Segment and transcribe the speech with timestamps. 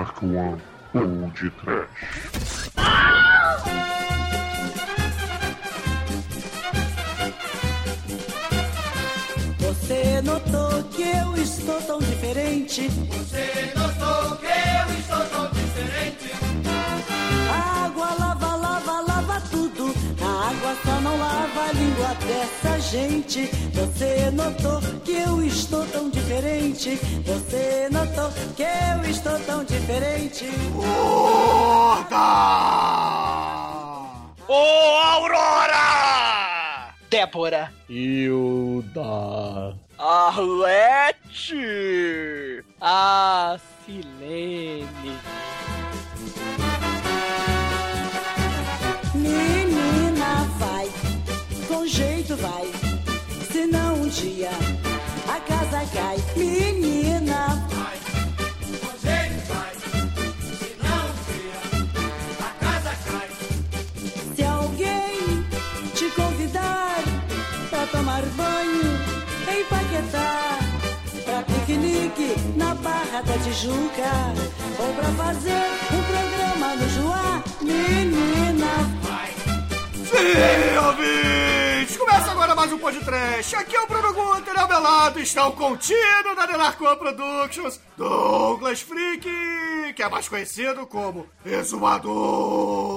[0.00, 0.58] Dark One
[0.94, 2.70] ou de Trash.
[9.58, 12.88] Você notou que eu estou tão diferente?
[12.88, 16.32] Você notou que eu estou tão diferente?
[17.84, 19.99] Água lava, lava, lava tudo.
[20.60, 23.46] A água só não lava a língua dessa gente.
[23.72, 26.96] Você notou que eu estou tão diferente?
[27.24, 30.44] Você notou que eu estou tão diferente?
[30.74, 32.16] Gorda!
[34.46, 34.52] Ô,
[35.02, 36.94] Aurora!
[37.08, 37.72] Débora.
[37.88, 39.74] Hilda.
[39.98, 41.56] Arlete.
[42.78, 44.86] A Silene.
[52.00, 52.66] Jeito vai.
[53.52, 54.50] Senão um dia
[55.28, 56.16] a casa cai.
[56.36, 57.98] Menina, Vai,
[58.80, 59.72] com jeito vai.
[60.62, 61.58] Senão um dia
[62.48, 63.28] a casa cai.
[64.34, 65.46] se alguém
[65.94, 66.96] te convidar
[67.68, 68.90] pra tomar banho
[69.54, 70.58] em Paquetá,
[71.24, 74.12] pra piquenique na Barra da Tijuca,
[74.78, 75.64] ou pra fazer
[75.96, 78.72] um programa no Joá, menina,
[80.10, 81.96] Sim, ouvintes!
[81.96, 83.54] Começa agora mais um podcast.
[83.54, 88.80] Aqui é o Bruno Guter, ao meu lado está o contínuo da Denarcoa Productions, Douglas
[88.80, 89.28] Freak,
[89.94, 92.90] que é mais conhecido como Exumador.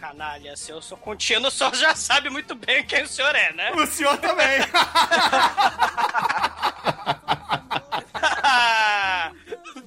[0.00, 3.52] Canalha, se eu sou contínuo, o senhor já sabe muito bem quem o senhor é,
[3.52, 3.70] né?
[3.76, 4.58] O senhor também.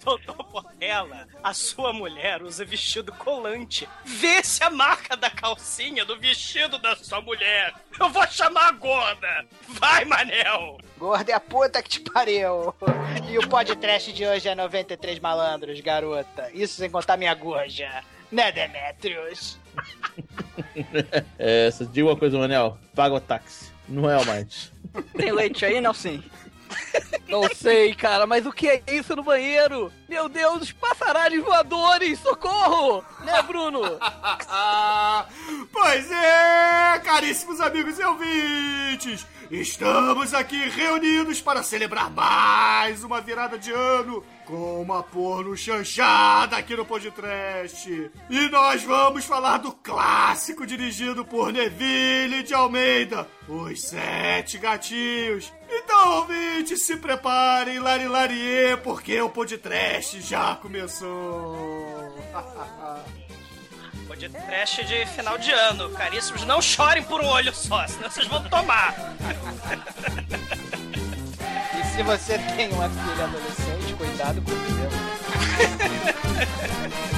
[0.04, 3.88] Doutor Portela, a sua mulher usa vestido colante.
[4.04, 7.74] Vê se a marca da calcinha do vestido da sua mulher.
[8.00, 9.46] Eu vou chamar a gorda.
[9.68, 10.80] Vai, Manel.
[10.98, 12.74] Gorda é a puta que te pariu.
[13.30, 16.50] E o podcast de hoje é 93 malandros, garota.
[16.52, 18.04] Isso sem contar minha gorja.
[18.32, 19.60] Né, Demetrius?
[21.40, 22.78] É, diga uma coisa, Manel.
[22.94, 23.72] Paga o táxi.
[23.88, 24.72] Não é o mais.
[25.18, 26.22] Tem leite aí, Nelson?
[27.28, 29.92] Não sei, cara, mas o que é isso no banheiro?
[30.10, 32.20] Meu Deus, os passaralhos voadores!
[32.20, 33.04] Socorro!
[33.24, 33.82] Né, Bruno?
[35.72, 39.26] pois é, caríssimos amigos e ouvintes!
[39.52, 46.74] Estamos aqui reunidos para celebrar mais uma virada de ano com uma porno chanchada aqui
[46.74, 48.12] no podcast.
[48.30, 55.52] E nós vamos falar do clássico dirigido por Neville de Almeida, Os Sete Gatinhos.
[56.02, 62.12] Então, ouvintes, se preparem, lari larie, porque o podcast já começou.
[64.08, 65.92] Podcast de final de ano.
[65.92, 68.96] Caríssimos, não chorem por um olho só, senão vocês vão tomar.
[71.80, 74.90] E se você tem uma filha adolescente, cuidado com o meu.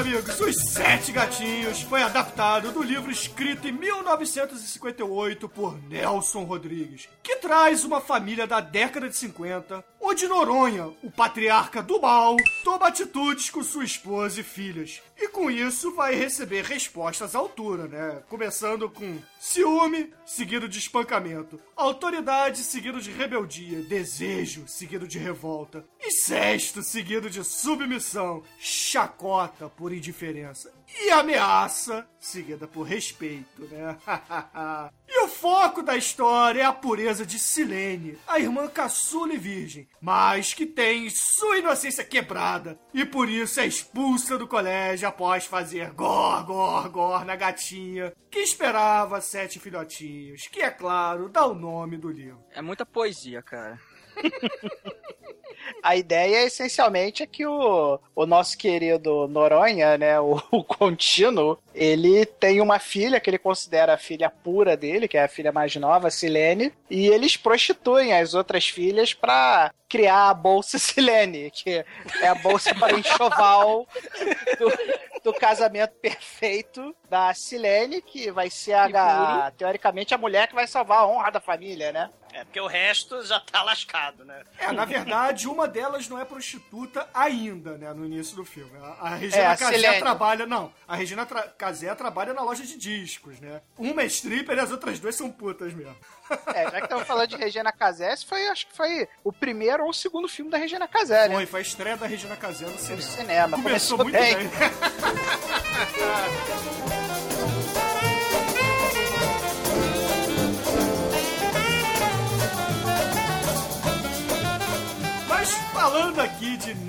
[0.00, 7.36] amigos, Os Sete Gatinhos foi adaptado do livro escrito em 1958 por Nelson Rodrigues, que
[7.36, 13.50] traz uma família da década de 50, onde Noronha, o patriarca do mal, toma atitudes
[13.50, 15.02] com sua esposa e filhas.
[15.16, 18.22] E com isso vai receber respostas à altura, né?
[18.28, 26.82] Começando com ciúme, seguido de espancamento, autoridade, seguido de rebeldia, desejo, seguido de revolta, incesto,
[26.82, 33.96] seguido de submissão, chacota por indiferença e ameaça, seguida por respeito, né?
[35.08, 39.88] e o foco da história é a pureza de Silene, a irmã caçula e virgem,
[40.00, 45.90] mas que tem sua inocência quebrada e por isso é expulsa do colégio após fazer
[45.92, 51.96] gor, gor, gor na gatinha que esperava sete filhotinhos, que é claro, dá o nome
[51.96, 52.44] do livro.
[52.52, 53.78] É muita poesia, cara.
[55.82, 62.26] A ideia, essencialmente, é que o, o nosso querido Noronha, né, o, o contínuo, ele
[62.26, 65.74] tem uma filha que ele considera a filha pura dele, que é a filha mais
[65.76, 71.84] nova, Silene, e eles prostituem as outras filhas pra criar a Bolsa Silene, que
[72.20, 73.86] é a bolsa para enxoval
[74.58, 74.72] do,
[75.24, 80.66] do casamento perfeito da Silene, que vai ser, a, a- teoricamente, a mulher que vai
[80.66, 82.10] salvar a honra da família, né?
[82.32, 84.42] É, porque o resto já tá lascado, né?
[84.58, 87.92] É, na verdade, uma delas não é prostituta ainda, né?
[87.92, 88.70] No início do filme.
[88.80, 89.98] A, a Regina É, a Casé Silene.
[89.98, 90.46] trabalha.
[90.46, 93.60] Não, a Regina tra Casé trabalha na loja de discos, né?
[93.76, 95.96] Uma é stripper e as outras duas são putas mesmo.
[96.54, 99.82] É, já que estamos falando de Regina Casé, esse foi, acho que foi o primeiro
[99.82, 101.34] ou o segundo filme da Regina Casé, né?
[101.34, 103.02] Foi, foi a estreia da Regina Casé no No cinema.
[103.02, 103.56] cinema.
[103.56, 104.36] Começou, Começou, muito bem.
[104.36, 104.50] bem.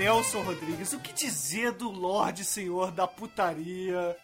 [0.02, 4.18] Nelson Rodrigues, o que dizer do Lorde Senhor da putaria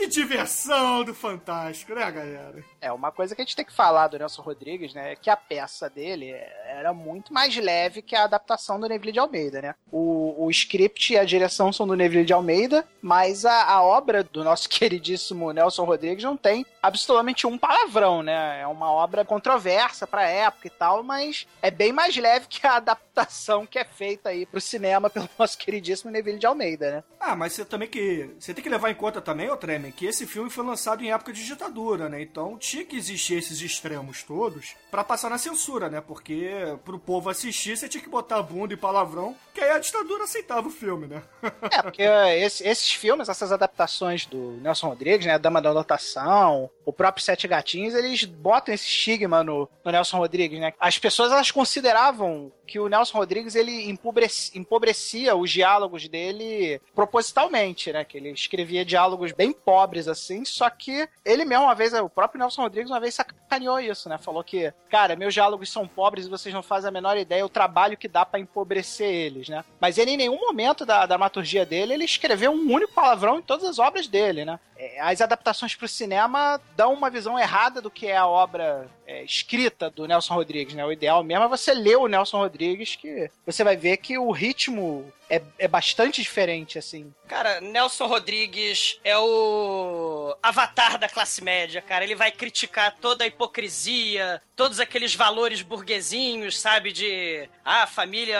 [0.00, 2.64] e diversão do Fantástico, né, galera?
[2.80, 5.28] É, uma coisa que a gente tem que falar do Nelson Rodrigues, né, é que
[5.28, 6.34] a peça dele
[6.66, 9.74] era muito mais leve que a adaptação do Neville de Almeida, né?
[9.92, 14.24] O, o script e a direção são do Neville de Almeida, mas a, a obra
[14.24, 18.62] do nosso queridíssimo Nelson Rodrigues não tem absolutamente um palavrão, né?
[18.62, 22.76] É uma obra controversa pra época e tal, mas é bem mais leve que a
[22.76, 27.04] adaptação que é feita aí pro cinema pelo nosso queridíssimo Neville de Almeida, né?
[27.18, 28.30] Ah, mas você também que.
[28.38, 31.12] Você tem que levar em conta também, ô Tremen, que esse filme foi lançado em
[31.12, 32.22] época de ditadura, né?
[32.22, 36.00] Então tinha que existir esses extremos todos pra passar na censura, né?
[36.00, 36.50] Porque
[36.84, 40.68] pro povo assistir você tinha que botar bunda e palavrão, que aí a ditadura aceitava
[40.68, 41.22] o filme, né?
[41.70, 45.38] É, porque esse- esses filmes, essas adaptações do Nelson Rodrigues, né?
[45.38, 50.58] Dama da Anotação, o próprio Sete Gatinhos, eles botam esse estigma no, no Nelson Rodrigues,
[50.60, 50.72] né?
[50.78, 57.92] As pessoas, elas consideravam que o Nelson Rodrigues, ele empobrec- empobrecia os diálogos dele propositalmente,
[57.92, 58.04] né?
[58.04, 62.38] Que ele escrevia diálogos bem pobres, assim, só que ele mesmo, uma vez, o próprio
[62.38, 64.18] Nelson Rodrigues, uma vez sacaneou isso, né?
[64.18, 67.48] Falou que, cara, meus diálogos são pobres e vocês não fazem a menor ideia o
[67.48, 69.64] trabalho que dá pra empobrecer eles, né?
[69.80, 73.64] Mas ele, em nenhum momento da dramaturgia dele, ele escreveu um único palavrão em todas
[73.68, 74.60] as obras dele, né?
[74.80, 79.22] É, As adaptações pro cinema dão uma visão errada do que é a obra é,
[79.22, 80.84] escrita do Nelson Rodrigues, né?
[80.86, 84.30] O ideal mesmo é você ler o Nelson Rodrigues, que você vai ver que o
[84.30, 87.14] ritmo é, é bastante diferente, assim.
[87.28, 92.02] Cara, Nelson Rodrigues é o avatar da classe média, cara.
[92.02, 96.92] Ele vai criticar toda a hipocrisia, todos aqueles valores burguesinhos, sabe?
[96.92, 98.38] De ah, a família,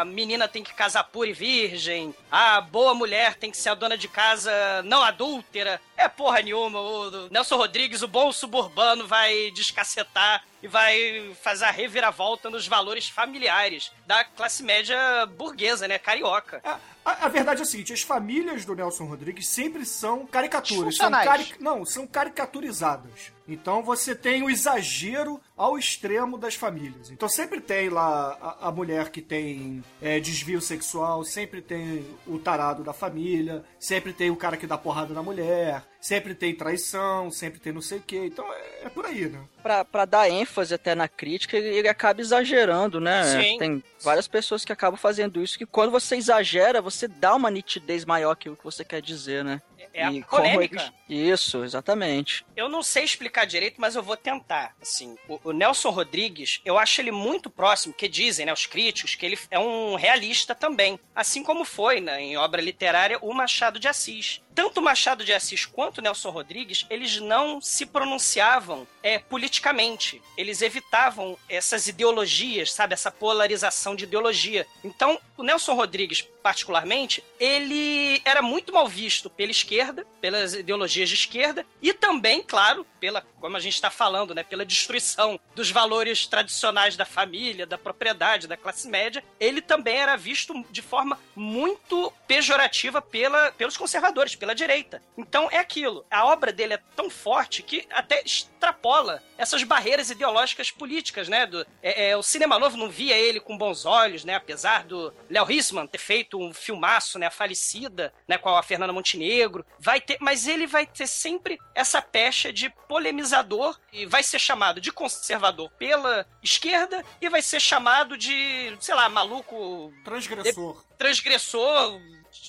[0.00, 3.74] a menina tem que casar pura e virgem, a boa mulher tem que ser a
[3.74, 5.80] dona de casa não adúltera.
[5.96, 6.78] É porra nenhuma.
[6.78, 13.08] O Nelson Rodrigues, o bom suburbano, vai descacetar e vai fazer a reviravolta nos valores
[13.08, 14.96] familiares da classe média
[15.36, 15.98] burguesa, né?
[15.98, 16.60] Carioca.
[16.64, 20.96] A, a- a verdade é a seguinte: as famílias do Nelson Rodrigues sempre são caricaturas.
[20.96, 23.32] São cari- Não, são caricaturizadas.
[23.48, 27.10] Então você tem o exagero ao extremo das famílias.
[27.10, 32.38] Então sempre tem lá a, a mulher que tem é, desvio sexual, sempre tem o
[32.38, 37.30] tarado da família, sempre tem o cara que dá porrada na mulher, sempre tem traição,
[37.30, 38.26] sempre tem não sei o quê.
[38.26, 39.40] Então é, é por aí, né?
[39.62, 43.24] Pra, pra dar ênfase até na crítica, ele, ele acaba exagerando, né?
[43.24, 43.58] Sim.
[43.58, 48.04] Tem várias pessoas que acabam fazendo isso, que quando você exagera, você dá uma nitidez
[48.04, 49.60] maior que o que você quer dizer, né?
[49.92, 50.92] É a E polêmica.
[51.08, 52.44] Isso, exatamente.
[52.54, 54.74] Eu não sei explicar direito, mas eu vou tentar.
[54.80, 59.14] Assim, o, o Nelson Rodrigues, eu acho ele muito próximo, que dizem, né, os críticos,
[59.14, 60.98] que ele é um realista também.
[61.14, 64.42] Assim como foi, né, em obra literária, o Machado de Assis.
[64.56, 70.22] Tanto Machado de Assis quanto Nelson Rodrigues, eles não se pronunciavam é, politicamente.
[70.34, 72.94] Eles evitavam essas ideologias, sabe?
[72.94, 74.66] Essa polarização de ideologia.
[74.82, 81.14] Então, o Nelson Rodrigues, particularmente, ele era muito mal visto pela esquerda, pelas ideologias de
[81.16, 86.26] esquerda, e também, claro, pela, como a gente está falando, né, pela destruição dos valores
[86.26, 89.22] tradicionais da família, da propriedade, da classe média.
[89.38, 95.02] Ele também era visto de forma muito pejorativa pela, pelos conservadores, pela direita.
[95.18, 96.06] Então é aquilo.
[96.08, 101.46] A obra dele é tão forte que até extrapola essas barreiras ideológicas políticas, né?
[101.46, 104.36] Do, é, é, o cinema novo não via ele com bons olhos, né?
[104.36, 107.26] Apesar do Léo Hissman ter feito um filmaço, né?
[107.26, 108.38] A Falecida, né?
[108.38, 109.66] Com a Fernanda Montenegro.
[109.80, 114.80] Vai ter, mas ele vai ter sempre essa pecha de polemizador e vai ser chamado
[114.80, 120.84] de conservador pela esquerda e vai ser chamado de, sei lá, maluco Transgressor.
[120.96, 122.00] transgressor,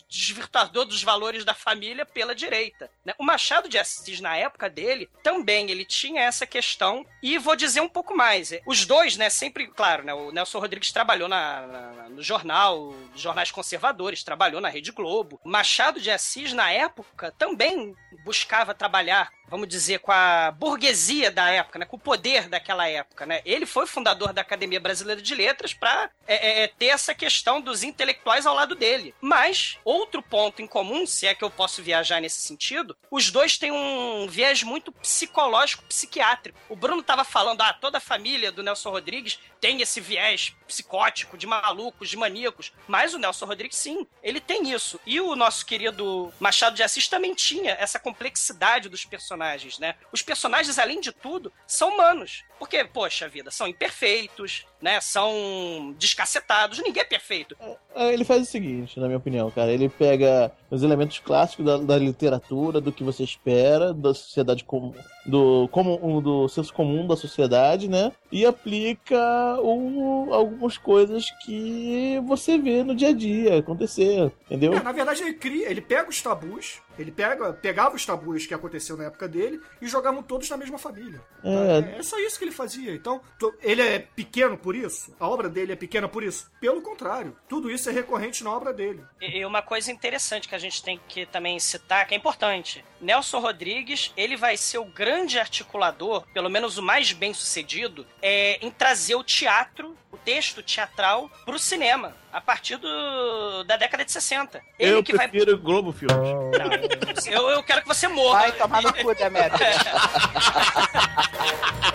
[0.09, 2.89] desvirtuador dos valores da família pela direita.
[3.05, 3.13] né?
[3.17, 7.05] O Machado de Assis, na época dele, também ele tinha essa questão.
[7.21, 8.51] E vou dizer um pouco mais.
[8.51, 12.93] é, Os dois, né, sempre, claro, né, o Nelson Rodrigues trabalhou na, na- no jornal,
[13.15, 15.39] jornais conservadores, trabalhou na Rede Globo.
[15.43, 21.49] O Machado de Assis, na época, também buscava trabalhar vamos dizer, com a burguesia da
[21.49, 21.85] época, né?
[21.85, 23.41] Com o poder daquela época, né?
[23.45, 27.83] Ele foi fundador da Academia Brasileira de Letras para é, é, ter essa questão dos
[27.83, 29.13] intelectuais ao lado dele.
[29.21, 33.57] Mas, outro ponto em comum, se é que eu posso viajar nesse sentido, os dois
[33.57, 36.57] têm um viés muito psicológico, psiquiátrico.
[36.69, 41.37] O Bruno tava falando, ah, toda a família do Nelson Rodrigues tem esse viés psicótico,
[41.37, 42.71] de malucos, de maníacos.
[42.87, 44.99] Mas o Nelson Rodrigues, sim, ele tem isso.
[45.05, 49.36] E o nosso querido Machado de Assis também tinha essa complexidade dos personagens,
[49.79, 49.95] né?
[50.11, 52.43] Os personagens, além de tudo, são humanos.
[52.57, 54.99] Porque, poxa vida, são imperfeitos, né?
[55.01, 56.79] São descacetados.
[56.79, 57.55] Ninguém é perfeito.
[57.95, 59.71] É, Ele faz o seguinte, na minha opinião, cara.
[59.71, 64.93] Ele pega os elementos clássicos da, da literatura, do que você espera, da sociedade comum,
[65.25, 68.11] do, comum, do senso comum da sociedade, né?
[68.31, 69.17] E aplica
[69.61, 74.73] o, algumas coisas que você vê no dia a dia acontecer, entendeu?
[74.73, 78.53] É, na verdade, ele cria, ele pega os tabus, ele pega, pegava os tabus que
[78.53, 81.21] aconteceu na época dele e jogavam todos na mesma família.
[81.43, 81.99] É.
[81.99, 82.93] É só isso que ele fazia.
[82.93, 83.21] Então,
[83.61, 85.15] ele é pequeno por isso?
[85.19, 86.49] A obra dele é pequena por isso?
[86.59, 89.03] Pelo contrário, tudo isso é recorrente na obra dele.
[89.21, 92.83] E uma coisa interessante que a gente tem que também citar, que é importante.
[92.99, 98.57] Nelson Rodrigues, ele vai ser o grande articulador, pelo menos o mais bem sucedido, é,
[98.65, 99.95] em trazer o teatro,
[100.27, 104.61] texto teatral, pro cinema, a partir do, da década de 60.
[104.77, 105.25] Ele Eu que vai.
[105.25, 106.17] prefiro Globo Filmes.
[106.17, 108.39] Não, eu, eu quero que você morra.
[108.39, 109.57] Vai tomar no cu, Demetrio.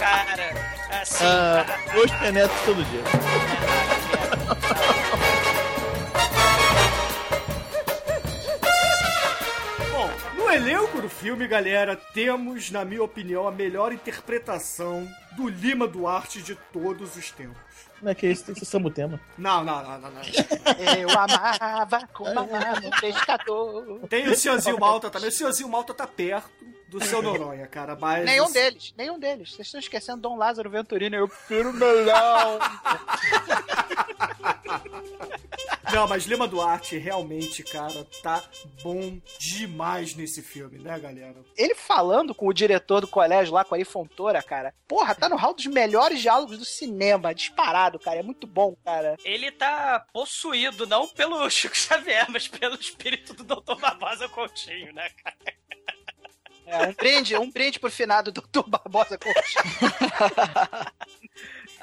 [0.01, 0.51] Cara,
[1.03, 1.25] assim.
[1.27, 3.03] Ah, dois penetros todo dia.
[9.91, 10.11] Bom,
[10.43, 16.41] no elenco do filme, galera, temos, na minha opinião, a melhor interpretação do Lima Duarte
[16.41, 17.72] de todos os tempos.
[18.03, 19.21] Não é que isso tem que ser samba o tema.
[19.39, 20.23] Não, não, não, não, não.
[20.99, 24.01] Eu amava como amava um pescador.
[24.09, 25.29] Tem o Senhorzinho Malta também.
[25.29, 26.51] O Senhorzinho Malta tá perto
[26.89, 27.97] do seu Noronha, cara.
[27.99, 29.53] Mas Nenhum deles, nenhum deles.
[29.55, 31.15] Vocês estão esquecendo Dom Lázaro Venturino.
[31.15, 32.59] Eu prefiro melhor.
[35.93, 38.43] Não, mas Lima Duarte realmente, cara, tá
[38.83, 41.37] bom demais nesse filme, né, galera?
[41.57, 44.75] Ele falando com o diretor do colégio lá, com a Ari Fontoura, cara.
[44.89, 47.35] Porra, tá no hall dos melhores diálogos do cinema.
[47.35, 48.21] Disparado, cara.
[48.21, 49.17] É muito bom, cara.
[49.25, 53.79] Ele tá possuído não pelo Chico Xavier, mas pelo espírito do Dr.
[53.79, 55.37] Barbosa Coutinho, né, cara?
[56.65, 58.67] É, um brinde, um brinde pro finado do Dr.
[58.67, 59.57] Barbosa Coach.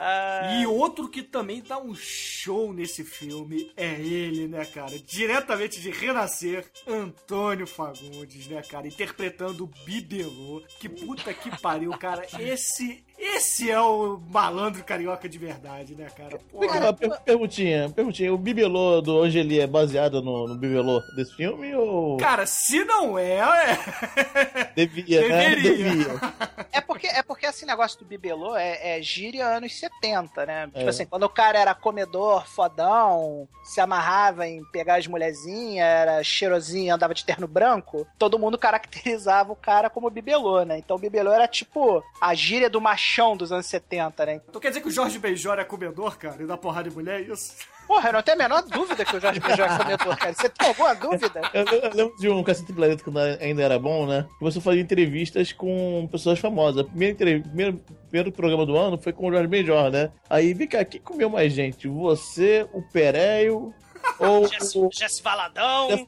[0.02, 4.98] Ah, E outro que também dá um show nesse filme é ele, né, cara?
[4.98, 8.88] Diretamente de Renascer, Antônio Fagundes, né, cara?
[8.88, 10.64] Interpretando o Bibelô.
[10.80, 12.26] Que puta que pariu, cara.
[12.40, 16.40] Esse, esse é o malandro carioca de verdade, né, cara?
[16.52, 16.94] Porra.
[16.94, 18.34] Per- perguntinha, perguntinha.
[18.34, 23.18] O bibelô do Angeli é baseado no, no bibelô desse filme ou Cara, se não
[23.20, 24.72] é, é.
[24.76, 25.50] devia, né?
[25.56, 25.72] deveria.
[25.76, 26.20] Devia.
[26.72, 30.66] É porque, é porque esse negócio do bibelô é, é gíria anos 70, né?
[30.68, 30.88] Tipo É.
[30.88, 36.94] assim, quando o cara era comedor, fodão, se amarrava em pegar as mulherzinhas, era cheirosinho,
[36.94, 40.78] andava de terno branco, todo mundo caracterizava o cara como bibelô, né?
[40.78, 44.42] Então o bibelô era tipo a gíria do machão dos anos 70, né?
[44.48, 46.42] Então quer dizer que o Jorge Benjor é comedor, cara?
[46.42, 47.56] E dá porrada de mulher, é isso?
[47.88, 50.34] Porra, eu não tenho a menor dúvida que o Jorge Benjor é comedor, cara.
[50.34, 51.42] Você tem alguma dúvida?
[51.54, 54.28] Eu, eu lembro de um Cacete Planeta quando ainda era bom, né?
[54.38, 56.84] Que você fazia entrevistas com pessoas famosas.
[56.84, 60.12] Primeiro, primeiro, primeiro programa do ano foi com o Jorge Benjor, né?
[60.30, 61.88] Aí, vem cá, quem comeu mais gente?
[61.88, 63.74] Você, o Pereio
[64.20, 66.08] ou Jesse, o Jesse Valadão.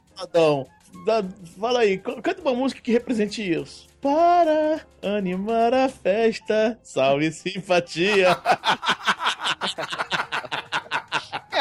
[1.06, 1.24] Dá-
[1.60, 3.88] Fala aí, canta uma música que represente isso.
[4.02, 8.38] Para animar a festa, salve simpatia.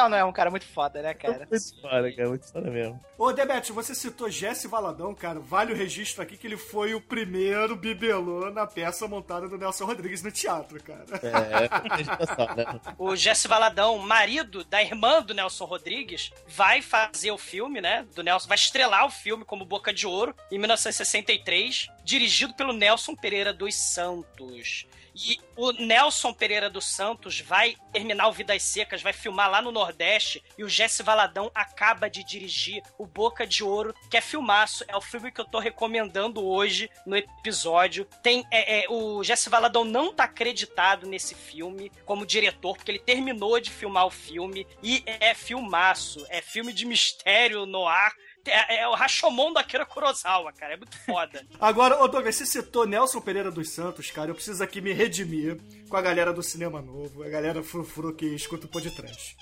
[0.07, 1.47] É, não é um cara muito foda, né, cara?
[1.51, 3.01] Muito foda, cara, muito foda mesmo.
[3.19, 5.39] Ô, Debete, você citou Jesse Valadão, cara.
[5.41, 9.85] Vale o registro aqui que ele foi o primeiro bibelô na peça montada do Nelson
[9.85, 11.05] Rodrigues no teatro, cara.
[11.23, 12.81] É, agitação, né?
[12.99, 18.07] O Jesse Valadão, marido da irmã do Nelson Rodrigues, vai fazer o filme, né?
[18.15, 23.15] Do Nelson, vai estrelar o filme como Boca de Ouro em 1963, dirigido pelo Nelson
[23.15, 24.87] Pereira dos Santos.
[25.23, 29.71] E o Nelson Pereira dos Santos vai terminar o Vidas Secas, vai filmar lá no
[29.71, 34.85] Nordeste, e o Jesse Valadão acaba de dirigir o Boca de Ouro, que é filmaço.
[34.89, 38.07] É o filme que eu tô recomendando hoje no episódio.
[38.23, 42.99] Tem é, é, o Jesse Valadão não tá acreditado nesse filme como diretor, porque ele
[42.99, 46.25] terminou de filmar o filme e é filmaço.
[46.31, 48.13] É filme de mistério no ar.
[48.51, 50.75] É, é o Rashomon da Akira Kurosawa, cara.
[50.75, 51.47] É muito foda.
[51.61, 54.31] Agora, ô Douglas, você citou Nelson Pereira dos Santos, cara.
[54.31, 58.27] Eu preciso aqui me redimir com a galera do Cinema Novo, a galera frufru que
[58.27, 59.37] escuta o podcast.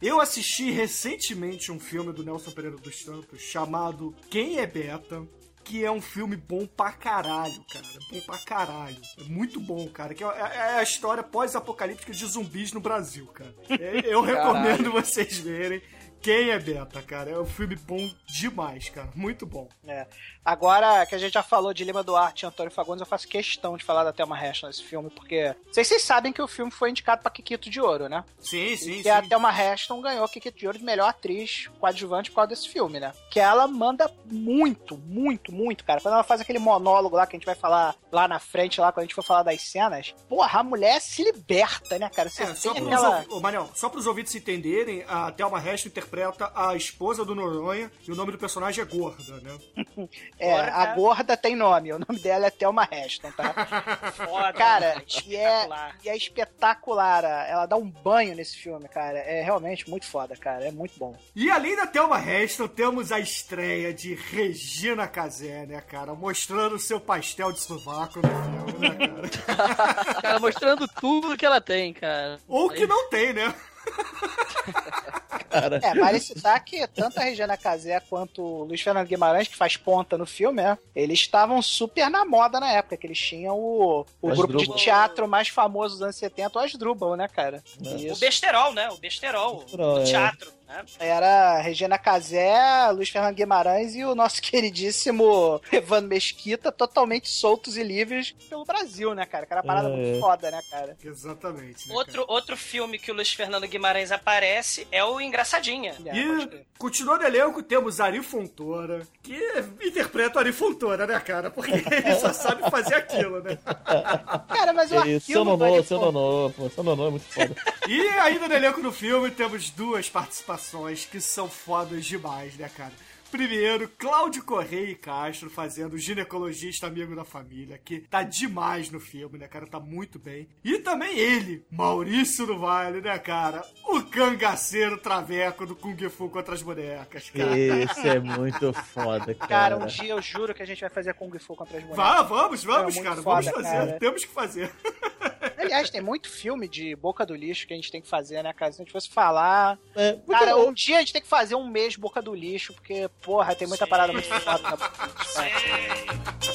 [0.00, 5.26] Eu assisti recentemente um filme do Nelson Pereira dos Santos chamado Quem é Beta?
[5.64, 7.86] que é um filme bom pra caralho, cara.
[8.10, 8.96] Bom pra caralho.
[9.16, 10.12] É muito bom, cara.
[10.12, 13.54] Que é, é a história pós-apocalíptica de zumbis no Brasil, cara.
[13.68, 15.80] É- eu recomendo vocês verem.
[16.22, 17.30] Quem é beta, cara?
[17.30, 19.10] É um filme bom demais, cara.
[19.16, 19.68] Muito bom.
[19.84, 20.06] É.
[20.44, 23.76] Agora que a gente já falou de Lima Duarte e Antônio Fagundes, eu faço questão
[23.76, 25.54] de falar da Thelma Heston nesse filme, porque...
[25.70, 28.24] Se vocês sabem que o filme foi indicado pra Kikito de Ouro, né?
[28.40, 29.08] Sim, sim, E sim.
[29.08, 32.98] a Thelma Heston ganhou Kikito de Ouro de melhor atriz coadjuvante por causa desse filme,
[32.98, 33.12] né?
[33.30, 36.00] Que ela manda muito, muito, muito, cara.
[36.00, 38.90] Quando ela faz aquele monólogo lá que a gente vai falar lá na frente, lá
[38.90, 42.28] quando a gente for falar das cenas, porra, a mulher se liberta, né, cara?
[42.28, 43.24] Você É, só pros, aquela...
[43.30, 48.10] Ô, Manel, só pros ouvintes entenderem, a Thelma Heston interpreta a esposa do Noronha e
[48.10, 49.58] o nome do personagem é Gorda, né?
[50.38, 53.52] É, a gorda tem nome, o nome dela é Thelma Heston, tá?
[54.12, 54.96] Foda, Cara,
[55.26, 55.96] e é, espetacular.
[56.04, 57.24] e é espetacular.
[57.24, 59.18] Ela dá um banho nesse filme, cara.
[59.18, 60.66] É realmente muito foda, cara.
[60.66, 61.16] É muito bom.
[61.34, 66.14] E além da Thelma Heston, temos a estreia de Regina Casé, né, cara?
[66.14, 69.74] Mostrando o seu pastel de sovaco no filme, né, cara?
[70.22, 72.38] Cara, mostrando tudo que ela tem, cara.
[72.48, 73.54] Ou que não tem, né?
[75.52, 79.56] Cara, É, vale citar que tanto a Regina Casé quanto o Luiz Fernando Guimarães, que
[79.56, 80.78] faz ponta no filme, né?
[80.94, 85.28] Eles estavam super na moda na época, que eles tinham o, o grupo de teatro
[85.28, 87.62] mais famoso dos anos 70, o Asdrubal, né, cara?
[87.78, 88.20] O Isso.
[88.20, 88.88] besterol, né?
[88.90, 89.58] O besterol.
[89.58, 90.04] Besterol, o é.
[90.04, 90.52] teatro.
[90.72, 90.84] Né?
[90.98, 97.82] Era Regina Casé, Luiz Fernando Guimarães e o nosso queridíssimo Evandro Mesquita, totalmente soltos e
[97.82, 99.46] livres pelo Brasil, né, cara?
[99.46, 99.96] Que era uma parada É.
[99.96, 100.96] muito foda, né, cara?
[101.04, 101.88] Exatamente.
[101.88, 105.94] Né, Outro, outro filme que o Luiz Fernando Guimarães aparece é o Engraçadinha.
[106.06, 109.38] É, E continuando o elenco, temos Ari Fontoura, que
[109.82, 111.50] interpreta o Ari Fontoura, né, cara?
[111.50, 113.58] Porque ele só sabe fazer aquilo, né?
[114.48, 117.54] Cara, mas o seu arquivo do nonô, seu nonô, pô, seu nonô é muito foda.
[117.88, 120.61] E ainda no elenco do filme temos duas participações
[121.10, 122.92] que são fodas demais, né, cara?
[123.30, 129.00] Primeiro, Cláudio Correia e Castro fazendo o ginecologista amigo da família, que tá demais no
[129.00, 129.66] filme, né, cara?
[129.66, 130.46] Tá muito bem.
[130.62, 133.64] E também ele, Maurício do Vale, né, cara?
[133.86, 137.58] O cangaceiro traveco do Kung Fu contra as bonecas, cara.
[137.58, 139.48] Esse é muito foda, cara.
[139.48, 141.96] Cara, um dia eu juro que a gente vai fazer Kung Fu contra as mulheres.
[141.96, 143.16] Vá, vamos, vamos, É cara.
[143.22, 143.76] foda, vamos fazer.
[143.86, 143.98] cara.
[143.98, 144.70] Temos que fazer.
[145.58, 148.52] Aliás, tem muito filme de boca do lixo que a gente tem que fazer, né,
[148.52, 148.72] cara?
[148.72, 149.78] Se a gente fosse falar.
[149.94, 152.72] É, Cara, o- um dia a gente tem que fazer um mês boca do lixo,
[152.74, 156.52] porque, porra, tem muita parada muito foda na boca do lixo, cara.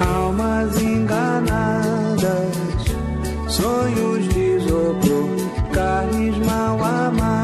[0.00, 2.24] Almas enganadas,
[3.48, 5.28] sonhos de isopor,
[5.72, 7.37] carnes mal amadas,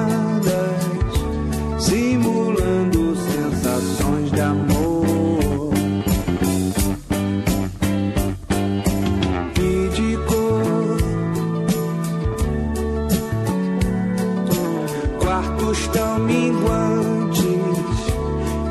[15.75, 17.43] quartos tão minguantes,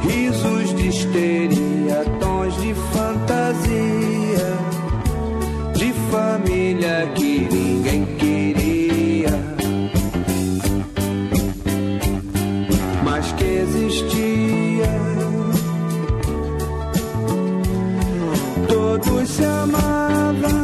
[0.02, 4.54] risos de histeria, tons de fantasia,
[5.74, 9.32] de família que ninguém queria,
[13.04, 14.24] mas que existia.
[18.68, 20.63] Todos se amavam,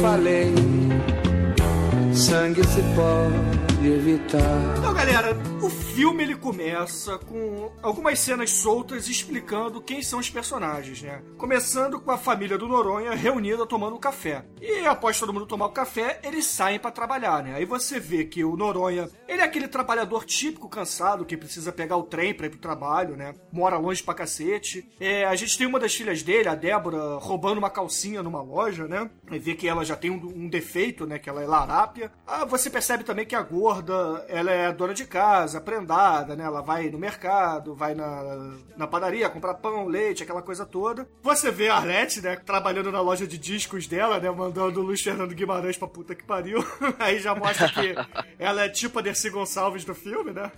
[0.00, 0.54] falei,
[2.14, 4.74] sangue se pode evitar.
[4.78, 11.00] Então, galera, o filme ele começa com algumas cenas soltas explicando quem são os personagens,
[11.02, 11.22] né?
[11.38, 14.44] Começando com a família do Noronha reunida tomando café.
[14.60, 17.54] E após todo mundo tomar o café, eles saem pra trabalhar, né?
[17.54, 21.96] Aí você vê que o Noronha, ele é aquele trabalhador típico cansado que precisa pegar
[21.96, 23.32] o trem pra ir pro trabalho, né?
[23.52, 24.90] Mora longe pra cacete.
[24.98, 28.88] É, a gente tem uma das filhas dele, a Débora, roubando uma calcinha numa loja,
[28.88, 29.08] né?
[29.30, 31.20] E vê que ela já tem um, um defeito, né?
[31.20, 32.10] Que ela é larápia.
[32.26, 36.44] Ah, você percebe também que a gorda, ela é dona de casa, prendada, né?
[36.44, 41.08] Ela vai no mercado, vai na, na padaria comprar pão, leite, aquela coisa toda.
[41.22, 42.36] Você vê a Arlete, né?
[42.36, 44.30] Trabalhando na loja de discos dela, né?
[44.30, 46.64] Mandando o Luiz Fernando Guimarães pra puta que pariu.
[46.98, 47.94] Aí já mostra que
[48.38, 50.50] ela é tipo a Dercy Gonçalves do filme, né?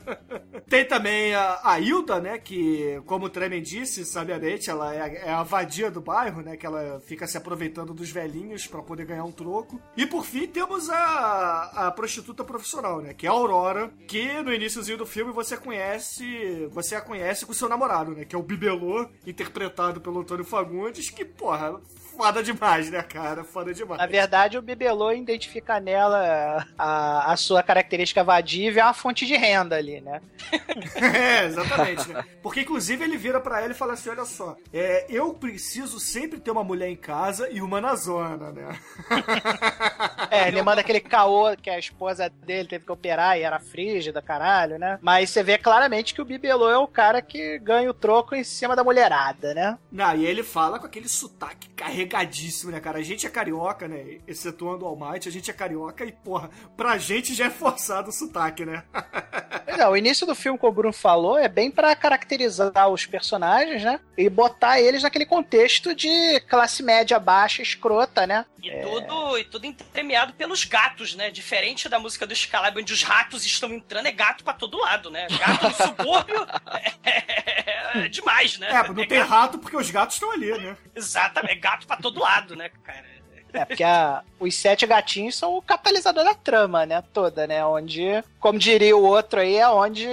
[0.68, 2.38] Tem também a, a Hilda, né?
[2.38, 6.56] Que, como o Tremen disse, sabiamente, ela é, é a vadia do bairro, né?
[6.56, 9.80] Que ela fica se aproveitando dos velhinhos pra poder ganhar um troco.
[9.96, 13.14] E por fim temos a, a prostituta profissional, né?
[13.14, 16.66] Que é a Aurora, que no iníciozinho do filme você conhece.
[16.72, 18.24] Você a conhece com seu namorado, né?
[18.24, 21.80] Que é o Bibelô, interpretado pelo Antônio Fagundes, que, porra,
[22.20, 23.42] foda demais, né, cara?
[23.42, 23.98] Foda demais.
[23.98, 29.34] Na verdade, o bibelô identifica nela a, a sua característica vadia e uma fonte de
[29.36, 30.20] renda ali, né?
[31.16, 32.10] é, exatamente.
[32.10, 32.22] Né?
[32.42, 36.38] Porque, inclusive, ele vira pra ela e fala assim: olha só, é, eu preciso sempre
[36.38, 38.78] ter uma mulher em casa e uma na zona, né?
[40.30, 44.22] É, ele manda aquele caô que a esposa dele teve que operar e era frígida,
[44.22, 44.96] caralho, né?
[45.02, 48.44] Mas você vê claramente que o bibelô é o cara que ganha o troco em
[48.44, 49.76] cima da mulherada, né?
[49.90, 51.68] Não, e ele fala com aquele sotaque
[52.10, 52.98] carregadíssimo, né, cara?
[52.98, 54.18] A gente é carioca, né?
[54.26, 58.12] Excetuando o Almighty, a gente é carioca e, porra, pra gente já é forçado o
[58.12, 58.82] sotaque, né?
[59.78, 63.82] Não, o início do filme, como o Bruno falou, é bem pra caracterizar os personagens,
[63.84, 64.00] né?
[64.18, 68.44] E botar eles naquele contexto de classe média baixa, escrota, né?
[68.62, 71.30] E, tudo, e tudo entremeado pelos gatos, né?
[71.30, 75.10] Diferente da música do Skylab, onde os ratos estão entrando, é gato pra todo lado,
[75.10, 75.26] né?
[75.30, 76.46] Gato no subúrbio
[77.04, 78.68] é, é demais, né?
[78.70, 80.76] É, não tem gato- rato porque os gatos estão ali, né?
[80.94, 83.20] Exatamente, é gato pra todo lado, né, cara?
[83.52, 87.02] É, porque a- os sete gatinhos são o catalisador da trama, né?
[87.12, 87.64] Toda, né?
[87.64, 90.06] Onde, como diria o outro aí, é onde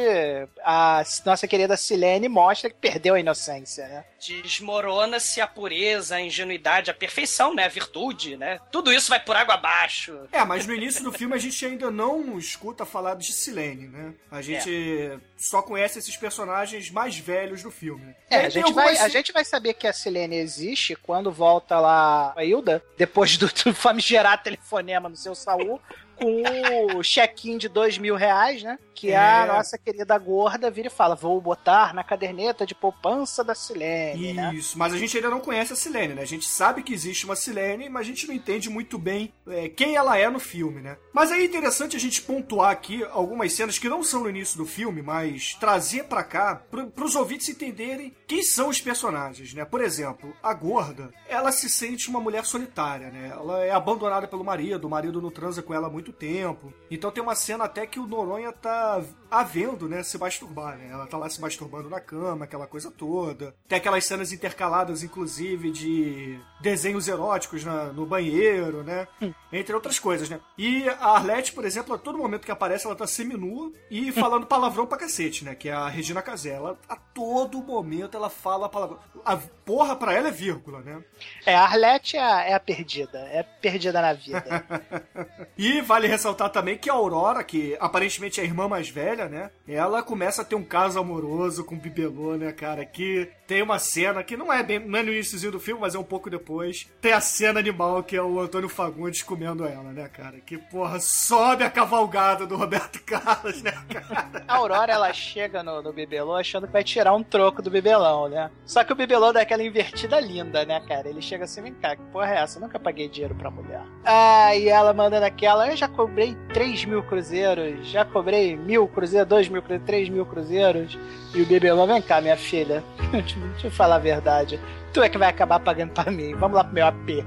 [0.66, 4.06] a nossa querida Silene mostra que perdeu a inocência, né?
[4.20, 7.66] Desmorona-se a pureza, a ingenuidade, a perfeição, né?
[7.66, 8.60] A virtude, né?
[8.72, 10.20] Tudo isso vai por água abaixo.
[10.32, 14.14] É, mas no início do filme a gente ainda não escuta falar de Silene, né?
[14.32, 18.16] A gente só conhece esses personagens mais velhos do filme.
[18.30, 22.34] É, a gente, vai, a gente vai saber que a Silene existe quando volta lá
[22.36, 25.80] a Hilda, depois do, do famigerado telefonema no seu Saul,
[26.16, 28.80] com o check-in de dois mil reais, né?
[29.00, 29.46] Que a É.
[29.46, 34.52] nossa querida gorda vira e fala: vou botar na caderneta de poupança da Silene, né?
[34.56, 36.24] Isso, mas a gente ainda não conhece a Silene, né?
[36.24, 39.70] A gente sabe que existe uma Silene, mas a gente não entende muito bem é,
[39.70, 40.98] quem ela é no filme, né?
[41.14, 44.58] Mas aí é interessante a gente pontuar aqui algumas cenas que não são no início
[44.58, 49.64] do filme, mas trazer pra cá pro, pros ouvintes entenderem quem são os personagens, né?
[49.64, 53.30] Por exemplo, a gorda, ela se sente uma mulher solitária, né?
[53.32, 56.74] Ela é abandonada pelo marido, o marido não transa com ela há muito tempo.
[56.90, 58.87] Então tem uma cena até que o Noronha tá
[59.30, 60.90] a vendo, né, se masturbar, né?
[60.92, 63.54] Ela tá lá se masturbando na cama, aquela coisa toda.
[63.68, 69.08] Tem aquelas cenas intercaladas, inclusive, de desenhos eróticos na- no banheiro, né?
[69.52, 70.40] Entre outras coisas, né?
[70.58, 74.46] E a Arlette, por exemplo, a todo momento que aparece, ela tá seminua e falando
[74.46, 75.56] palavrão pra cacete, né?
[75.56, 76.52] Que é a Regina Casé.
[76.52, 79.00] Ela, a todo momento, ela fala palavrão.
[79.26, 81.04] A porra pra ela é vírgula, né?
[81.46, 84.44] É, a Arlette é a, é a perdida, é a perdida na vida.
[85.58, 89.50] E vale ressaltar também que a Aurora, que aparentemente é a irmã mais velha, né?
[89.68, 92.86] Ela começa a ter um caso amoroso com o Bibelô, né, cara?
[92.86, 95.96] Que tem uma cena que não é bem não é no iníciozinho do filme, mas
[95.96, 96.88] é um pouco depois.
[97.02, 100.40] Tem a cena animal que é o Antônio Fagundes comendo ela, né, cara?
[100.40, 104.44] Que, porra, sobe a cavalgada do Roberto Carlos, né, cara?
[104.48, 108.28] A Aurora, ela chega no, no bibelô achando que vai tirar um troco do bibelão,
[108.30, 108.52] né?
[108.66, 111.10] Só que o bibelô dá aquela invertida linda, né, cara?
[111.10, 112.58] Ele chega assim, vem cá, que porra é essa?
[112.58, 113.82] Eu nunca paguei dinheiro pra mulher.
[114.06, 119.30] Ah, e ela manda naquela, eu já cobrei 3 mil cruzeiros, já cobrei mil cruzeiros,
[119.30, 121.00] 2 mil cruzeiros, 3 mil cruzeiros.
[121.34, 124.60] E o bibelô, vem cá, minha filha, deixa eu falar a verdade.
[124.94, 126.36] Tu é que vai acabar pagando pra mim.
[126.36, 127.24] Vamos lá pro meu AP.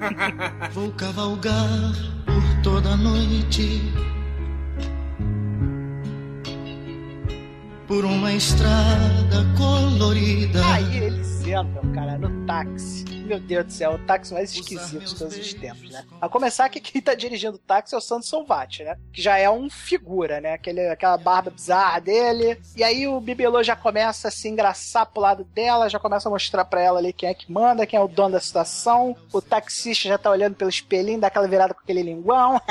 [0.72, 1.92] Vou cavalgar
[2.26, 3.80] por toda a noite
[7.86, 10.60] por uma estrada colorida.
[10.66, 13.13] Aí eles entram, cara, no táxi.
[13.24, 16.04] Meu Deus do céu, o táxi mais esquisito de todos os tempos, né?
[16.20, 18.98] A começar que quem tá dirigindo o táxi é o Santos Solvati, né?
[19.10, 20.52] Que já é um figura, né?
[20.52, 22.60] Aquele, aquela barba bizarra dele.
[22.76, 26.32] E aí o Bibelô já começa a se engraçar pro lado dela, já começa a
[26.32, 29.16] mostrar pra ela ali quem é que manda, quem é o dono da situação.
[29.32, 32.60] O taxista já tá olhando pelo espelhinho, dá aquela virada com aquele linguão.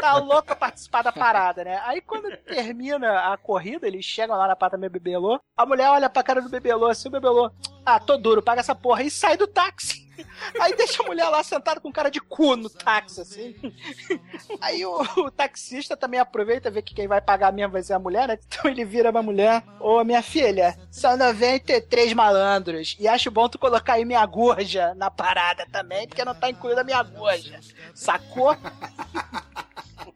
[0.00, 1.80] tá louco pra participar da parada, né?
[1.84, 6.08] Aí quando termina a corrida, eles chegam lá na pata do Bebelô, a mulher olha
[6.08, 7.50] pra cara do Bebelô assim, o Bebelô,
[7.94, 10.06] ah, tô duro, paga essa porra, e sai do táxi.
[10.60, 13.54] Aí deixa a mulher lá sentada com cara de cu no táxi, assim.
[14.60, 17.98] Aí o, o taxista também aproveita, vê que quem vai pagar mesmo vai ser a
[17.98, 18.38] mulher, né?
[18.46, 23.58] Então ele vira pra mulher, ô minha filha, são 93 malandros, e acho bom tu
[23.58, 27.60] colocar aí minha gorja na parada também, porque não tá incluída minha gorja.
[27.94, 28.56] Sacou?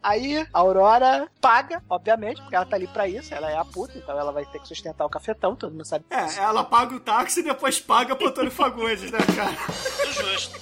[0.03, 3.99] Aí a Aurora paga, obviamente, porque ela tá ali pra isso, ela é a puta,
[3.99, 6.05] então ela vai ter que sustentar o cafetão, todo mundo sabe.
[6.11, 9.57] É, ela paga o táxi e depois paga pro Antônio Fagundes, né, cara?
[10.13, 10.61] Justo.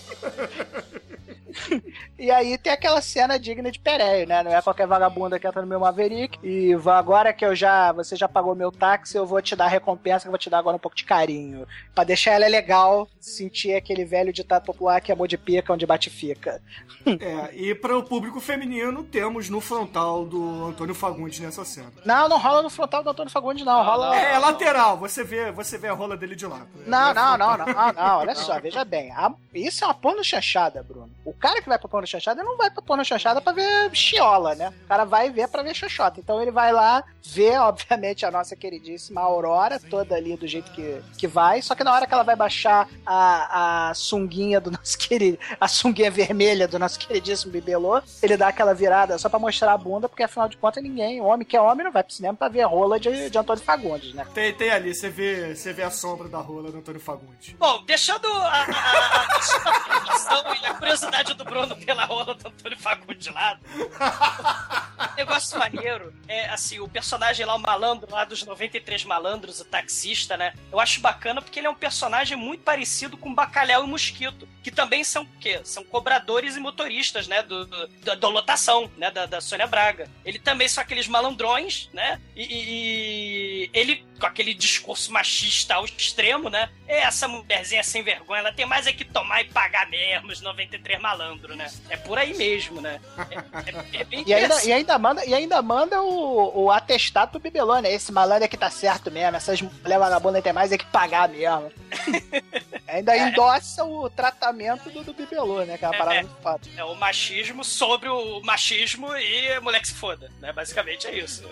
[2.19, 4.43] E aí tem aquela cena digna de Pereio, né?
[4.43, 8.15] Não é qualquer vagabunda que entra no meu Maverick e agora que eu já, você
[8.17, 10.59] já pagou meu táxi, eu vou te dar a recompensa que eu vou te dar
[10.59, 11.67] agora um pouco de carinho.
[11.95, 16.11] Pra deixar ela legal, sentir aquele velho ditado popular que amor de pica onde bate
[16.11, 16.61] fica.
[17.19, 21.91] É, e para o público feminino, temos no frontal do Antônio Fagundes nessa cena.
[22.05, 23.83] Não, não rola no frontal do Antônio Fagundes, não.
[23.83, 24.15] Rola.
[24.15, 26.67] É, é lateral, você vê, você vê a rola dele de lá.
[26.87, 29.11] Não, É não, não, não, não, não, olha só, veja bem.
[29.13, 31.11] a- isso é uma porno chanchada, Bruno.
[31.25, 34.55] O cara que vai pra porno chanchada, não vai pra porno chanchada pra ver chiola,
[34.55, 34.73] né?
[34.85, 36.21] O cara vai ver pra ver xoxota.
[36.21, 41.01] Então ele vai lá ver, obviamente, a nossa queridíssima Aurora, toda ali do jeito que,
[41.17, 41.63] que vai.
[41.63, 45.67] Só que na hora que ela vai baixar a, a sunguinha do nosso querido, a
[45.67, 50.09] sunguinha vermelha do nosso queridíssimo Bibelô, ele dá aquela virada só pra mostrar a bunda,
[50.09, 52.63] porque afinal de contas ninguém, homem que é homem, não vai pro cinema pra ver
[52.65, 54.27] rola de, de Antônio Fagundes, né?
[54.35, 57.55] Tem, tem ali, você vê, você vê a sombra da rola do Antônio Fagundes.
[57.59, 62.79] Bom, deixando a, a, a, a e a curiosidade do Bruno pela rola do Antônio
[62.79, 63.61] Fagundes de lado.
[65.17, 70.37] Negócio maneiro é, assim, o personagem lá, o malandro lá dos 93 malandros, o taxista,
[70.37, 70.55] né?
[70.71, 74.71] Eu acho bacana porque ele é um personagem muito parecido com Bacalhau e Mosquito, que
[74.71, 75.61] também são o quê?
[75.65, 77.43] São cobradores e motoristas, né?
[77.43, 79.11] Do, do- da, da lotação, né?
[79.11, 80.09] Da, da Sônia Braga.
[80.25, 82.21] Ele também são aqueles malandrões, né?
[82.37, 86.71] E, e- e ele, com aquele discurso machista ao extremo, né?
[86.87, 90.41] É, essa mulherzinha sem vergonha, ela tem mais é que tomar e pagar mesmo os
[90.41, 91.20] 93 malandros,
[91.57, 91.71] né?
[91.89, 93.01] É por aí mesmo, né?
[93.31, 94.69] É, é- é bem E ainda, interessante.
[94.69, 97.93] e ainda manda, e ainda manda o, o atestado pro Bibelô, né?
[97.93, 101.71] Esse malandro aqui tá certo mesmo, essas mulheres vagabundas tem mais é que pagar mesmo.
[102.89, 105.77] ainda endossa o tratamento do, do Bibelô, né?
[105.79, 106.23] Que é uma parada É.
[106.23, 106.61] muito foda.
[106.77, 110.53] É o machismo sobre o machismo e a mulher que se foda, né?
[110.53, 111.43] Basicamente é isso.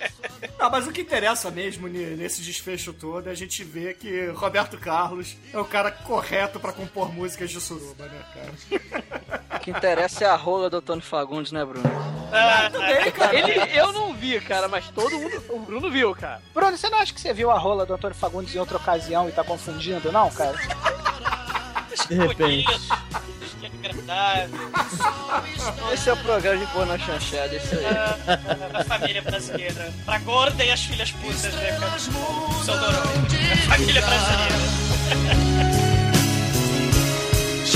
[0.58, 4.26] Não, mas o que interessa mesmo ne- nesse desfecho todo é a gente ver que
[4.28, 9.02] Roberto Carlos é o cara correto pra compor músicas de suruba, né, cara?
[9.54, 11.88] O que interessa é a rola do Antônio Fagundes, né, Bruno?
[12.32, 12.70] Ah.
[13.32, 15.42] Ele, eu não vi, cara, mas todo mundo.
[15.48, 16.42] O Bruno viu, cara.
[16.54, 19.28] Bruno, você não acha que você viu a rola do Antônio Fagundes em outra ocasião
[19.28, 20.56] e tá confundindo, não, cara?
[22.08, 22.66] De repente.
[23.86, 24.70] Agradável.
[25.92, 27.86] Esse é o programa de porno chanchada, isso aí.
[28.74, 29.92] A família brasileira.
[30.04, 31.94] Pra gorda e as filhas putas, né, cara?
[31.94, 35.36] A família brasileira.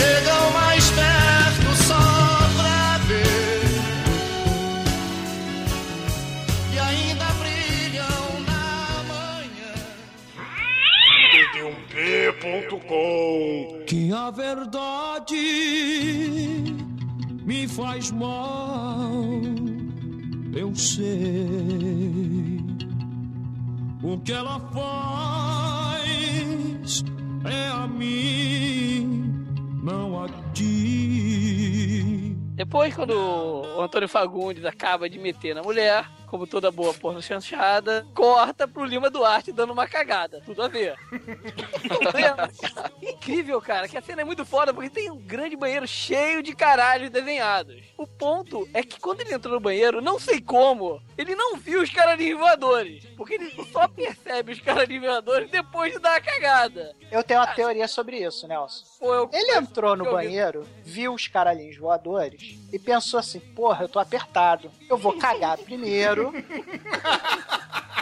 [0.01, 2.05] Chegam mais perto só
[2.57, 3.61] pra ver.
[6.73, 8.65] E ainda brilham na
[9.11, 9.75] manhã.
[12.41, 15.37] Td1p.com Que a verdade
[17.45, 19.13] me faz mal,
[20.55, 21.11] eu sei.
[24.03, 26.01] O que ela faz
[27.45, 29.10] é a mim,
[29.83, 32.37] não a ti.
[32.55, 38.07] Depois, quando o Antônio Fagundes acaba de meter na mulher, como toda boa porno chanchada,
[38.15, 40.41] corta pro Lima Duarte dando uma cagada.
[40.47, 40.95] Tudo a ver.
[43.03, 46.55] Incrível, cara, que a cena é muito foda, porque tem um grande banheiro cheio de
[46.55, 47.83] caralhos desenhados.
[47.99, 51.83] O ponto é que quando ele entrou no banheiro, não sei como, ele não viu
[51.83, 53.05] os caralhinhos voadores.
[53.17, 56.95] Porque ele só percebe os caralhinhos voadores depois de dar a cagada.
[57.11, 58.85] Eu tenho uma teoria sobre isso, Nelson.
[59.01, 63.99] Eu- Ele entrou no banheiro, viu os caralhinhos voadores e pensou assim: porra, eu tô
[63.99, 64.71] apertado.
[64.89, 66.20] Eu vou cagar primeiro.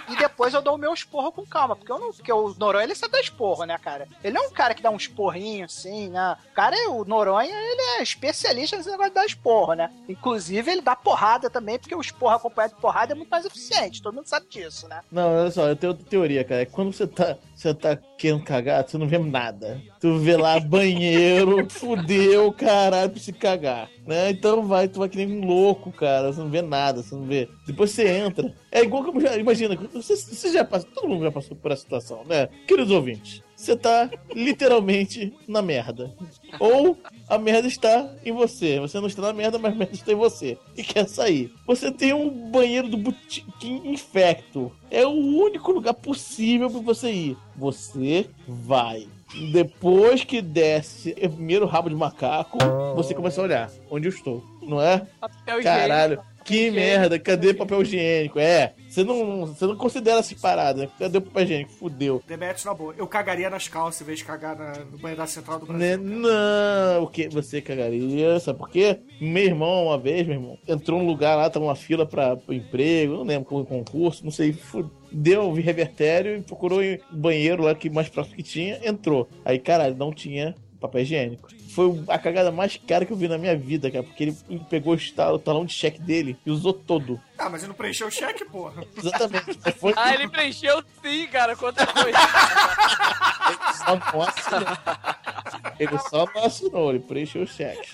[0.09, 1.77] E depois eu dou o meu esporro com calma.
[1.77, 4.09] Porque, eu não, porque o Noronha ele sabe dar esporro, né, cara?
[4.25, 6.37] Ele não é um cara que dá um esporrinho assim, né?
[6.51, 9.91] O cara, é- o Noronha, ele é especialista nesse negócio de dar esporro, né?
[10.09, 14.01] Inclusive, ele dá porrada também, porque o esporro acompanhado de porrada é muito mais eficiente.
[14.03, 15.03] Todo mundo sabe disso, né?
[15.13, 16.65] Não, olha só, eu tenho outra teoria, cara.
[16.67, 19.81] Quando você tá, você tá querendo cagar, você não vê nada.
[20.01, 23.89] Tu vê lá banheiro, fudeu, caralho, pra se cagar.
[24.07, 24.31] Né?
[24.31, 26.33] Então vai, tu vai que nem um louco, cara.
[26.33, 27.49] Você não vê nada, você não vê.
[27.67, 28.53] Depois você entra.
[28.73, 29.37] É igual como já.
[29.37, 30.91] Imagina, você, você já passou.
[30.91, 32.49] Todo mundo já passou por essa situação, né?
[32.67, 36.15] Queridos ouvintes, você tá literalmente na merda.
[36.61, 36.97] Ou
[37.29, 38.79] a merda está em você.
[38.79, 40.57] Você não está na merda, mas a merda está em você.
[40.77, 41.53] E quer sair.
[41.67, 44.73] Você tem um banheiro do botiquim infecto.
[44.89, 47.37] É o único lugar possível para você ir.
[47.57, 49.09] Você vai.
[49.53, 52.59] Depois que desce o primeiro rabo de macaco,
[52.95, 55.07] você começa a olhar onde eu estou, não é?
[55.21, 58.39] Papel Caralho, que merda, cadê papel higiênico?
[58.39, 60.89] É, você não, você não considera essas paradas, né?
[60.99, 61.73] Cadê o papel higiênico?
[61.73, 62.23] Fudeu.
[62.27, 62.95] Demetrius, na boa.
[62.97, 65.81] Eu cagaria nas calças em vez de cagar na- no banheiro da central do Brasil.
[65.87, 67.29] Né, Não, o que?
[67.29, 68.99] Você cagaria, sabe por quê?
[69.21, 72.55] Meu irmão, uma vez, meu irmão, entrou num lugar lá, tava uma fila pra, pro
[72.55, 77.63] emprego, não lembro qual concurso, não sei, fu- deu o revertério e procurou um banheiro
[77.65, 79.29] lá que mais próximo que tinha, entrou.
[79.45, 81.49] Aí, caralho, não tinha papel higiênico.
[81.75, 84.65] Foi a cagada mais cara que eu vi na minha vida, cara, porque ele ele
[84.71, 87.21] pegou o talão de cheque dele e usou todo.
[87.37, 88.83] Ah, mas ele não preencheu o cheque, porra.
[88.97, 89.59] Exatamente.
[89.79, 92.19] Foi Ah, ele preencheu sim, cara, quanta coisa.
[93.77, 94.69] só não assinou.
[95.79, 97.91] Ele só não assinou, ele preencheu o cheque.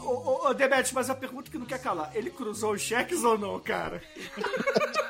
[0.00, 3.22] Ô, ô, ô Demetrius, mas a pergunta que não quer calar, ele cruzou os cheques
[3.24, 4.02] ou não, cara?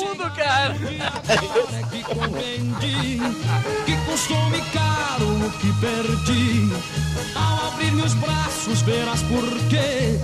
[0.00, 0.74] Fundo, cara.
[1.90, 3.18] Que compreendi
[3.86, 6.68] que custou-me caro o que perdi.
[7.34, 10.18] Ao abrir meus braços, verás por quê.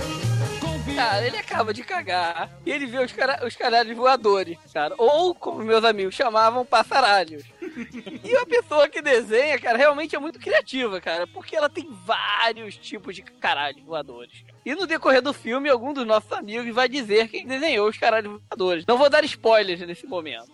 [0.95, 4.95] Cara, ele acaba de cagar e ele vê os, cara, os caralhos voadores, cara.
[4.99, 7.45] Ou, como meus amigos chamavam, passaralhos.
[8.25, 12.77] E a pessoa que desenha, cara, realmente é muito criativa, cara, porque ela tem vários
[12.77, 14.45] tipos de caralhos voadores.
[14.65, 18.41] E no decorrer do filme, algum dos nossos amigos vai dizer quem desenhou os caralhos
[18.49, 18.85] voadores.
[18.87, 20.51] Não vou dar spoilers nesse momento.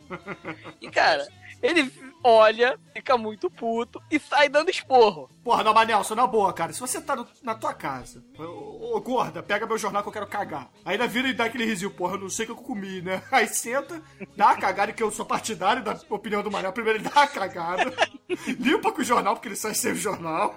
[0.80, 1.26] E, cara,
[1.62, 1.90] ele
[2.22, 5.28] olha, fica muito puto e sai dando esporro.
[5.44, 8.96] Porra, não, mas Nelson, na boa, cara, se você tá no- na tua casa, ô,
[8.96, 10.68] ô, gorda, pega meu jornal que eu quero cagar.
[10.84, 13.00] Aí ainda vira e dá aquele risinho, porra, eu não sei o que eu comi,
[13.02, 13.22] né?
[13.32, 14.02] Aí senta,
[14.36, 16.72] dá a cagada, que eu sou partidário da opinião do Manel.
[16.72, 17.92] Primeiro ele dá a cagada,
[18.58, 20.54] limpa com o jornal, porque ele sai sem o jornal.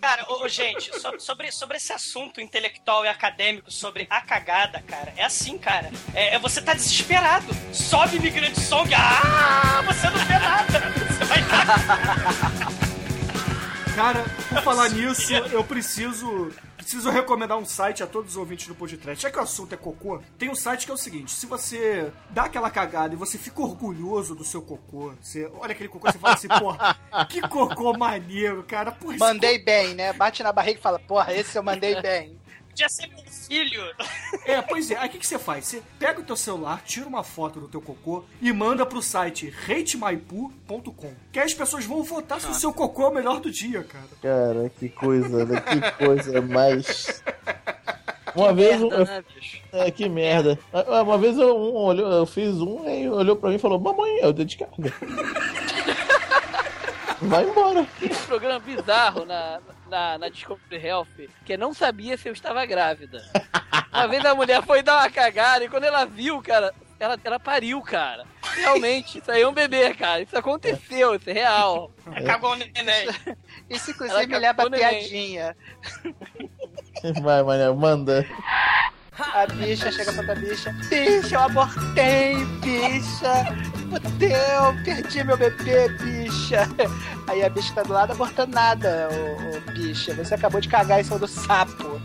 [0.00, 4.82] Cara, ô, ô, gente, so- sobre, sobre esse assunto intelectual e acadêmico sobre a cagada,
[4.86, 5.90] cara, é assim, cara.
[6.14, 7.46] É, é você tá desesperado.
[7.72, 8.92] Sobe imigrante song.
[8.94, 10.80] Ah, você não vê nada.
[11.08, 11.38] Você vai
[13.94, 16.52] Cara, por falar nisso, eu preciso.
[16.88, 19.22] Preciso recomendar um site a todos os ouvintes do podcast.
[19.22, 22.10] Já que o assunto é cocô, tem um site que é o seguinte: se você
[22.30, 26.12] dá aquela cagada e você fica orgulhoso do seu cocô, você olha aquele cocô e
[26.12, 26.98] você fala assim, porra,
[27.28, 28.90] que cocô maneiro, cara.
[28.90, 30.14] Porra, Mandei bem, né?
[30.14, 32.40] Bate na barriga e fala, porra, esse eu mandei bem.
[32.70, 33.82] Podia ser meu filho.
[34.44, 34.96] É, pois é.
[34.98, 35.66] Aí o que, que você faz?
[35.66, 39.52] Você pega o teu celular, tira uma foto do teu cocô e manda pro site
[39.66, 41.12] ratemaipu.com.
[41.32, 43.82] Que aí as pessoas vão votar se o seu cocô é o melhor do dia,
[43.84, 44.04] cara.
[44.22, 45.60] Cara, que coisa, né?
[45.60, 47.22] Que coisa mais.
[48.36, 48.80] Uma vez.
[48.82, 49.60] um- Merda, né, bicho?
[49.72, 50.58] É, que merda.
[50.72, 53.78] Ah, Uma vez eu, um olhou, eu fiz um, aí olhou pra mim e falou:
[53.80, 54.92] Mamãe, eu dei de carga.
[57.20, 57.80] Vai embora.
[57.80, 59.58] Um programa bizarro na,
[59.88, 63.22] na, na Discovery Health que não sabia se eu estava grávida.
[63.92, 67.40] Uma vez a mulher foi dar uma cagada e quando ela viu, cara, ela, ela
[67.40, 68.24] pariu, cara.
[68.54, 70.20] Realmente, isso aí é um bebê, cara.
[70.20, 71.90] Isso aconteceu, isso é real.
[72.26, 73.08] Cagou o neném.
[73.68, 75.56] Isso, inclusive, me leva a acabou piadinha.
[77.22, 78.26] Vai, mané, manda.
[79.18, 80.72] A bicha chega pra outra bicha.
[80.88, 83.56] Bicha, eu abortei, bicha.
[83.90, 86.68] Fudeu, perdi meu bebê, bicha.
[87.26, 90.14] Aí a bicha tá do lado abortando nada, ô, ô, bicha.
[90.14, 92.00] Você acabou de cagar em cima do sapo.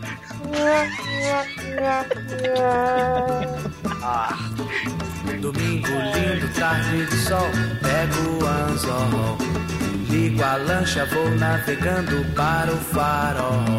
[5.40, 7.48] Domingo lindo, tarde de sol,
[7.80, 9.38] pego o anzol.
[10.08, 13.73] Ligo a lancha, vou navegando para o farol.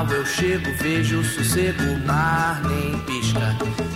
[0.00, 3.38] Mal eu chego, vejo o sossego, o mar nem pisca.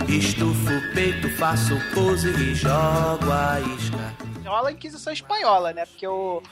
[0.07, 4.13] Estufo o peito, faço pose e jogo a isca.
[4.45, 5.83] Rola a Inquisição Espanhola, né?
[5.87, 6.43] Porque o,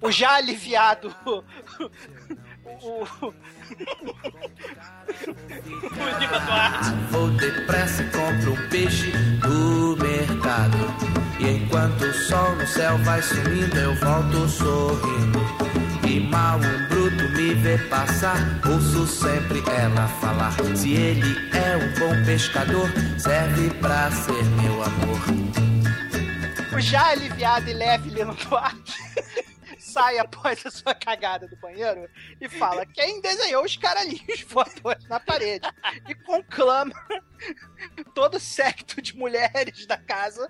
[0.00, 1.14] o, o já aliviado.
[2.82, 3.34] O, o- O.
[7.10, 9.10] Vou depressa e compro um peixe
[9.42, 10.78] do mercado.
[11.40, 15.40] E enquanto o sol no céu vai sumindo, eu volto sorrindo.
[16.10, 18.36] E mal um bruto me vê passar,
[18.68, 20.52] ouço sempre ela falar.
[20.74, 25.20] Se ele é um bom pescador, serve pra ser meu amor.
[26.76, 28.98] o já aliviado e leve Lino Duarte
[29.92, 32.08] sai após a sua cagada do banheiro
[32.40, 35.68] e fala quem desenhou os caralhinhos voadores na parede
[36.08, 36.94] e conclama
[38.14, 40.48] todo o secto de mulheres da casa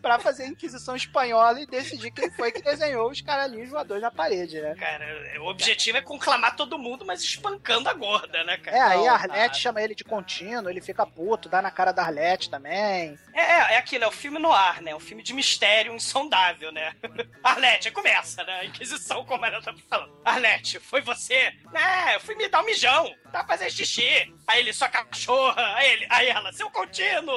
[0.00, 4.10] pra fazer a Inquisição Espanhola e decidir quem foi que desenhou os caralhinhos voadores na
[4.10, 4.74] parede, né?
[4.74, 8.76] Cara, o objetivo é conclamar todo mundo, mas espancando a gorda, né, cara?
[8.76, 9.54] É, aí a Arlete cara.
[9.54, 13.18] chama ele de contínuo, ele fica puto, dá na cara da Arlete também.
[13.32, 14.94] É, é, é aquilo, é o filme no ar, né?
[14.94, 16.94] Um filme de mistério insondável, né?
[17.42, 18.64] Arlete, aí começa, né?
[18.82, 20.12] Inquisição, como ela tá falando.
[20.24, 21.52] Arlete, foi você?
[21.72, 23.14] É, eu fui me dar um mijão.
[23.30, 24.34] Tá fazendo xixi.
[24.46, 25.74] Aí ele, sua cachorra.
[25.76, 27.32] Aí ele, aí ela, seu contínuo.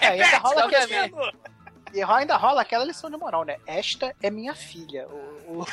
[0.00, 1.32] É, Repete, rola seu aquele- contínuo.
[1.92, 3.56] E ainda rola aquela lição de moral, né?
[3.66, 5.08] Esta é minha filha.
[5.08, 5.64] O, o-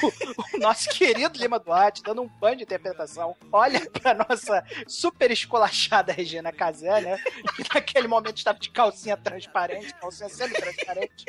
[0.56, 6.12] o nosso querido Lima Duarte, dando um banho de interpretação, olha pra nossa super esculachada
[6.12, 7.18] Regina Casé, né?
[7.56, 11.26] Que naquele momento estava de calcinha transparente, calcinha semi-transparente,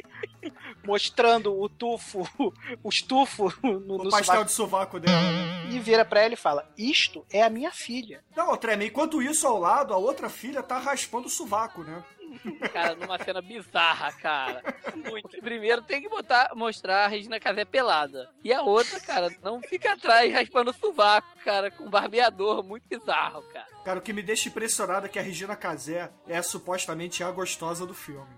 [0.85, 2.27] mostrando o tufo,
[2.83, 5.67] o estufo no, O no pastel sovaco, de sovaco dela, né?
[5.71, 8.23] e vira pra ela e fala: Isto é a minha filha.
[8.37, 12.03] Não, Treme, enquanto isso, ao lado, a outra filha tá raspando o sovaco, né?
[12.73, 14.63] Cara, numa cena bizarra, cara.
[14.95, 15.41] Muito.
[15.41, 18.31] Primeiro tem que botar, mostrar a Regina Casé pelada.
[18.43, 22.85] E a outra, cara, não fica atrás raspando o sovaco, cara, com um barbeador muito
[22.89, 23.67] bizarro, cara.
[23.85, 27.87] Cara, o que me deixa impressionado é que a Regina Casé é supostamente a gostosa
[27.87, 28.29] do filme.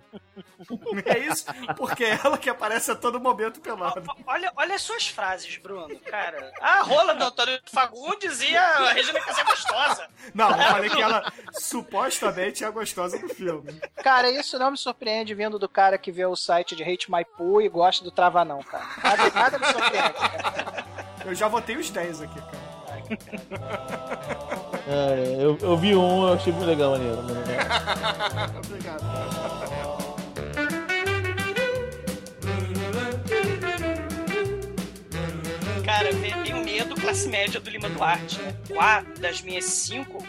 [1.06, 1.44] é isso?
[1.76, 4.02] Porque é ela que aparece a todo momento pelada.
[4.26, 6.52] Olha, olha as suas frases, Bruno, cara.
[6.60, 10.08] A rola do Antônio Fagundes e a Regina Casé gostosa.
[10.34, 13.79] Não, eu falei que ela supostamente é a gostosa do filme.
[14.02, 17.24] Cara, isso não me surpreende vindo do cara que vê o site de Hate My
[17.24, 18.84] Poo e gosta do Trava Não, cara.
[19.02, 20.12] Nada, nada me surpreende.
[20.14, 20.86] Cara.
[21.24, 22.70] Eu já votei os 10 aqui, cara.
[24.88, 27.18] É, eu, eu vi um, eu achei muito legal, maneiro.
[28.64, 29.04] Obrigado.
[35.84, 36.08] Cara,
[36.44, 38.40] tenho medo, classe média do Lima Duarte.
[38.68, 40.24] Quatro das minhas cinco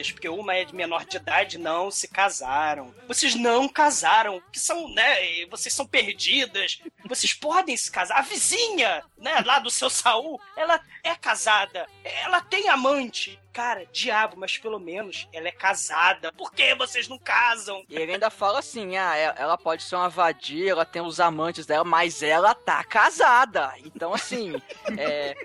[0.00, 2.94] filhas, porque uma é de menor de idade, não se casaram.
[3.06, 5.46] Vocês não casaram, que são, né?
[5.50, 6.80] Vocês são perdidas.
[7.06, 8.18] Vocês podem se casar.
[8.18, 11.86] A vizinha, né, lá do seu Saul, ela é casada.
[12.04, 13.38] Ela tem amante.
[13.52, 16.32] Cara, diabo, mas pelo menos ela é casada.
[16.32, 17.84] Por que vocês não casam?
[17.88, 21.18] E ele ainda fala assim: ah, ela- ela pode ser uma vadia, ela tem os
[21.18, 23.72] amantes dela, mas ela tá casada.
[23.78, 24.52] Então, assim,
[24.96, 25.36] é.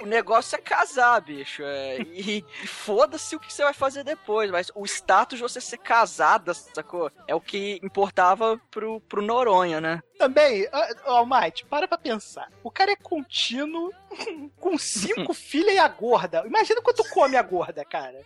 [0.00, 1.62] O negócio é casar, bicho.
[1.64, 4.50] é, e foda-se o que você vai fazer depois.
[4.50, 7.10] Mas o status de você ser casada, sacou?
[7.26, 10.02] É o que importava pro, pro Noronha, né?
[10.18, 12.50] Também, ó, ó, Mate, para pra pensar.
[12.62, 13.90] O cara é contínuo,
[14.58, 16.42] com cinco filhas e a gorda.
[16.46, 18.18] Imagina quanto come a gorda, cara.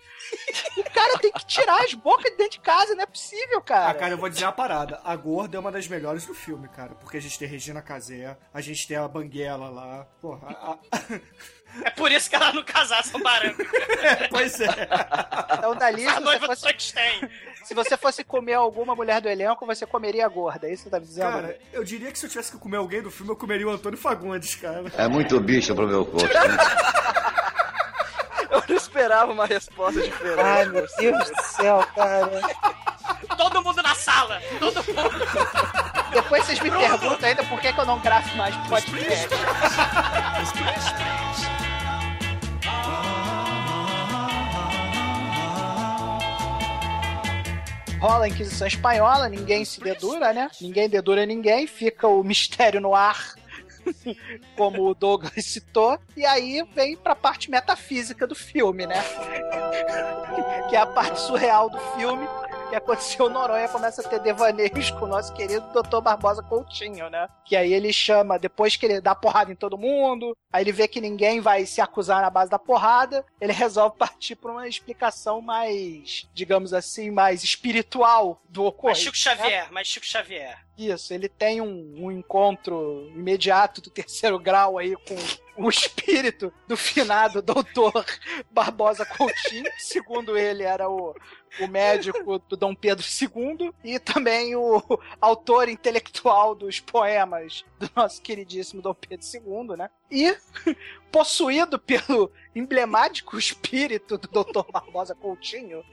[0.76, 3.62] O cara tem que tirar as bocas de dentro de casa, não é possível, Ah,
[3.62, 3.94] cara.
[3.94, 5.00] cara, eu vou dizer uma parada.
[5.04, 6.94] A gorda é uma das melhores do filme, cara.
[6.94, 10.04] Porque a gente tem Regina Casé, a gente tem a Banguela lá.
[10.20, 11.20] Porra, a- a-
[11.84, 13.66] É por isso que ela não casar, são barangos.
[14.30, 14.88] pois é.
[15.58, 16.94] Então, dali, A se você, noiva fosse, fosse...
[16.94, 17.30] tem.
[17.64, 20.66] se você fosse comer alguma mulher do elenco, você comeria a gorda.
[20.66, 21.30] É isso que você tá me dizendo?
[21.30, 23.70] Cara, eu diria que se eu tivesse que comer alguém do filme, eu comeria o
[23.70, 24.84] Antônio Fagundes, cara.
[24.96, 26.28] É muito bicho pro meu gosto.
[28.50, 30.40] Eu não esperava uma resposta diferente.
[30.40, 32.30] Ai, meu Deus do céu, cara.
[33.36, 34.42] Todo mundo na sala.
[34.58, 36.10] Todo mundo.
[36.12, 39.28] Depois vocês me perguntam ainda por que, que eu não gravo mais podcast.
[48.00, 50.50] Rola a Inquisição Espanhola, ninguém se dedura, né?
[50.58, 53.34] Ninguém dedura ninguém, fica o mistério no ar,
[54.56, 58.96] como o Douglas citou, e aí vem pra parte metafísica do filme, né?
[60.70, 62.26] que é a parte surreal do filme,
[62.70, 66.00] que aconteceu Noronha começa a ter devaneios com o nosso querido Dr.
[66.00, 67.28] Barbosa Coutinho, né?
[67.44, 70.86] Que aí ele chama, depois que ele dá porrada em todo mundo, aí ele vê
[70.86, 75.40] que ninguém vai se acusar na base da porrada, ele resolve partir pra uma explicação
[75.42, 79.00] mais, digamos assim, mais espiritual do Mas ocorrido.
[79.00, 79.36] Chico né?
[79.36, 80.58] Xavier, mas Chico Xavier.
[80.78, 85.16] Isso, ele tem um, um encontro imediato do terceiro grau aí com
[85.62, 88.04] o espírito do finado doutor
[88.50, 91.14] Barbosa Coutinho, que segundo ele era o,
[91.58, 94.82] o médico do Dom Pedro II, e também o
[95.20, 99.90] autor intelectual dos poemas do nosso queridíssimo Dom Pedro II, né?
[100.10, 100.36] E
[101.10, 104.70] possuído pelo emblemático espírito do Dr.
[104.70, 105.84] Barbosa Coutinho,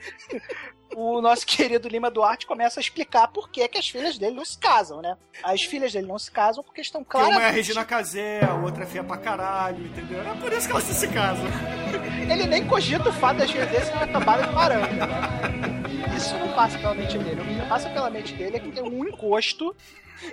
[0.96, 4.46] o nosso querido Lima Duarte começa a explicar por que, que as filhas dele não
[4.46, 5.18] se casam, né?
[5.44, 7.52] As filhas dele não se casam porque estão Porque uma é a.
[7.52, 10.22] Regina Casé, a outra é feia pra caralho, entendeu?
[10.22, 11.46] É por isso que elas não se casam.
[12.30, 15.47] Ele nem cogita o fato das filhas dele serem de baranga, né?
[16.18, 17.42] Isso não passa pela mente dele.
[17.42, 19.76] O que passa pela mente dele é que tem um encosto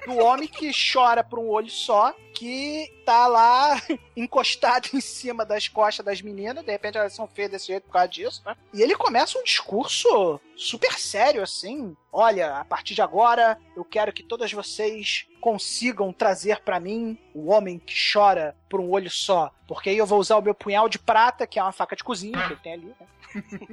[0.06, 3.78] do homem que chora por um olho só, que tá lá
[4.16, 7.92] encostado em cima das costas das meninas, de repente elas são feias desse jeito por
[7.92, 8.56] causa disso, né?
[8.72, 11.94] E ele começa um discurso super sério, assim.
[12.10, 17.50] Olha, a partir de agora, eu quero que todas vocês consigam trazer pra mim o
[17.50, 19.50] homem que chora por um olho só.
[19.68, 22.02] Porque aí eu vou usar o meu punhal de prata, que é uma faca de
[22.02, 23.06] cozinha que ele tem ali, né?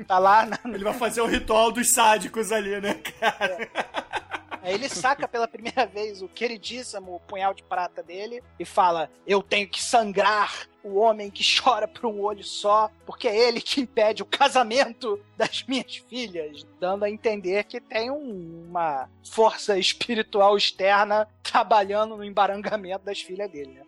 [0.07, 3.69] Tá lá na, Ele vai fazer o ritual dos sádicos ali, né, cara?
[4.63, 9.41] Aí ele saca pela primeira vez o queridíssimo punhal de prata dele e fala: Eu
[9.41, 13.81] tenho que sangrar o homem que chora por um olho só, porque é ele que
[13.81, 16.63] impede o casamento das minhas filhas.
[16.79, 23.49] Dando a entender que tem um- uma força espiritual externa trabalhando no embarangamento das filhas
[23.51, 23.81] dele, né?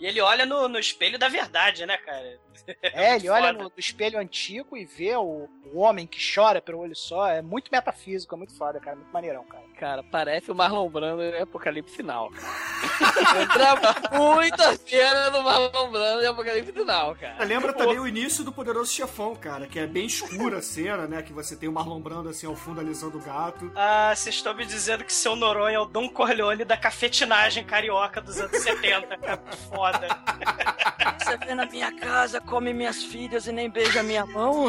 [0.00, 2.38] E ele olha no, no espelho da verdade, né, cara?
[2.82, 6.78] É, ele olha no, no espelho antigo e vê o, o homem que chora pelo
[6.78, 7.28] olho só.
[7.28, 8.96] É muito metafísico, é muito foda, cara.
[8.96, 9.64] Muito maneirão, cara.
[9.78, 12.30] Cara, parece o Marlon Brando em Apocalipse Sinal.
[13.56, 17.44] Lembra muito a cena do Marlon Brando em Apocalipse Sinal, cara.
[17.44, 21.22] Lembra também o início do Poderoso Chefão, cara, que é bem escura a cena, né?
[21.22, 23.72] Que você tem o Marlon Brando assim ao fundo alisando o gato.
[23.74, 28.20] Ah, vocês estão me dizendo que seu Noronha é o Dom Corleone da cafetinagem carioca
[28.20, 29.16] dos anos 70.
[29.16, 29.42] cara.
[29.68, 30.08] Foda.
[31.18, 34.68] Você vem na minha casa, come minhas filhas e nem beija minha mão?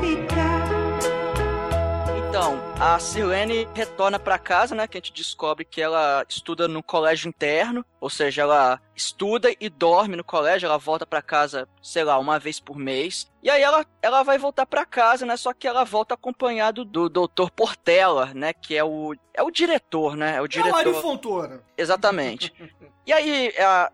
[0.00, 0.68] Ficar.
[2.28, 4.86] Então, a Silene retorna pra casa, né?
[4.86, 9.68] Que a gente descobre que ela estuda no colégio interno, ou seja, ela estuda e
[9.68, 13.30] dorme no colégio, ela volta pra casa, sei lá, uma vez por mês.
[13.42, 15.36] E aí ela, ela vai voltar pra casa, né?
[15.36, 17.50] Só que ela volta acompanhado do Dr.
[17.54, 18.52] Portela, né?
[18.52, 20.36] Que é o é o diretor, né?
[20.36, 20.72] É o É o diretor.
[20.72, 21.62] Mário Fontoura.
[21.76, 22.52] Exatamente.
[23.04, 23.92] E aí a,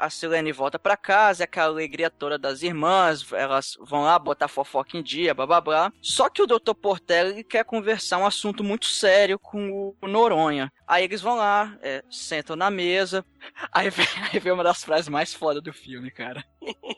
[0.00, 4.48] a Silene volta pra casa, é aquela alegria toda das irmãs, elas vão lá botar
[4.48, 5.92] fofoca em dia, blá blá blá.
[6.02, 6.74] Só que o Dr.
[6.74, 10.72] Portela ele quer conversar um assunto muito sério com o, o Noronha.
[10.88, 13.24] Aí eles vão lá, é, sentam na mesa.
[13.72, 16.44] Aí vem, aí vem uma das frases mais fodas do filme, cara.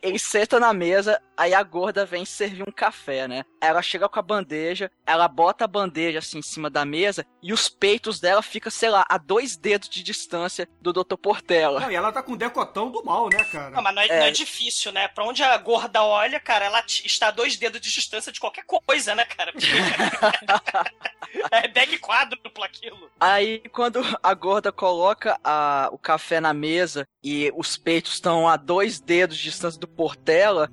[0.03, 3.45] Eles sentam na mesa, aí a gorda vem servir um café, né?
[3.61, 7.53] Ela chega com a bandeja, ela bota a bandeja assim em cima da mesa e
[7.53, 11.17] os peitos dela ficam, sei lá, a dois dedos de distância do Dr.
[11.17, 11.81] Portela.
[11.81, 13.71] Não, e ela tá com o decotão do mal, né, cara?
[13.71, 14.19] Não, mas não é, É.
[14.21, 15.09] não é difícil, né?
[15.09, 18.65] Pra onde a gorda olha, cara, ela está a dois dedos de distância de qualquer
[18.65, 19.53] coisa, né, cara?
[21.51, 23.11] é bag quádruplo aquilo.
[23.21, 28.57] Aí, quando a gorda coloca a- o café na mesa e os peitos estão a
[28.59, 30.71] dois dedos de distância do Portela,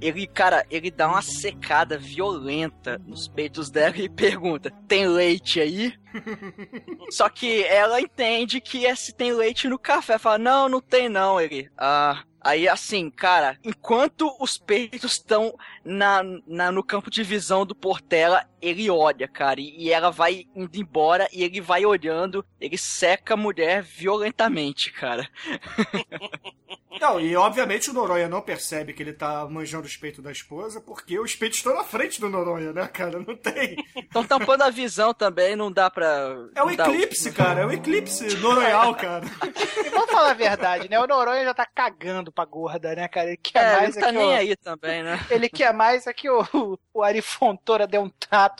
[0.00, 5.92] ele, cara, ele dá uma secada violenta nos peitos dela e pergunta: tem leite aí?
[7.10, 10.18] Só que ela entende que é se tem leite no café.
[10.18, 11.40] Fala: não, não tem não.
[11.40, 12.22] Ele, ah.
[12.40, 15.52] Aí, assim, cara, enquanto os peitos estão
[15.84, 20.76] na, na- no campo de visão do Portela, ele olha, cara, e, ela vai indo
[20.76, 25.28] embora e ele vai olhando, ele seca a mulher violentamente, cara.
[27.00, 30.80] Não, e obviamente o Noronha não percebe que ele tá manjando os peitos da esposa,
[30.80, 33.20] porque os peitos estão na frente do Noronha, né, cara?
[33.20, 33.76] Não tem.
[33.96, 36.34] Estão tampando a visão também, não dá pra.
[36.54, 37.60] É um eclipse, cara.
[37.60, 39.26] É um eclipse noronhal, cara.
[39.78, 40.98] E vamos falar a verdade, né?
[40.98, 43.28] O Noronha já tá cagando pra gorda, né, cara?
[43.28, 44.30] Ele quer É, mais não tá é nem o...
[44.30, 45.26] aí também, né?
[45.30, 48.10] Ele quer mais é que o, o, o Ari Fontoura deu um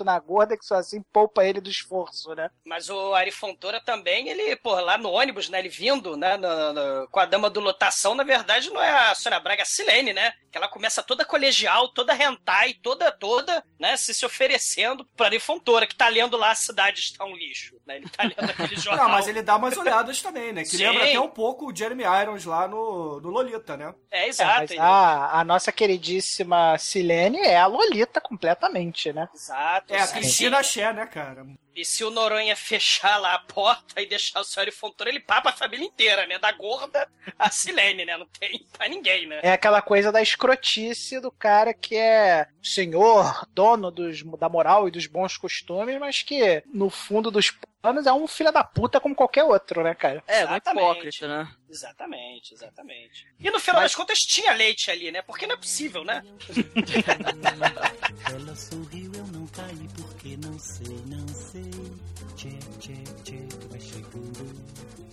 [0.05, 2.51] na gorda que só assim poupa ele do esforço, né?
[2.64, 5.59] Mas o Ari Fontoura também, ele, pô, lá no ônibus, né?
[5.59, 6.36] Ele vindo, né?
[6.36, 9.64] na- na- com a dama do lotação, na verdade, não é a Sônia Braga, é
[9.64, 10.32] a Silene, né?
[10.51, 13.97] Que ela começa toda colegial, toda hentai, toda, toda, né?
[13.97, 17.76] Se se oferecendo pro Ari Fontoura, que tá lendo lá A Cidade Está um Lixo,
[17.86, 17.97] né?
[17.97, 19.07] Ele tá lendo aquele jornal.
[19.07, 20.62] Não, mas ele dá umas olhadas também, né?
[20.62, 20.78] Que Sim.
[20.86, 23.95] lembra até um pouco o Jeremy Irons lá no, no Lolita, né?
[24.11, 24.61] É, É, exato.
[24.61, 29.28] mas ele- a, a nossa queridíssima Silene é a Lolita completamente, né?
[29.34, 29.78] Exato.
[29.89, 30.07] É a.
[30.09, 31.47] Cristina Xé, né, cara?
[31.79, 35.51] E se o Noronha fechar lá a porta e deixar o senhor Fontoura, ele papa
[35.51, 36.37] a família inteira, né?
[36.37, 37.09] Da gorda
[37.39, 38.16] a Silene, né?
[38.16, 39.39] Não tem pra ninguém, né?
[39.45, 44.91] É aquela coisa da escrotice do cara que é senhor, dono dos, da moral e
[44.91, 49.14] dos bons costumes, mas que no fundo dos planos é um filho da puta como
[49.14, 50.20] qualquer outro, né, cara?
[50.26, 50.91] É, muito Exatamente.
[50.91, 51.49] hipócrita, né?
[51.70, 53.29] Exatamente, exatamente.
[53.39, 55.22] E no final das contas tinha leite ali, né?
[55.22, 56.24] Porque não é possível, né?
[58.35, 59.38] Ela sorriu, eu não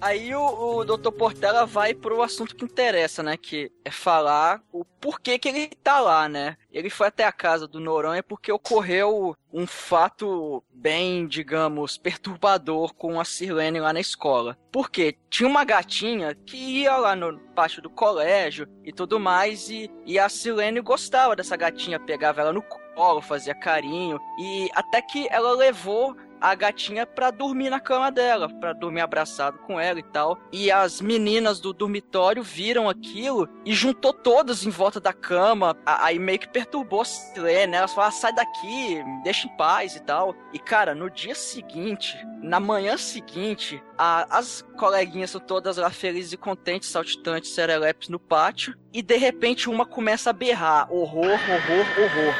[0.01, 1.11] Aí o, o Dr.
[1.11, 3.37] Portela vai pro assunto que interessa, né?
[3.37, 6.57] Que é falar o porquê que ele tá lá, né?
[6.71, 13.19] Ele foi até a casa do Noronha porque ocorreu um fato bem, digamos, perturbador com
[13.19, 14.57] a Sirlene lá na escola.
[14.71, 19.89] Porque tinha uma gatinha que ia lá no pátio do colégio e tudo mais, e,
[20.05, 25.27] e a Sirlene gostava dessa gatinha, pegava ela no colo, fazia carinho, e até que
[25.29, 30.03] ela levou a gatinha pra dormir na cama dela, pra dormir abraçado com ela e
[30.03, 30.37] tal.
[30.51, 35.75] E as meninas do dormitório viram aquilo e juntou todas em volta da cama.
[35.85, 37.77] Aí meio que perturbou a Silene, né?
[37.77, 40.35] Elas falaram, sai daqui, me deixa em paz e tal.
[40.53, 46.33] E cara, no dia seguinte, na manhã seguinte, a- as coleguinhas são todas lá felizes
[46.33, 48.75] e contentes, saltitantes, serelepes no pátio.
[48.93, 52.35] E de repente uma começa a berrar: horror, horror, horror.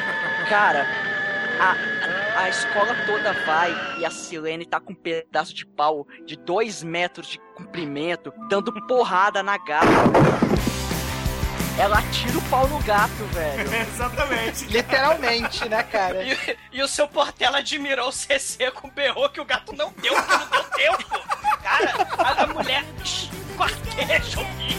[0.48, 0.86] Cara,
[1.60, 1.74] a,
[2.46, 6.80] a escola toda vai e a Silene tá com um pedaço de pau de dois
[6.80, 9.88] metros de comprimento, dando porrada na gata.
[11.76, 13.74] ela tira o pau no gato, velho.
[13.92, 14.64] Exatamente.
[14.66, 16.22] Literalmente, né, cara?
[16.22, 19.92] E, e o seu Portela admirou o CC com o berro que o gato não
[20.00, 21.20] deu, porque não deu tempo.
[21.64, 22.84] Cara, a, a mulher
[23.56, 24.76] quarteja o bicho.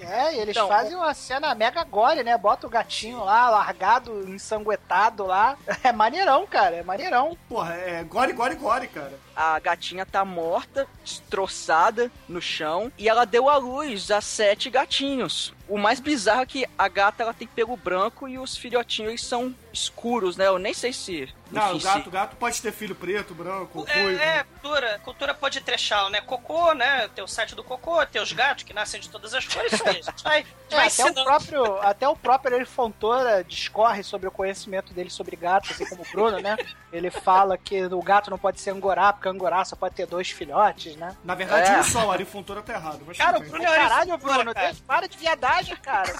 [0.00, 2.36] É, e eles Então, fazem uma cena mega gore, né?
[2.38, 5.56] Bota o gatinho lá, largado, ensanguentado lá.
[5.82, 7.36] É maneirão, cara, é maneirão.
[7.48, 9.12] Porra, é gore, gore, gore, cara.
[9.34, 15.52] A gatinha tá morta, destroçada no chão, e ela deu à luz a sete gatinhos.
[15.72, 19.54] O mais bizarro é que a gata ela tem pelo branco e os filhotinhos são
[19.72, 20.46] escuros, né?
[20.48, 21.32] Eu nem sei se.
[21.50, 24.20] Não, o gato, se- gato pode ter filho preto, branco, É, ruivo.
[24.22, 26.20] é, cultura, cultura pode trechar, né?
[26.20, 27.08] Cocô, né?
[27.14, 29.86] Tem o site do cocô, tem os gatos que nascem de todas as cores, isso
[29.88, 29.96] aí.
[30.06, 34.28] A gente vai, É, vai até, o próprio, até o próprio Eric Fontoura discorre sobre
[34.28, 36.56] o conhecimento dele sobre gatos, assim como o Bruno, né?
[36.92, 40.30] Ele fala que o gato não pode ser angorá, porque angorá só pode ter dois
[40.30, 41.16] filhotes, né?
[41.24, 41.78] Na verdade, É.
[41.80, 43.02] um só, o Ari Fontoura tá errado.
[43.06, 43.42] Mas Cara, o.
[43.42, 44.66] Bruno é Caralho, Bruno, cara.
[44.68, 46.12] deixa- para de viadagem, cara.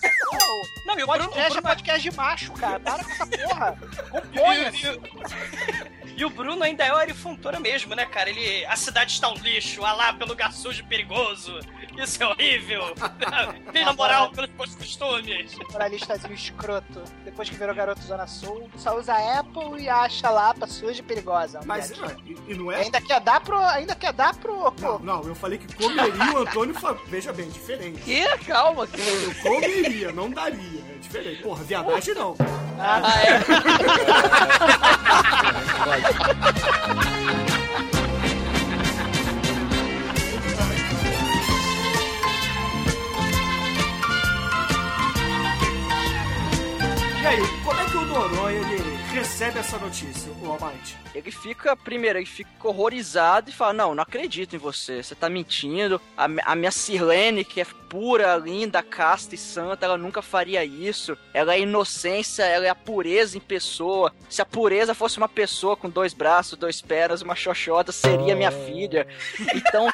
[0.87, 2.81] Não, e o Bruno, Podcast é Bruno, podcast de macho, cara.
[2.81, 3.79] Para com essa porra.
[3.83, 4.87] e, Componha-se.
[4.87, 8.31] e- e o Bruno ainda é o Ari Fontoura mesmo, né, cara?
[8.31, 11.59] Ele, a cidade está um lixo, ah lá pelo lugar sujo e perigoso.
[11.97, 12.95] Isso é horrível.
[13.73, 15.55] Vem na moral pelos bons costumes.
[15.71, 17.03] Moralistazinho escroto.
[17.25, 21.03] Depois que virou garoto Zona Sul, só usa Apple e acha lá pra suja e
[21.03, 21.61] perigosa.
[21.67, 22.77] Mas e, e não é.
[22.83, 23.59] Ainda quer dar pro.
[23.59, 24.73] Ainda quer dar pro.
[24.81, 26.95] Não, não, eu falei que comeria o Antônio Fa...
[27.09, 28.01] Veja bem, diferente.
[28.01, 28.27] Que?
[28.47, 28.87] Calma.
[28.87, 30.81] que- Eu comeria, não daria.
[30.95, 31.43] É diferente.
[31.43, 32.35] Porra, viadagem não.
[32.85, 33.39] Ah, é.
[47.23, 48.82] E aí, como é que o Noronha ele
[49.13, 50.97] recebe essa notícia, o Almighty?
[51.15, 55.29] Ele fica, primeiro, ele fica horrorizado e fala: Não, não acredito em você, você tá
[55.29, 56.01] mentindo.
[56.17, 61.17] A, a minha Sirlene, que é pura, linda, casta e santa, ela nunca faria isso.
[61.35, 64.13] Ela é inocência, ela é a pureza em pessoa.
[64.29, 68.51] Se a pureza fosse uma pessoa com dois braços, dois pernas, uma xoxota, seria minha
[68.51, 69.07] filha.
[69.55, 69.89] Então.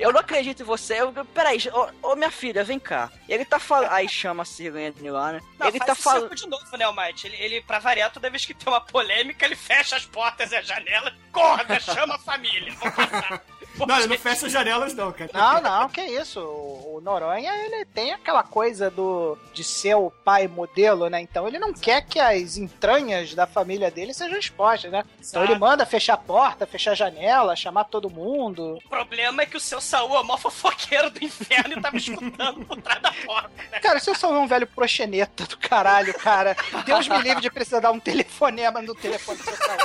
[0.00, 1.00] Eu não acredito em você.
[1.00, 3.12] Eu, peraí, ô, ô minha filha, vem cá.
[3.28, 3.90] Ele tá falando.
[3.92, 5.40] Aí chama a Sirlene lá, né?
[5.58, 6.34] Não, ele faz tá falando.
[6.34, 6.86] de novo, né?
[7.24, 10.56] Ele, ele, pra variar, toda vez que tem uma polêmica, ele fecha as portas e
[10.56, 12.72] as janelas, corda, chama a família.
[12.74, 13.42] Vamos passar.
[13.78, 15.30] Não, ele não fecha as janelas, não, cara.
[15.32, 16.40] Não, não, que isso.
[16.40, 21.20] O, o Noronha, ele tem aquela coisa do de ser o pai modelo, né?
[21.20, 25.04] Então ele não quer que as entranhas da família dele sejam expostas, né?
[25.26, 28.78] Então ele manda fechar a porta, fechar a janela, chamar todo mundo.
[28.84, 31.90] O problema é que o seu Saul é o maior fofoqueiro do inferno e tá
[31.90, 33.80] me escutando por trás da porta, né?
[33.80, 37.80] Cara, se eu sou um velho proxeneta do caralho, cara, Deus me livre de precisar
[37.80, 39.78] dar um telefonema no telefone do seu Saul.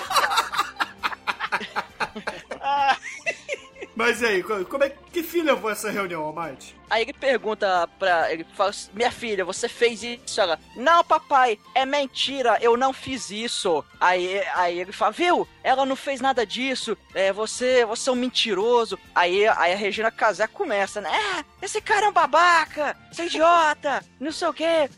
[3.96, 6.76] Mas aí, co- como é que fim levou essa reunião, Almighty?
[6.90, 8.32] Aí ele pergunta pra.
[8.32, 10.40] Ele fala assim, minha filha, você fez isso?
[10.40, 13.84] Ela, não, papai, é mentira, eu não fiz isso.
[14.00, 15.48] Aí, aí ele fala, viu?
[15.64, 16.98] Ela não fez nada disso.
[17.14, 19.00] É, você, você é um mentiroso.
[19.14, 21.10] Aí, aí a Regina Casé começa, né?
[21.12, 24.90] É, esse cara é um babaca, você é idiota, não sei o quê.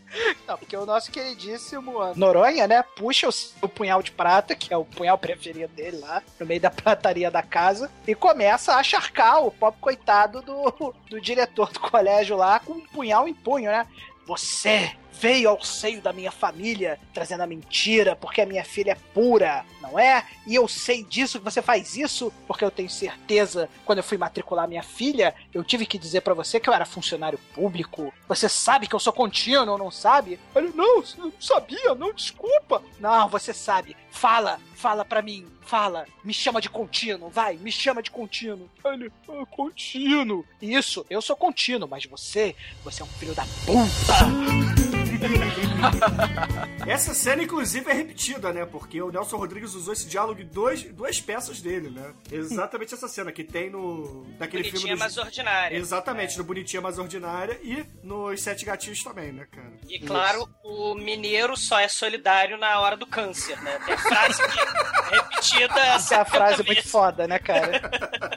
[0.48, 3.32] Não, porque o nosso queridíssimo Noronha, né, puxa o,
[3.62, 7.32] o punhal de prata, que é o punhal preferido dele lá, no meio da prataria
[7.32, 12.60] da casa, e começa a acharcar o pobre coitado do, do diretor do colégio lá
[12.60, 13.86] com um punhal em punho, né?
[14.26, 18.97] Você veio ao seio da minha família trazendo a mentira porque a minha filha é
[19.13, 20.26] pura, não é?
[20.45, 24.18] E eu sei disso que você faz isso porque eu tenho certeza quando eu fui
[24.18, 28.13] matricular minha filha, eu tive que dizer pra você que eu era funcionário público.
[28.28, 30.39] Você sabe que eu sou contínuo, não sabe?
[30.55, 32.82] Ele, não, não sabia, não, desculpa.
[32.99, 33.95] Não, você sabe.
[34.11, 36.05] Fala, fala pra mim, fala.
[36.24, 38.70] Me chama de contínuo, vai, me chama de contínuo.
[38.86, 40.45] Ele, ah, contínuo.
[40.61, 44.87] Isso, eu sou contínuo, mas você, você é um filho da puta.
[46.88, 48.65] Essa cena, inclusive, é repetida, né?
[48.65, 52.13] Porque o Nelson Rodrigues usou esse diálogo em dois, duas peças dele, né?
[52.32, 54.26] Exatamente essa cena que tem no.
[54.38, 54.93] Daquele Bonitinha, filme.
[54.93, 55.78] dos- mas ordinária.
[55.78, 59.74] Exatamente, no Bonitinha Mais Ordinária e nos Sete Gatinhos também, né, cara?
[59.89, 63.80] E claro, o mineiro só é solidário na hora do câncer, né?
[63.86, 65.80] Tem frase que é repetida.
[65.80, 66.91] Essa é a 70 frase muito vezes.
[66.91, 67.82] foda, né, cara?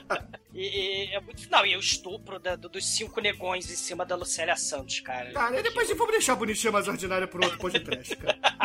[0.53, 1.49] E, e é muito.
[1.49, 5.31] Não, e o estupro da- do- dos cinco negões em cima da Lucélia Santos, cara.
[5.31, 8.37] Cara, e depois vamos deixar a Bonitinha Mais Ordinária pro outro podcast, cara.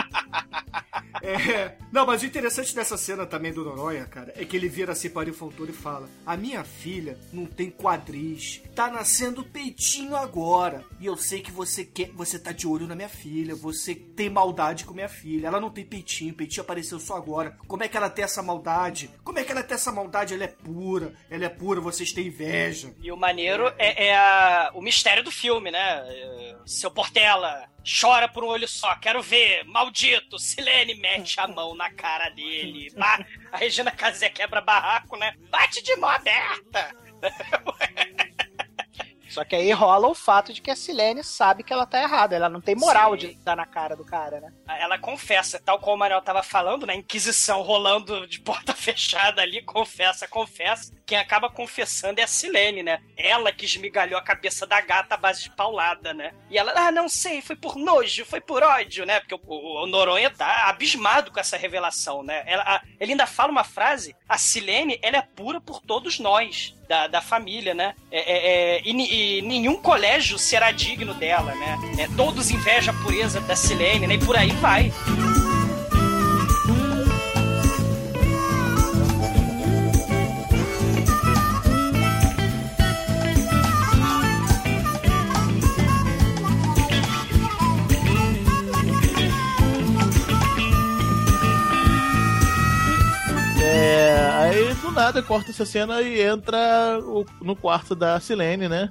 [1.22, 4.92] É, não, mas o interessante dessa cena também do Noronha, cara, é que ele vira
[4.92, 10.14] assim para o Fontoura e fala: A minha filha não tem quadris, tá nascendo peitinho
[10.16, 10.84] agora.
[11.00, 14.28] E eu sei que você quer, você tá de olho na minha filha, você tem
[14.30, 15.46] maldade com minha filha.
[15.46, 17.56] Ela não tem peitinho, peitinho apareceu só agora.
[17.66, 19.10] Como é que ela tem essa maldade?
[19.24, 20.34] Como é que ela tem essa maldade?
[20.34, 22.94] Ela é pura, ela é pura, vocês têm inveja.
[23.00, 25.78] E o maneiro é, é a- o mistério do filme, né?
[26.08, 30.38] É, Seu Portela chora por um olho só, quero ver, maldito.
[30.38, 32.92] Silene mete a mão na cara dele.
[33.52, 35.34] A Regina Casé quebra barraco, né?
[35.50, 36.94] Bate de mão aberta.
[39.36, 42.34] Só que aí rola o fato de que a Silene sabe que ela tá errada.
[42.34, 43.18] Ela não tem moral Sim.
[43.18, 44.50] de dar na cara do cara, né?
[44.80, 46.94] Ela confessa, tal como o Manel tava falando, né?
[46.94, 50.90] Inquisição rolando de porta fechada ali, confessa, confessa.
[51.04, 52.98] Quem acaba confessando é a Silene, né?
[53.14, 56.32] Ela que esmigalhou a cabeça da gata à base de paulada, né?
[56.50, 59.20] E ela, ah, não sei, foi por nojo, foi por ódio, né?
[59.20, 62.42] Porque o, o- o Noronha tá abismado com essa revelação, né?
[62.46, 66.74] Ela, a- ele ainda fala uma frase, a Silene, ela é pura por todos nós.
[66.88, 67.94] Da, da família, né?
[68.12, 71.78] É, é, é, e, e nenhum colégio será digno dela, né?
[71.98, 74.14] É, todos invejam a pureza da Silene, né?
[74.14, 74.92] E por aí vai.
[94.96, 96.98] Nada corta essa cena e entra
[97.42, 98.90] no quarto da Silene, né?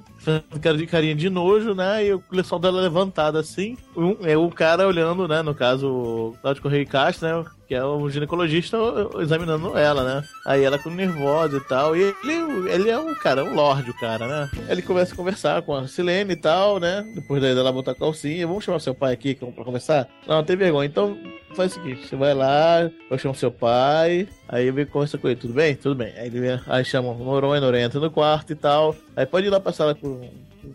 [0.60, 2.04] Cara de carinha de nojo, né?
[2.06, 3.76] E o lençol dela levantado assim.
[3.96, 5.42] Um- é o cara olhando, né?
[5.42, 7.44] No caso, o Claudio Correia Castro, né?
[7.68, 8.76] Que é o ginecologista
[9.20, 10.22] examinando ela, né?
[10.46, 11.96] Aí ela com nervosa e tal.
[11.96, 14.50] E ele, ele é um cara, um lorde, o cara, né?
[14.68, 17.04] Ele começa a conversar com a Silene e tal, né?
[17.14, 18.46] Depois daí dela botar a calcinha.
[18.46, 20.08] Vamos chamar seu pai aqui pra conversar?
[20.28, 20.86] Não, tem vergonha.
[20.86, 21.18] Então
[21.56, 24.28] faz o seguinte: você vai lá, eu chamo seu pai.
[24.48, 25.74] Aí vem conversa com ele, tudo bem?
[25.74, 26.12] Tudo bem.
[26.16, 28.94] Aí ele aí chama Noronha, Noronha entra no quarto e tal.
[29.16, 30.15] Aí pode ir lá pra sala com,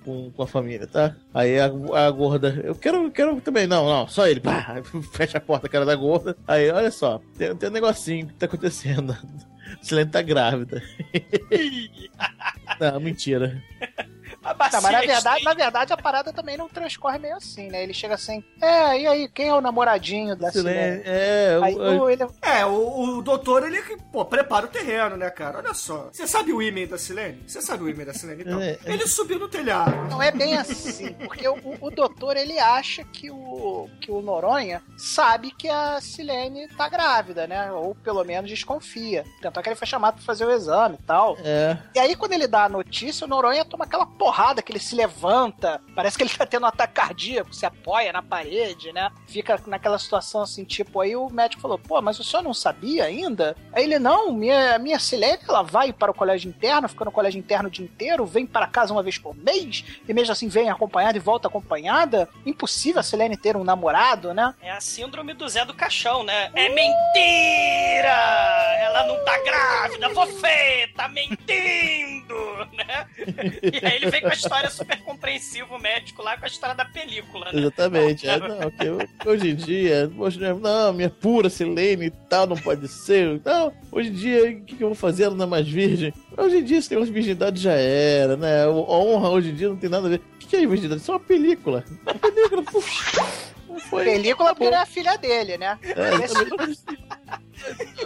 [0.04, 1.16] com, com a família, tá?
[1.34, 4.82] Aí a, a gorda, eu quero, quero também, não, não, só ele, pá,
[5.14, 6.36] fecha a porta, cara da gorda.
[6.48, 9.16] Aí, olha só, tem, tem um negocinho que tá acontecendo.
[9.82, 10.82] Silene tá grávida.
[12.80, 13.62] não, mentira.
[14.44, 17.68] A Tá, mas na bacia verdade, na verdade a parada também não transcorre meio assim,
[17.70, 17.84] né?
[17.84, 21.04] Ele chega assim, é, e aí, quem é o namoradinho da Silene, Silene?
[21.06, 23.82] é, Aí, o- ele, É, o, o doutor, ele,
[24.12, 25.58] pô, prepara o terreno, né, cara?
[25.60, 26.10] Olha só.
[26.12, 27.44] Você sabe o e-mail da Silene?
[27.48, 28.42] Você sabe o e-mail da Silene?
[28.44, 28.80] Então, É, é.
[28.86, 29.96] ele subiu no telhado.
[30.10, 34.82] Não é bem assim, porque o, o doutor ele acha que o, que o Noronha
[34.98, 37.72] sabe que a Silene tá grávida, né?
[37.72, 39.24] Ou pelo menos desconfia.
[39.42, 41.38] Tanto é que ele foi chamado pra fazer o exame e tal.
[41.44, 41.78] É.
[41.96, 44.96] E aí, quando ele dá a notícia, o Noronha toma aquela porrada que ele se
[44.96, 49.12] levanta, parece que ele tá tendo um ataque cardíaco, se apoia na parede, né?
[49.28, 53.04] Fica naquela situação assim, tipo, aí o médico falou, pô, mas o senhor não sabia
[53.04, 53.58] ainda?
[53.74, 57.40] Aí ele, não, minha, minha Silene, ela vai para o colégio interno, fica no colégio
[57.40, 60.70] interno o dia inteiro, vem para casa uma vez por mês, e mesmo assim vem
[60.70, 62.30] acompanhada e volta acompanhada.
[62.46, 64.56] Impossível a Silene ter um namorado, né?
[64.62, 66.50] É a síndrome do Zé do Caixão, né?
[66.56, 68.16] É mentira!
[68.80, 72.36] Ela não tá grávida, você tá mentindo,
[72.72, 73.08] né?
[73.82, 76.76] E aí ele vem com a história super compreensiva, o médico lá, com a história
[76.76, 77.60] da película, né?
[77.60, 78.28] Exatamente.
[78.28, 82.88] É, não, que hoje em dia, hoje, não, minha pura Silene e tal, não pode
[82.88, 83.42] ser.
[83.44, 85.24] Não, hoje em dia, o que, que eu vou fazer?
[85.24, 86.14] Ela não é mais virgem.
[86.38, 88.64] Hoje em dia, esse negócio de virgindade já era, né?
[88.64, 90.22] A honra hoje em dia não tem nada a ver.
[90.36, 91.02] O que, que é virgindade?
[91.02, 91.84] Isso é uma película.
[92.04, 92.64] Uma película,
[93.68, 94.04] não foi.
[94.04, 95.78] Película porque é a filha dele, né?
[95.84, 96.82] É, Esse-.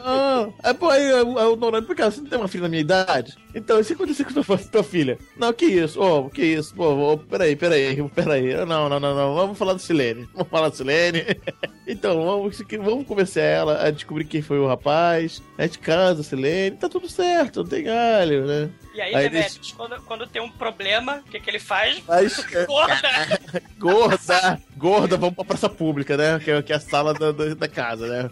[0.08, 2.82] Ah, é, pô, aí aí o Noronha, por você não tem uma filha da minha
[2.82, 3.36] idade?
[3.56, 5.18] Então, e se acontecer com tua, tua filha?
[5.38, 5.99] Não, que isso?
[5.99, 6.76] Ô, que isso?
[6.76, 8.53] Pô, ô, peraí, peraí, peraí.
[8.66, 9.34] Não, não, não, não.
[9.34, 10.28] Vamos falar do Silene.
[10.34, 11.24] Vamos falar do Silene.
[11.88, 15.41] então, vamos, vamos convencer ela a descobrir quem foi o rapaz.
[15.58, 16.76] A gente casa, Silene.
[16.78, 18.70] Tá tudo certo, não tem galho, né?
[18.93, 22.01] E aí, Aí Demetrius, quando, quando tem um problema, o que, que ele faz?
[22.08, 23.39] Mas, Gorda!
[23.78, 26.39] gorda, gorda, vamos pra praça pública, né?
[26.39, 28.30] Que é, que é a sala da, da casa, né?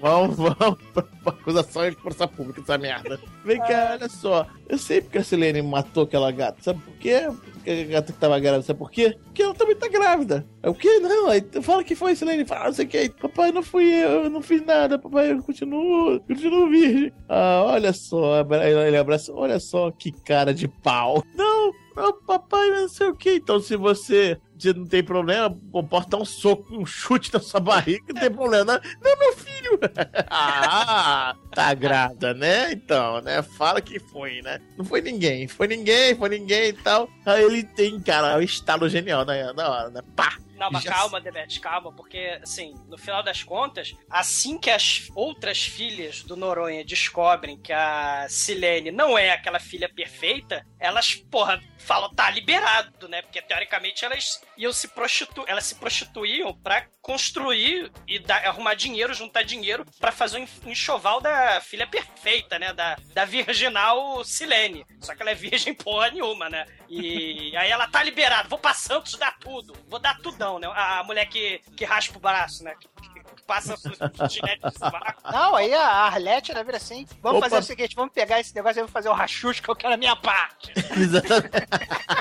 [0.00, 3.18] Vamos, vamos pra, pra acusação de praça pública, essa merda.
[3.44, 4.46] Vem cá, olha só.
[4.68, 6.62] Eu sei porque a Silene matou aquela gata.
[6.62, 7.28] Sabe por quê?
[7.54, 9.16] Porque a gata que tava grávida, sabe por quê?
[9.24, 10.46] Porque ela também tá grávida.
[10.62, 10.98] É o quê?
[11.00, 12.44] Não, aí fala que foi, Silene.
[12.44, 13.08] Fala, não sei o que.
[13.08, 14.98] Papai, não fui eu, eu não fiz nada.
[14.98, 17.12] Papai, eu continuo, continuo virgem.
[17.28, 18.44] Ah, olha só.
[18.86, 21.24] Ele abraça, olha só que cara de pau.
[21.34, 23.36] Não, não, papai, não sei o que.
[23.36, 24.38] Então, se você
[24.74, 25.54] não tem problema,
[25.88, 28.64] pode dar um soco, um chute na sua barriga, não tem problema.
[28.64, 29.78] Não, não meu filho.
[30.30, 32.72] ah, tá grávida, né?
[32.72, 33.42] Então, né?
[33.42, 34.60] Fala que foi, né?
[34.76, 37.08] Não foi ninguém, foi ninguém, foi ninguém e tal.
[37.24, 40.00] Aí ele tem, cara, o estalo genial na, na hora, né?
[40.14, 40.36] Pá!
[40.56, 45.08] Não, mas Já- calma, Demet, calma, porque, assim, no final das contas, assim que as
[45.14, 51.60] outras filhas do Noronha descobrem que a Silene não é aquela filha perfeita, elas, porra,
[51.78, 53.22] falam, tá liberado, né?
[53.22, 55.44] Porque teoricamente elas iam se prostitu...
[55.46, 60.70] elas se prostituíam pra construir e dar- arrumar dinheiro, juntar dinheiro pra fazer um en-
[60.70, 62.72] enxoval da filha perfeita, né?
[62.72, 64.84] Da, da virginal Silene.
[65.00, 66.66] Só que ela é virgem porra nenhuma, né?
[66.88, 70.68] E aí ela tá liberada, vou pra Santos dar tudo, vou dar tudão, né?
[70.74, 72.74] A mulher que, que raspa o braço, né?
[73.46, 73.76] Passa
[74.28, 75.22] ginete de sovaco.
[75.30, 77.48] Não, aí a Arlete ela vira assim: vamos Opa.
[77.48, 79.94] fazer o seguinte, vamos pegar esse negócio e vamos fazer o rachucho que eu quero
[79.94, 80.72] a minha parte.
[80.96, 81.54] Exatamente.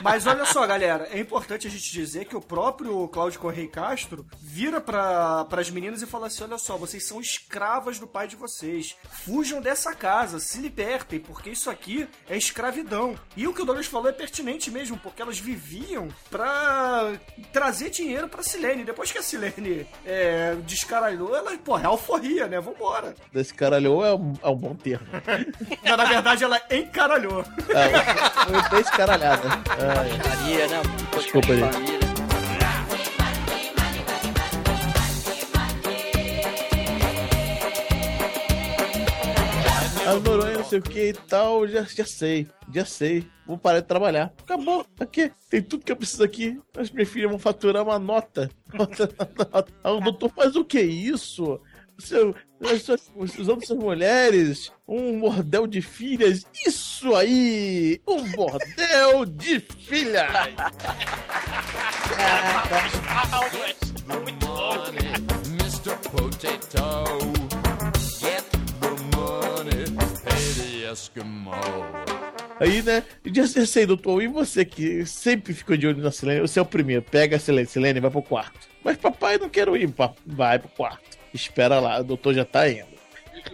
[0.03, 4.25] Mas olha só, galera, é importante a gente dizer que o próprio Cláudio Correia Castro
[4.39, 8.35] vira para as meninas e fala assim: olha só, vocês são escravas do pai de
[8.35, 8.95] vocês.
[9.09, 13.15] Fujam dessa casa, se libertem, porque isso aqui é escravidão.
[13.35, 17.13] E o que o Douglas falou é pertinente mesmo, porque elas viviam pra
[17.51, 18.83] trazer dinheiro pra Silene.
[18.83, 22.59] Depois que a Silene é, descaralhou, ela, porra, é alforria, né?
[22.59, 23.13] Vambora.
[23.31, 25.05] Desse caralho é um, é um bom termo.
[25.83, 27.43] Não, na verdade, ela encaralhou.
[27.69, 29.47] É, foi descaralhada.
[29.79, 30.81] É, Maria, né?
[31.15, 32.05] Desculpa aí.
[40.07, 43.27] A Noronha, não sei o que e tal, já, já sei, já sei.
[43.47, 44.33] Vou parar de trabalhar.
[44.41, 44.85] Acabou.
[44.99, 46.59] Aqui, tem tudo que eu preciso aqui.
[46.77, 48.49] As minhas filhas vão faturar uma nota.
[48.73, 49.09] Nota,
[49.51, 49.71] nota.
[49.83, 51.59] Ah, o doutor, mas o que isso?
[51.97, 53.09] Seu, as suas-
[53.39, 56.45] usando suas mulheres, um bordel de filhas.
[56.67, 58.01] Isso aí!
[58.05, 60.27] Um bordel de filhas!
[65.47, 65.95] Mr.
[66.09, 67.31] Potato,
[68.19, 68.43] get
[68.81, 69.85] the money,
[70.23, 71.51] pay the Eskimo.
[72.59, 73.03] Aí, né?
[73.33, 74.21] Já sei, doutor.
[74.23, 77.01] E você que sempre ficou de olho na Silene, você é o primeiro.
[77.01, 78.67] Pega a Silene, Silene, vai pro quarto.
[78.83, 79.89] Mas papai, não quero ir.
[79.91, 81.17] pa- Vai pro quarto.
[81.33, 82.94] Espera lá, o doutor já tá indo.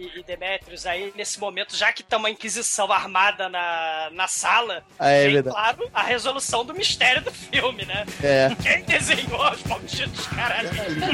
[0.02, 4.82] E, e- Demetrius, aí nesse momento, já que estamos a Inquisição armada na, na sala,
[4.98, 5.54] Ah, é tem, verdade.
[5.54, 8.04] claro, a resolução do mistério do filme, né?
[8.22, 8.48] É.
[8.60, 10.68] Quem desenhou os malditos caralho?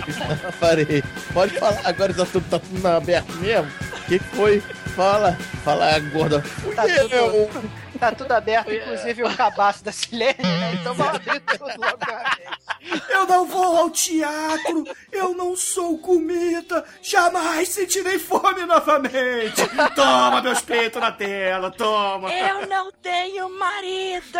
[0.58, 1.02] Farei.
[1.34, 3.70] Pode falar, agora tá tudo, tá tudo aberto mesmo?
[3.70, 4.60] O que foi?
[4.96, 6.40] Fala, fala, gorda.
[6.42, 7.08] Fui Tá eu.
[7.08, 10.74] tudo, tá tudo aberto, inclusive o cabaço da Silene, né?
[10.74, 11.98] Então vamos abrir tudo logo
[12.36, 13.08] vez.
[13.08, 19.62] Eu não vou ao teatro, eu não sou comida, jamais sentirei fome novamente.
[19.94, 22.32] Toma meus peitos na tela, toma.
[22.32, 24.38] Eu não tenho marido!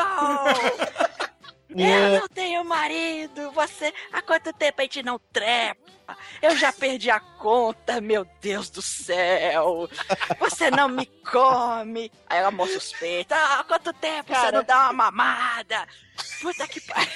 [1.76, 2.16] É.
[2.16, 3.50] Eu não tenho marido!
[3.52, 3.92] Você.
[4.12, 5.87] Há quanto tempo a gente não trepa?
[6.40, 9.88] Eu já perdi a conta, meu Deus do céu!
[10.38, 12.10] Você não me come!
[12.28, 13.36] Aí ela mostra os peitos.
[13.36, 14.58] Ah, quanto tempo você Cara.
[14.58, 15.86] não dá uma mamada?
[16.40, 17.08] Puta que pariu!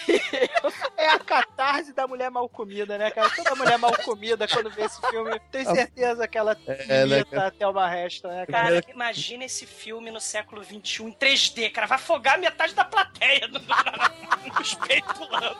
[0.96, 3.30] É a catarse da mulher mal comida, né, cara?
[3.30, 7.30] Toda mulher mal comida, quando vê esse filme, tem certeza que ela É, né, imita
[7.36, 7.46] cara?
[7.48, 8.80] até uma resta, né, cara?
[8.80, 11.86] Cara, imagina esse filme no século XXI em 3D, cara.
[11.86, 13.60] Vai afogar metade da plateia no,
[14.58, 15.56] nos peitos pulando.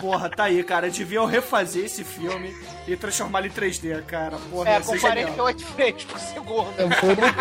[0.00, 0.88] Porra, tá aí, cara.
[0.90, 2.54] Deviam refazer esse filme
[2.86, 4.38] e transformar ele em 3D, cara.
[4.50, 5.32] Porra, É, com ser genial.
[5.34, 6.70] 48 frames por segundo.
[6.80, 7.36] É, foi muito-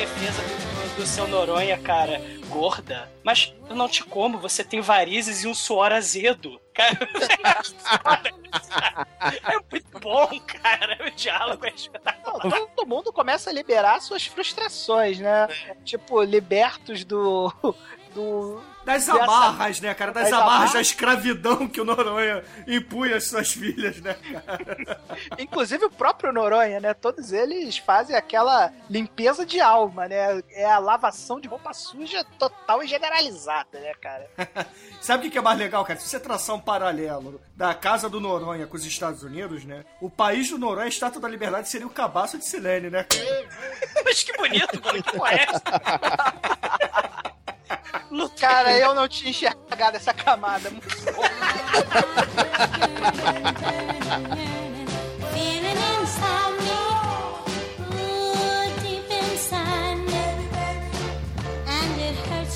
[0.00, 3.10] defesa do, do seu Noronha, cara, gorda.
[3.22, 6.58] Mas eu não te como, você tem varizes e um suor azedo.
[6.72, 6.98] Cara,
[9.46, 10.98] é muito bom, cara.
[11.06, 12.48] O diálogo é espetacular.
[12.48, 15.46] Não, todo mundo começa a liberar suas frustrações, né?
[15.84, 17.52] Tipo, libertos do.
[18.14, 20.10] do Das dessa- amarras, né, cara?
[20.12, 20.72] Das, Das amarras, amarras.
[20.72, 24.98] da escravidão que o Noronha impunha às suas filhas, né, cara?
[25.38, 26.94] Inclusive o próprio Noronha, né?
[26.94, 30.42] Todos eles fazem aquela limpeza de alma, né?
[30.50, 34.26] É a lavação de roupa suja total e generalizada, né, cara?
[35.00, 35.98] Sabe o que é mais legal, cara?
[36.00, 39.84] Se você traçar um paralelo da casa do Noronha com os Estados Unidos, né?
[40.00, 43.48] O país do Noronha, a estátua da liberdade, seria o cabaço de Silene, né, cara?
[44.04, 45.02] Mas que bonito, mano.
[45.02, 47.29] Que é essa?
[48.38, 50.70] Cara, eu não tinha enxergado essa camada.
[50.70, 51.22] Muito bom.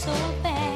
[0.04, 0.10] So
[0.42, 0.73] bad.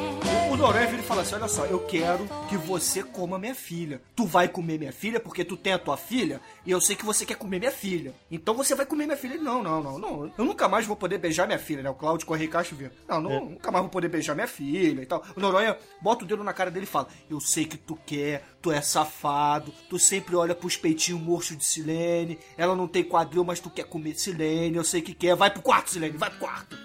[0.59, 4.02] O Noronha vira e fala assim: olha só, eu quero que você coma minha filha.
[4.16, 7.04] Tu vai comer minha filha porque tu tem a tua filha e eu sei que
[7.04, 8.12] você quer comer minha filha.
[8.28, 9.34] Então você vai comer minha filha.
[9.34, 10.32] Ele, Não, não, não, não.
[10.36, 11.88] Eu nunca mais vou poder beijar minha filha, né?
[11.88, 12.92] O Cláudio Correia Castro vira.
[13.06, 15.22] Não, não, nunca mais vou poder beijar minha filha e tal.
[15.36, 18.42] O Noronha bota o dedo na cara dele e fala: Eu sei que tu quer,
[18.68, 23.42] tu é safado, tu sempre olha pros peitinhos murchos de Silene, ela não tem quadril,
[23.42, 26.38] mas tu quer comer Silene, eu sei que quer, vai pro quarto, Silene, vai pro
[26.40, 26.76] quarto.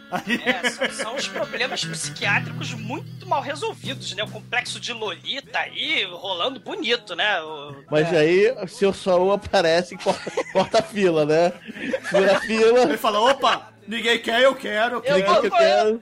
[0.45, 4.23] É, são, são os problemas psiquiátricos muito mal resolvidos, né?
[4.23, 7.41] O complexo de Lolita aí rolando bonito, né?
[7.41, 8.17] O- Mas é.
[8.19, 11.51] aí, o seu Saul aparece e corta, corta a fila, né?
[12.03, 12.83] Fura a fila.
[12.83, 14.97] Ele fala, opa, ninguém quer, eu quero.
[14.97, 15.41] Eu quero.
[15.41, 16.01] que eu quero.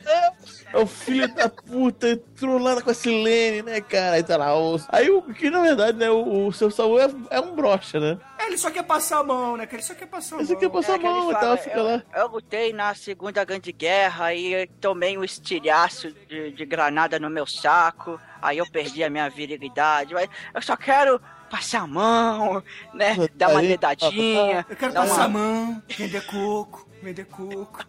[0.73, 4.15] É o filho da puta, entrou lá com a Silene, né, cara?
[4.15, 4.57] Aí tá lá.
[4.57, 4.79] O...
[4.89, 8.17] Aí o que na verdade, né, o, o seu Saul é, é um brocha, né?
[8.39, 9.65] É, ele só quer passar a mão, né?
[9.67, 10.45] Que ele só quer passar a mão.
[10.45, 12.03] Ele só quer passar a que ele mão fala, tal, fica eu, lá.
[12.15, 17.45] eu lutei na Segunda Grande Guerra e tomei um estilhaço de, de granada no meu
[17.45, 18.19] saco.
[18.41, 20.13] Aí eu perdi a minha virilidade.
[20.13, 22.63] Mas eu só quero passar a mão,
[22.93, 23.15] né?
[23.35, 24.65] Dar uma dedadinha.
[24.69, 27.85] Eu quero passar uma- a mão, vender coco, vender coco.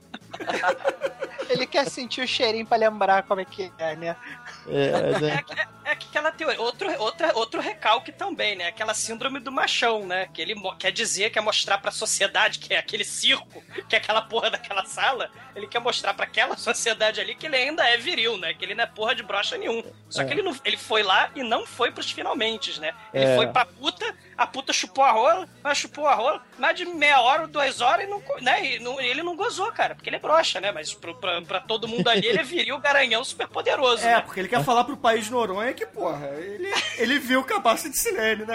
[1.49, 4.16] Ele quer sentir o cheirinho pra lembrar como é que é, né?
[4.68, 5.45] É, né?
[5.85, 6.61] É aquela teoria.
[6.61, 8.68] Outro, outra, outro recalque também, né?
[8.68, 10.28] Aquela síndrome do machão, né?
[10.33, 14.22] Que ele quer dizer, quer mostrar pra sociedade que é aquele circo, que é aquela
[14.22, 15.30] porra daquela sala.
[15.55, 18.55] Ele quer mostrar pra aquela sociedade ali que ele ainda é viril, né?
[18.55, 19.83] Que ele não é porra de brocha nenhum.
[20.09, 20.24] Só É.
[20.24, 22.95] que ele, não, ele foi lá e não foi pros finalmente, né?
[23.12, 23.37] Ele É.
[23.37, 27.20] foi pra puta, a puta chupou a rola, mas chupou a rola, mais de meia
[27.20, 28.64] hora ou duas horas e não, né?
[28.64, 30.70] E não- ele não gozou, cara, porque ele é brocha, né?
[30.73, 34.05] Mas pro, pra, pra todo mundo ali ele é viril, garanhão, super poderoso.
[34.05, 34.20] É, né?
[34.23, 37.99] porque ele quer falar pro país Noronha que, porra, ele, ele viu o cabaço de
[37.99, 38.55] Silene, né?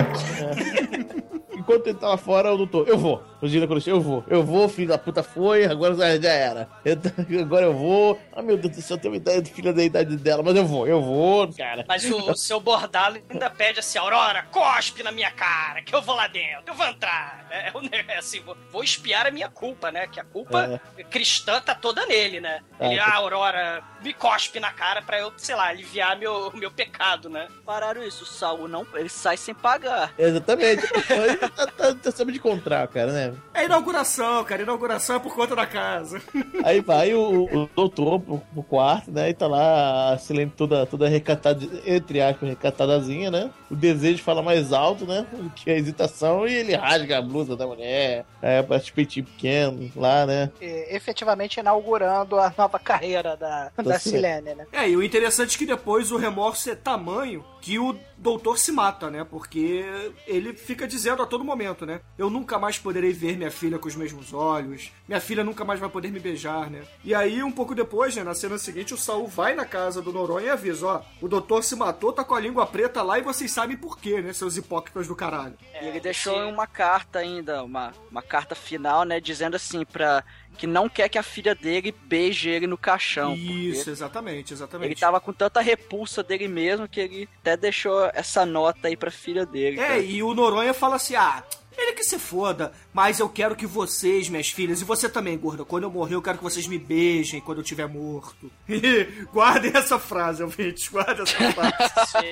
[1.52, 3.24] Enquanto ele tava fora, o doutor, eu vou.
[3.42, 4.24] O ginecologista, eu vou.
[4.28, 6.70] Eu vou, filho da puta foi, agora já era.
[6.86, 8.20] Eu agora eu vou.
[8.32, 10.88] Ah, meu Deus do céu, tem uma ideia, filha da idade dela, mas eu vou,
[10.88, 11.84] eu vou, cara.
[11.88, 16.16] Mas o seu bordalo ainda pede assim, Aurora, cospe na minha cara, que eu vou
[16.16, 17.46] lá dentro, eu vou entrar.
[17.50, 20.08] É, ne- é assim, vou, vou espiar a minha culpa, né?
[20.08, 22.62] Que a culpa cristã tá toda nele, né?
[22.80, 22.88] É.
[22.92, 27.30] Ele, ah, Aurora, me cospe na cara pra eu, sei lá, aliviar meu, meu pecado,
[27.30, 27.48] né?
[27.66, 30.14] Pararam isso, o Saul não, ele sai sem pagar.
[30.18, 30.84] Exatamente.
[31.10, 33.34] Aí tá, tá, tá de encontrar, cara, né?
[33.54, 34.62] É inauguração, cara.
[34.62, 36.22] Inauguração é por conta da casa.
[36.64, 39.30] Aí vai o, o doutor pro, pro quarto, né?
[39.30, 43.50] E tá lá a Silene toda, toda recatada, entre aspas, recatadazinha, né?
[43.70, 45.26] O desejo fala mais alto, né?
[45.32, 48.26] Do que a hesitação, e ele rasga a blusa da mulher.
[48.42, 50.52] É, parece peitinho pequeno lá, né?
[50.62, 54.10] E, efetivamente inaugurando a nova carreira da, da certo.
[54.10, 54.68] Silene, né?
[54.72, 58.72] É, e o interessante é que depois o remorso é tamanho que o doutor se
[58.72, 59.24] mata, né?
[59.24, 59.86] Porque
[60.26, 62.02] ele fica dizendo a todo momento, né?
[62.18, 64.92] Eu nunca mais poderei ver minha filha com os mesmos olhos.
[65.08, 66.84] Minha filha nunca mais vai poder me beijar, né?
[67.04, 68.24] E aí, um pouco depois, né?
[68.24, 71.64] Na cena seguinte, o Saul vai na casa do Noronha e avisa, ó, o doutor
[71.64, 74.34] se matou, tá com a língua preta lá e vocês sabem por quê, né?
[74.34, 75.58] Seus hipócritas do caralho.
[75.82, 79.20] E ele deixou uma carta ainda, uma, uma carta final, né?
[79.20, 80.24] Dizendo assim, pra.
[80.58, 83.36] Que não quer que a filha dele beije ele no caixão.
[83.36, 84.88] Isso, exatamente, exatamente.
[84.88, 89.12] Ele tava com tanta repulsa dele mesmo que ele até deixou essa nota aí pra
[89.12, 89.80] filha dele.
[89.80, 90.00] É, cara.
[90.00, 91.44] e o Noronha fala assim: ah,
[91.78, 95.64] ele que se foda, mas eu quero que vocês, minhas filhas, e você também, gorda,
[95.64, 98.52] quando eu morrer, eu quero que vocês me beijem quando eu estiver morto.
[99.32, 101.78] guardem essa frase, ouvintes, guardem essa frase.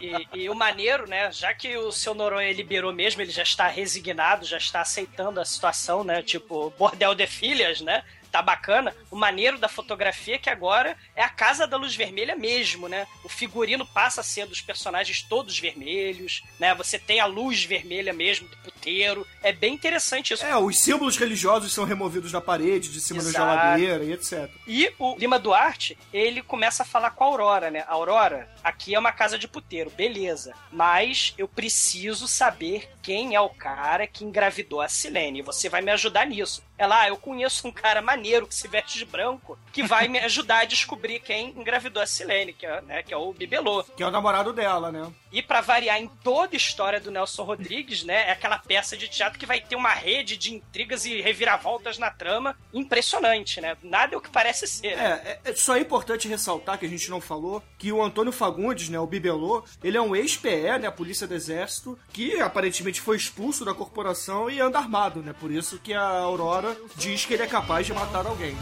[0.00, 1.30] E, e- e o maneiro, né?
[1.32, 5.44] Já que o seu Noronha liberou mesmo, ele já está resignado, já está aceitando a
[5.44, 6.22] situação, né?
[6.22, 8.02] Tipo, bordel de filhas, né?
[8.34, 8.92] Tá bacana.
[9.12, 13.06] O maneiro da fotografia é que agora é a Casa da Luz Vermelha mesmo, né?
[13.22, 16.74] O figurino passa a ser dos personagens todos vermelhos, né?
[16.74, 19.24] Você tem a luz vermelha mesmo do puteiro.
[19.40, 20.44] É bem interessante isso.
[20.44, 23.38] É, os símbolos religiosos são removidos da parede, de cima Exato.
[23.38, 24.50] da geladeira e etc.
[24.66, 27.84] E o Lima Duarte, ele começa a falar com a Aurora, né?
[27.86, 30.54] Aurora, aqui é uma casa de puteiro, beleza.
[30.72, 35.40] Mas eu preciso saber quem é o cara que engravidou a Silene.
[35.40, 36.64] Você vai me ajudar nisso.
[36.76, 40.18] Ela, ah, eu conheço um cara maneiro que se veste de branco que vai me
[40.20, 43.84] ajudar a descobrir quem engravidou a Silene, que é, né, que é o Bibelô.
[43.96, 45.10] Que é o namorado dela, né?
[45.32, 49.08] E pra variar em toda a história do Nelson Rodrigues, né, é aquela peça de
[49.08, 53.76] teatro que vai ter uma rede de intrigas e reviravoltas na trama impressionante, né?
[53.82, 54.96] Nada é o que parece ser.
[54.96, 55.38] né?
[55.44, 58.88] É, é, só é importante ressaltar que a gente não falou que o Antônio Fagundes,
[58.88, 63.16] né, o Bibelô, ele é um ex-PE, né, a Polícia do Exército, que aparentemente foi
[63.16, 65.34] expulso da corporação e anda armado, né?
[65.38, 66.63] Por isso que a Aurora
[66.96, 68.56] diz que ele é capaz de matar alguém.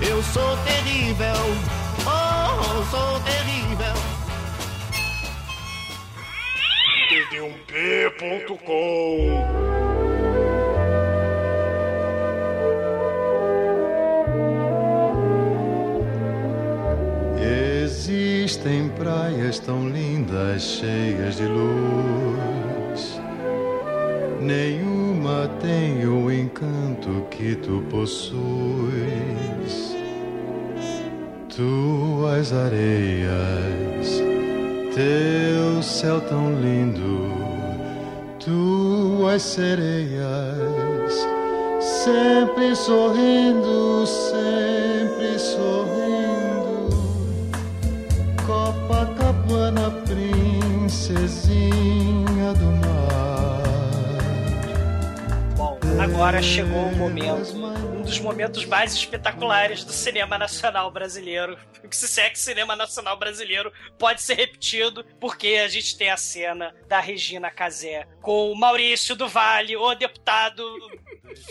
[0.00, 1.26] Eu sou terrível,
[2.06, 3.94] oh, sou terrível.
[7.10, 8.70] td1p.com
[17.42, 23.20] Existem praias tão lindas, cheias de luz.
[25.20, 28.40] Nenhuma tem o encanto que tu possuis.
[31.54, 34.22] Tuas areias
[34.94, 37.30] Teu céu tão lindo,
[38.38, 41.28] tuas sereias,
[41.80, 46.88] sempre sorrindo, sempre sorrindo.
[48.46, 51.60] Copacabana, princesinha
[52.54, 52.89] do mar.
[56.00, 61.58] Agora chegou o momento, um dos momentos mais espetaculares do cinema nacional brasileiro.
[61.88, 66.16] Que se é que cinema nacional brasileiro pode ser repetido, porque a gente tem a
[66.16, 70.64] cena da Regina Casé com o Maurício do Vale, o deputado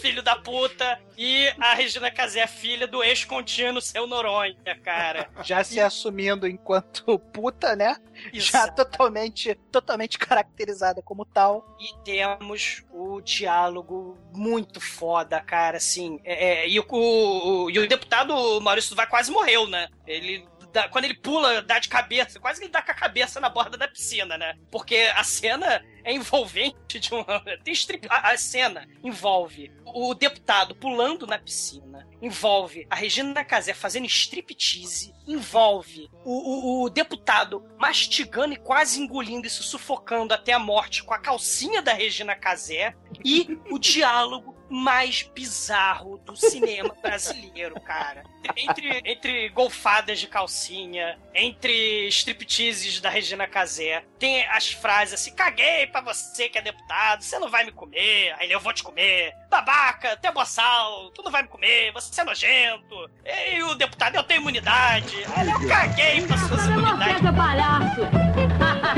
[0.01, 5.29] filho da puta, e a Regina Casé, filha do ex-contínuo seu Noronha, cara.
[5.43, 7.95] Já se assumindo enquanto puta, né?
[8.33, 8.75] Já Exato.
[8.83, 11.77] totalmente, totalmente caracterizada como tal.
[11.79, 16.19] E temos o diálogo muito foda, cara, assim.
[16.23, 19.87] é, é, e, o, o- e o deputado Maurício Duval quase morreu, né?
[20.05, 20.45] Ele.
[20.73, 23.49] dá- quando ele pula, dá de cabeça, quase que ele dá com a cabeça na
[23.49, 24.55] borda da piscina, né?
[24.71, 27.23] Porque a cena é envolvente de um.
[27.63, 33.73] Tem strip, a, a cena envolve o deputado pulando na piscina, envolve a Regina Casé
[33.73, 40.53] fazendo striptease, envolve o, o- o deputado mastigando e quase engolindo e se sufocando até
[40.53, 46.95] a morte com a calcinha da Regina Casé e o diálogo mais bizarro do cinema
[47.01, 48.23] brasileiro, cara.
[48.55, 55.87] Entre, entre golfadas de calcinha, entre stripteases da Regina Casé, tem as frases assim: caguei
[55.87, 58.83] pra você que é deputado, você não vai me comer, aí ele, eu vou te
[58.83, 64.15] comer, babaca, até boçal, tu não vai me comer, você é nojento, e o deputado,
[64.15, 67.35] eu tenho imunidade, aí eu caguei pra suas imunidades.
[67.35, 68.01] palhaço!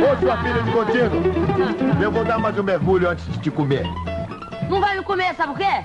[0.02, 3.86] Ô, sua filha de contínuo, eu vou dar mais um mergulho antes de te comer.
[4.72, 5.84] Não vai me comer, sabe por quê?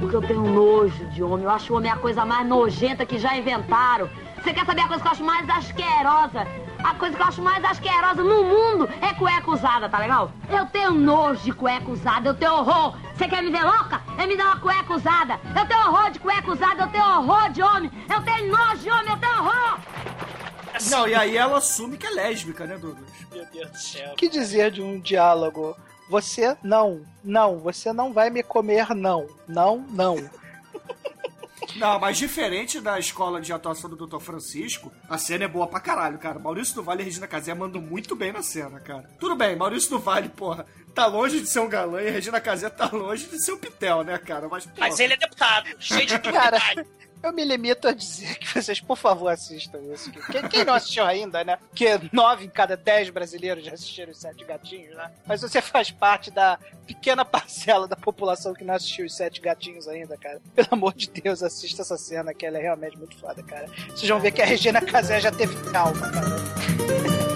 [0.00, 1.44] Porque eu tenho nojo de homem.
[1.44, 4.10] Eu acho o homem a coisa mais nojenta que já inventaram.
[4.42, 6.48] Você quer saber a coisa que eu acho mais asquerosa?
[6.82, 10.32] A coisa que eu acho mais asquerosa no mundo é cueca usada, tá legal?
[10.50, 12.96] Eu tenho nojo de cueca usada, eu tenho horror.
[13.14, 14.02] Você quer me ver louca?
[14.18, 15.38] É me dar uma cueca usada.
[15.56, 17.90] Eu tenho horror de cueca usada, eu tenho horror de homem.
[18.12, 19.78] Eu tenho nojo de homem, eu tenho horror.
[20.90, 23.08] Não, e aí ela assume que é lésbica, né, Douglas?
[23.32, 24.10] Meu Deus do céu.
[24.10, 25.76] O que dizer de um diálogo?
[26.12, 30.30] Você não, não, você não vai me comer, não, não, não.
[31.76, 34.18] Não, mas diferente da escola de atuação do Dr.
[34.18, 36.38] Francisco, a cena é boa pra caralho, cara.
[36.38, 39.08] Maurício do Vale e Regina Casé mandam muito bem na cena, cara.
[39.18, 42.42] Tudo bem, Maurício do Vale, porra, tá longe de ser um galã e a Regina
[42.42, 44.48] Casé tá longe de ser um pitel, né, cara?
[44.50, 46.60] Mas, porra, Mas ele é deputado, cheio de Cara.
[47.22, 50.10] Eu me limito a dizer que vocês, por favor, assistam isso.
[50.30, 51.56] Quem, quem não assistiu ainda, né?
[51.56, 55.10] Porque nove em cada dez brasileiros já assistiram os Sete Gatinhos, né?
[55.26, 59.86] Mas você faz parte da pequena parcela da população que não assistiu os Sete Gatinhos
[59.86, 60.40] ainda, cara.
[60.54, 63.66] Pelo amor de Deus, assista essa cena, que ela é realmente muito foda, cara.
[63.88, 67.31] Vocês vão ver que a Regina Casé já teve calma, cara.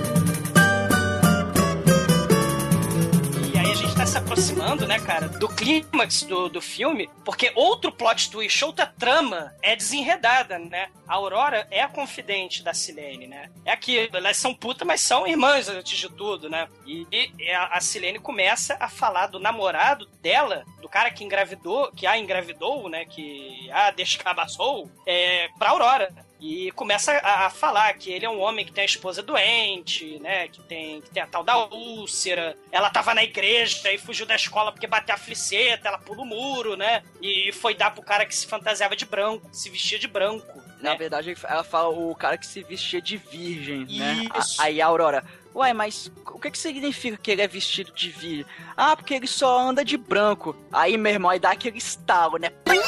[4.07, 8.86] Tá se aproximando, né, cara, do clímax do, do filme, porque outro plot twist, outra
[8.86, 10.88] trama é desenredada, né?
[11.09, 13.50] A Aurora é a confidente da Silene, né?
[13.64, 16.68] É aquilo, elas são putas, mas são irmãs antes de tudo, né?
[16.86, 21.90] E, e a, a Silene começa a falar do namorado dela, do cara que engravidou,
[21.90, 23.04] que a engravidou, né?
[23.07, 26.26] Que a descabaçou, é, pra Aurora.
[26.39, 30.18] E começa a, a falar que ele é um homem que tem a esposa doente,
[30.20, 30.49] né?
[30.49, 32.57] Que tem, que tem a tal da úlcera.
[32.70, 36.26] Ela tava na igreja e fugiu da escola porque bateu a fliceta, ela pula o
[36.26, 37.03] muro, né?
[37.22, 40.62] E foi dar pro cara que se fantasiava de branco, se vestia de branco.
[40.80, 44.28] Na verdade, ela fala o cara que se vestia de virgem, né?
[44.39, 44.61] Isso.
[44.61, 45.24] A- Aí a Aurora,
[45.55, 48.45] ué, mas o que que significa que ele é vestido de virgem?
[48.76, 50.55] Ah, porque ele só anda de branco.
[50.70, 52.51] Aí, meu irmão, aí dá aquele estalo, né?
[52.66, 52.78] Ai,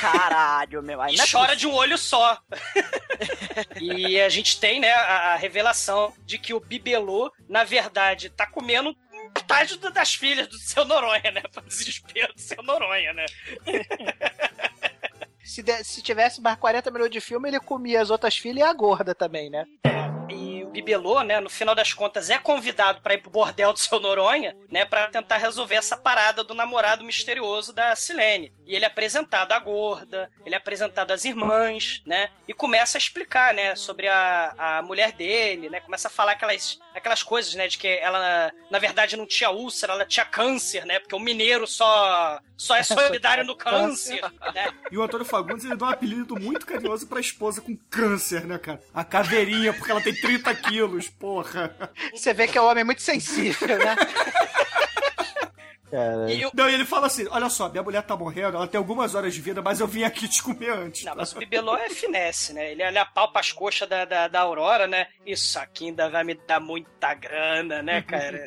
[0.00, 1.00] Caralho, meu.
[1.08, 2.38] E não é chora de um olho só.
[3.80, 8.46] e a gente tem, né, a, a revelação de que o Bibelô, na verdade, tá
[8.46, 8.94] comendo
[9.34, 11.42] metade das filhas do seu Noronha, né?
[11.52, 13.26] Pra desespero do seu Noronha, né?
[15.44, 18.62] Se, de- se tivesse mais 40 minutos de filme, ele comia as outras filhas e
[18.68, 19.64] a gorda também, né?
[20.28, 23.78] E o Bibelô, né, no final das contas, é convidado pra ir pro bordel do
[23.78, 28.52] seu Noronha, né, pra tentar resolver essa parada do namorado misterioso da Silene.
[28.66, 33.00] E ele é apresentado à gorda, ele é apresentado às irmãs, né, e começa a
[33.00, 37.66] explicar, né, sobre a, a mulher dele, né, começa a falar aquelas, aquelas coisas, né,
[37.66, 41.66] de que ela, na verdade, não tinha úlcera, ela tinha câncer, né, porque o mineiro
[41.66, 44.22] só, só é solidário no câncer,
[44.54, 44.72] né.
[44.90, 48.58] E o Antônio Fagundes ele dá um apelido muito carinhoso pra esposa com câncer, né,
[48.58, 48.80] cara?
[48.94, 51.74] A caveirinha, porque ela tem 30 quilos, porra.
[52.14, 53.96] Você vê que é um homem muito sensível, né?
[55.90, 56.30] cara.
[56.32, 58.78] E eu- Não, e ele fala assim: olha só, minha mulher tá morrendo, ela tem
[58.78, 61.02] algumas horas de vida, mas eu vim aqui te comer antes.
[61.04, 62.70] Não, mas o Bibelô é finesse, né?
[62.70, 65.08] Ele, ele apalpa as coxas da, da, da Aurora, né?
[65.26, 68.38] Isso aqui ainda vai me dar muita grana, né, cara?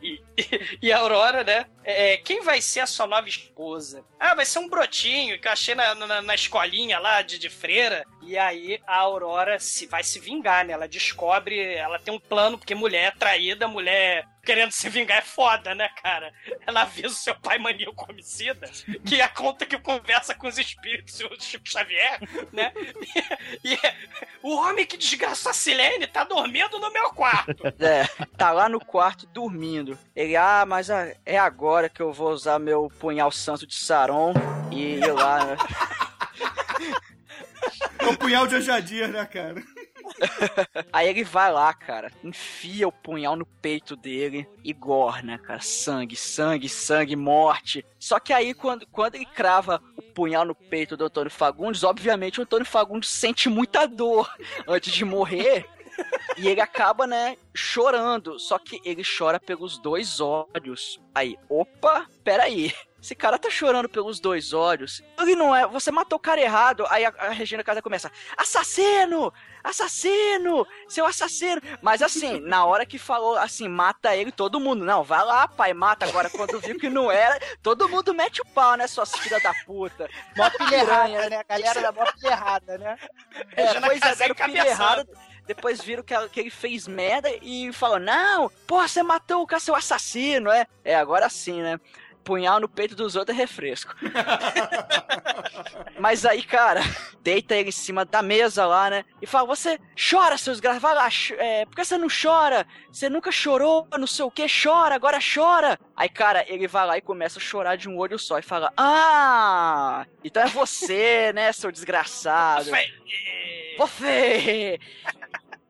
[0.00, 1.66] E, e- e a Aurora, né?
[1.84, 4.04] É, quem vai ser a sua nova esposa?
[4.20, 7.50] Ah, vai ser um brotinho que eu achei na, na, na escolinha lá de, de
[7.50, 8.04] freira.
[8.22, 10.72] E aí a Aurora se, vai se vingar, né?
[10.72, 15.22] Ela descobre, ela tem um plano, porque mulher é traída, mulher querendo se vingar é
[15.22, 16.32] foda, né, cara?
[16.66, 18.68] Ela avisa o seu pai maníaco homicida,
[19.06, 22.20] que é a conta que conversa com os espíritos e o Chico Xavier,
[22.52, 22.72] né?
[23.64, 23.78] E, e
[24.42, 27.66] o homem que desgraçou a Silene tá dormindo no meu quarto.
[27.78, 28.04] É,
[28.36, 29.98] tá lá no quarto dormindo.
[30.14, 34.34] Ele, ah, mas é agora que eu vou usar meu punhal santo de Saron
[34.70, 35.56] e ir lá, né?
[37.98, 39.62] É um punhal de hojadia, né, cara?
[40.92, 45.60] Aí ele vai lá, cara, enfia o punhal no peito dele e gorna, cara.
[45.60, 47.84] Sangue, sangue, sangue, morte.
[47.98, 52.40] Só que aí, quando, quando ele crava o punhal no peito do Antônio Fagundes, obviamente
[52.40, 54.30] o Antônio Fagundes sente muita dor
[54.66, 55.66] antes de morrer.
[56.36, 58.38] E ele acaba, né, chorando.
[58.38, 61.00] Só que ele chora pelos dois olhos.
[61.14, 62.72] Aí, opa, peraí.
[63.02, 65.02] Esse cara tá chorando pelos dois olhos.
[65.18, 65.66] Ele não é.
[65.66, 66.86] Você matou o cara errado.
[66.88, 69.32] Aí a, a Regina Casa começa: Assassino!
[69.64, 70.64] Assassino!
[70.86, 71.60] Seu assassino!
[71.82, 74.84] Mas assim, na hora que falou assim, mata ele, todo mundo.
[74.84, 76.06] Não, vai lá, pai, mata.
[76.06, 79.52] Agora, quando viu que não era, todo mundo mete o pau, né, suas filhas da
[79.66, 80.08] puta.
[80.36, 81.36] Mó pilha errada, né?
[81.38, 82.96] A galera da mó pilha errada, né?
[83.56, 85.08] É, Regina pois é, deram pilha errada.
[85.44, 89.46] Depois viram que, ela- que ele fez merda e falou: Não, porra, você matou o
[89.46, 90.66] cara, seu assassino, é?
[90.84, 91.80] É, agora sim, né?
[92.22, 93.94] Punhal no peito dos outros é refresco.
[95.98, 96.80] Mas aí, cara,
[97.20, 99.04] deita ele em cima da mesa lá, né?
[99.20, 99.78] E fala: Você
[100.10, 101.08] chora, seus graças, vai lá,
[101.38, 102.66] é, por que você não chora?
[102.90, 105.78] Você nunca chorou, não sei o que, chora, agora chora.
[105.96, 108.72] Aí, cara, ele vai lá e começa a chorar de um olho só e fala:
[108.76, 112.70] Ah, então é você, né, seu desgraçado?
[113.78, 114.78] Você!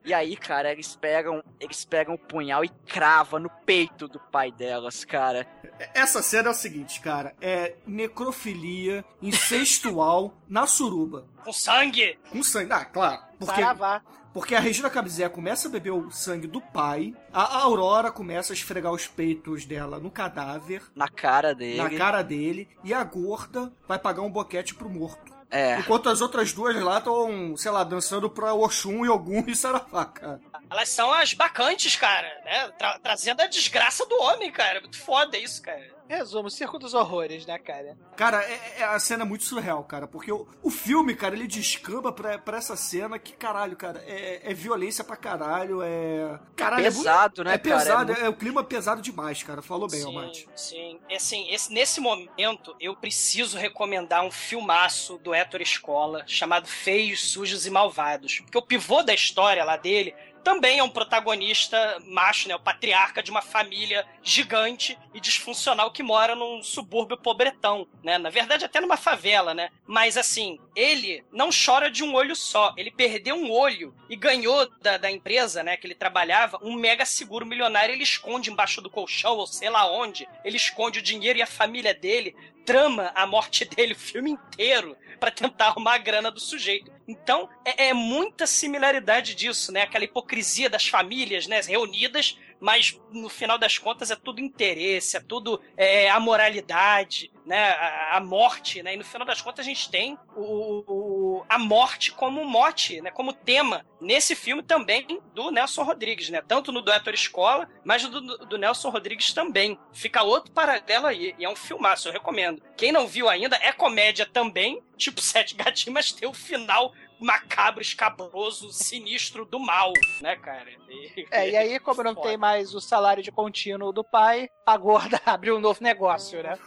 [0.04, 4.50] E aí, cara, eles pegam, eles pegam o punhal e crava no peito do pai
[4.50, 5.46] delas, cara.
[5.94, 11.26] Essa cena é o seguinte, cara: é necrofilia incestual na suruba.
[11.44, 12.18] Com sangue?
[12.30, 13.22] Com sangue, ah, claro.
[13.38, 14.02] Porque, Saravá.
[14.32, 18.54] porque a Regina Cabizé começa a beber o sangue do pai, a Aurora começa a
[18.54, 21.78] esfregar os peitos dela no cadáver, Na cara dele.
[21.82, 25.31] na cara dele, e a gorda vai pagar um boquete pro morto.
[25.52, 25.78] É.
[25.78, 30.40] Enquanto as outras duas lá estão, sei lá, dançando pra Oxum, Ogum e Saravá, cara.
[30.70, 32.70] Elas são as bacantes, cara, né?
[32.78, 34.80] Tra- trazendo a desgraça do homem, cara.
[34.80, 35.86] Muito foda isso, cara.
[36.16, 37.96] Resumo, Circo dos Horrores, né, cara?
[38.16, 41.46] Cara, é, é- a cena é muito surreal, cara, porque o, o filme, cara, ele
[41.46, 46.38] descamba pra, pra essa cena que, caralho, cara, é, é violência pra caralho, é...
[46.54, 47.78] Caralho, pesado, é, né, É cara?
[47.78, 50.48] pesado, É é, muito- o clima pesado demais, cara, falou bem, sim, Almighty.
[50.54, 51.00] sim.
[51.08, 57.30] E, Assim, esse- nesse momento, eu preciso recomendar um filmaço do Héctor Escola chamado Feios,
[57.30, 58.40] Sujos e Malvados.
[58.40, 62.54] Porque o pivô da história lá dele também é um protagonista macho, né?
[62.54, 68.18] O patriarca de uma família gigante e disfuncional que mora num subúrbio pobretão, né?
[68.18, 69.70] Na verdade, até numa favela, né?
[69.86, 72.74] Mas assim, ele não chora de um olho só.
[72.76, 77.04] Ele perdeu um olho e ganhou da, da empresa, né, que ele trabalhava, um mega
[77.04, 77.94] seguro milionário.
[77.94, 80.28] Ele esconde embaixo do colchão, ou sei lá onde.
[80.44, 84.96] Ele esconde o dinheiro e a família dele trama a morte dele o filme inteiro
[85.20, 86.90] pra tentar arrumar a grana do sujeito.
[87.06, 89.82] Então, é, é muita similaridade disso, né?
[89.82, 91.60] Aquela hipocrisia das famílias, né?
[91.60, 97.70] Reunidas, mas no final das contas é tudo interesse, é tudo é, a moralidade, né?
[97.70, 98.94] A, a morte, né?
[98.94, 101.11] E no final das contas a gente tem o, o-
[101.48, 103.10] a morte como mote, né?
[103.10, 106.42] Como tema nesse filme também do Nelson Rodrigues, né?
[106.46, 109.78] Tanto no do Héctor Escola, mas do, do, Nelson Rodrigues também.
[109.92, 112.62] Fica outro paralelo aí, e é um filmaço, eu recomendo.
[112.76, 116.92] Quem não viu ainda, é comédia também, tipo Sete Gatinhos, mas tem o final
[117.22, 120.70] macabro, escabroso, sinistro do mal, né, cara?
[120.88, 124.76] E- É, e aí, como não tem mais o salário de contínuo do pai, a
[124.76, 126.58] gorda abriu um novo negócio, né?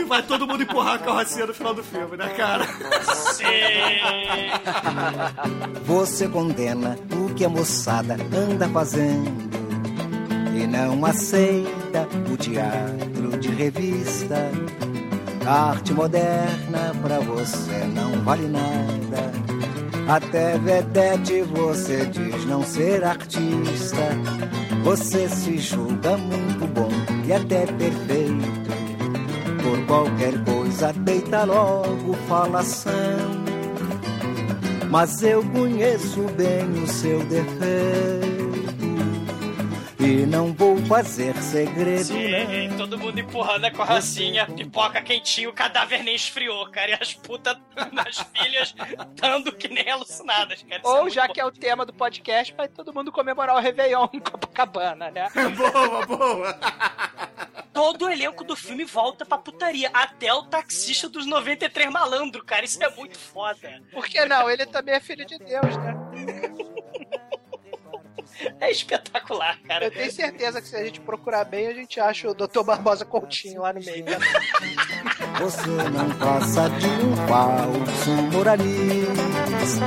[0.00, 2.64] E vai todo mundo empurrar a carrocinha no final do filme, né, cara?
[5.84, 9.48] Você condena o que a moçada anda fazendo
[10.54, 14.50] e não aceita o teatro de revista.
[15.48, 19.32] Arte moderna pra você não vale nada.
[20.06, 23.96] Até vedete você diz não ser artista.
[24.84, 26.90] Você se julga muito bom
[27.26, 28.68] e até perfeito.
[29.62, 32.92] Por qualquer coisa deita logo falação.
[34.90, 38.27] Mas eu conheço bem o seu defeito
[40.08, 42.68] e não vou fazer segredo, Sim, né?
[42.78, 46.92] todo mundo empurrando a carrocinha, pipoca quentinho, o cadáver nem esfriou, cara.
[46.92, 47.58] E as putas
[47.92, 48.74] nas filhas
[49.20, 50.80] dando que nem alucinadas, cara.
[50.80, 51.34] Isso é Ou já bom.
[51.34, 55.28] que é o tema do podcast, vai todo mundo comemorar o Réveillon em Copacabana, né?
[55.54, 56.58] boa, boa.
[57.74, 59.90] Todo o elenco do filme volta pra putaria.
[59.92, 62.64] Até o taxista dos 93 malandro, cara.
[62.64, 63.82] Isso é muito foda.
[63.92, 64.48] Por que não?
[64.48, 65.94] Ele também é filho de Deus, né?
[68.60, 69.86] É espetacular, cara.
[69.86, 72.62] Eu tenho certeza que se a gente procurar bem, a gente acha o Dr.
[72.64, 74.04] Barbosa Coutinho lá no meio.
[74.04, 74.18] Né?
[75.40, 79.82] Você não passa de um falso moralista.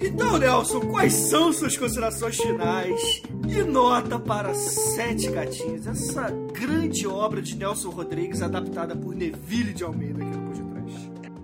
[0.00, 7.42] Então, Nelson, quais são suas considerações finais e nota para Sete Gatinhos, essa grande obra
[7.42, 10.69] de Nelson Rodrigues adaptada por Neville de Almeida aqui no Trás?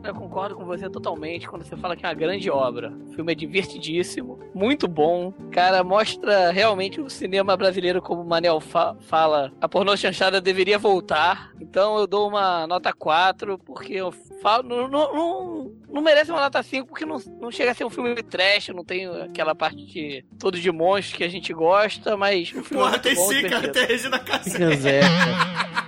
[0.07, 2.93] Eu concordo com você totalmente quando você fala que é uma grande obra.
[3.09, 5.33] O filme é divertidíssimo, muito bom.
[5.51, 9.53] Cara, mostra realmente o cinema brasileiro, como o Manel fa fala.
[9.61, 11.51] A pornô chanchada deveria voltar.
[11.61, 14.63] Então eu dou uma nota 4, porque eu falo.
[14.69, 17.91] Não, não, não, não merece uma nota 5, porque não, não chega a ser um
[17.91, 22.51] filme trash, não tem aquela parte de todo de monstros que a gente gosta, mas
[22.53, 23.73] o filme é Porra, muito tem bom, sim, cara, divertido.
[23.73, 25.01] tem Regina Casé.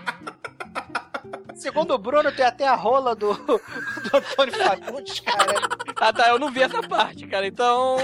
[1.69, 5.53] Segundo o Bruno, tem até a rola do, do Antônio Fagundes, cara.
[5.97, 7.47] Ah tá, eu não vi essa parte, cara.
[7.47, 7.99] Então,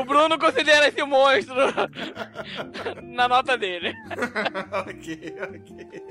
[0.00, 1.54] o Bruno considera esse monstro
[3.04, 3.94] na nota dele.
[4.72, 6.02] ok, ok.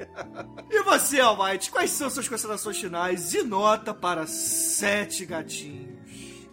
[0.70, 5.90] E você, Almighty, quais são suas considerações finais e nota para Sete Gatinhos?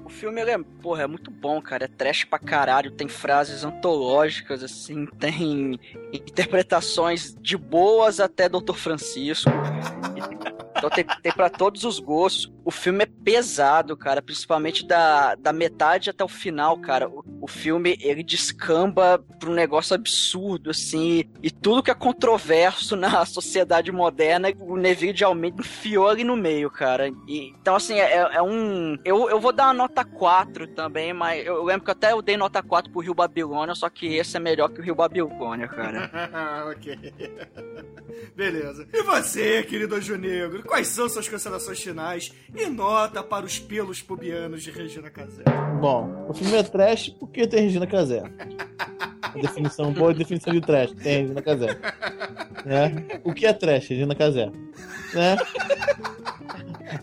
[0.06, 1.86] O filme, ele é, porra, é muito bom, cara.
[1.86, 2.92] É trash pra caralho.
[2.92, 5.04] Tem frases antológicas, assim.
[5.18, 5.80] Tem
[6.12, 8.74] interpretações de boas até Dr.
[8.74, 9.50] Francisco.
[10.76, 12.52] Então tem, tem pra todos os gostos.
[12.64, 14.20] O filme é pesado, cara.
[14.20, 17.08] Principalmente da, da metade até o final, cara.
[17.08, 21.24] O, o filme, ele descamba pra um negócio absurdo, assim.
[21.42, 26.36] E tudo que é controverso na sociedade moderna, o Neville de Almeida enfiou ali no
[26.36, 27.08] meio, cara.
[27.28, 28.98] E, então, assim, é, é um...
[29.04, 32.22] Eu, eu vou dar uma nota 4 também, mas eu, eu lembro que até eu
[32.22, 35.68] dei nota 4 pro Rio Babilônia, só que esse é melhor que o Rio Babilônia,
[35.68, 36.10] cara.
[36.70, 36.96] ok.
[38.34, 38.88] Beleza.
[38.92, 44.02] E você, querido Anjo Negro, quais são suas considerações finais e nota para os pelos
[44.02, 45.44] pubianos de Regina Casé?
[45.80, 48.22] Bom, o filme é trash porque tem Regina Casé.
[49.42, 51.78] Definição, boa definição de trash, tem Regina Casé.
[52.64, 53.04] Né?
[53.24, 53.88] O que é trash?
[53.88, 54.50] Regina Casé.
[55.14, 55.36] Né?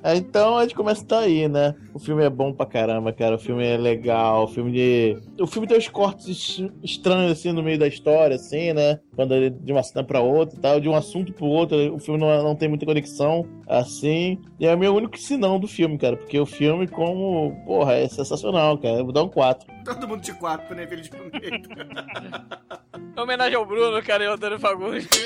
[0.01, 1.75] É, Então a gente começa a tá aí, né?
[1.93, 3.35] O filme é bom pra caramba, cara.
[3.35, 4.45] O filme é legal.
[4.45, 5.17] O filme de.
[5.39, 8.99] O filme tem uns cortes es- estranhos assim no meio da história, assim, né?
[9.15, 11.99] Quando ele de uma cena pra outra e tal, de um assunto pro outro, o
[11.99, 14.39] filme não, não tem muita conexão, assim.
[14.59, 16.15] E é o meu único sinão do filme, cara.
[16.17, 17.55] Porque o filme, como.
[17.65, 18.99] Porra, é sensacional, cara.
[18.99, 19.67] Eu vou dar um 4.
[19.83, 21.69] Todo mundo de quatro pro Neville de Almeida.
[23.15, 25.07] Em homenagem ao Bruno, cara, e ao Antônio Fagundes.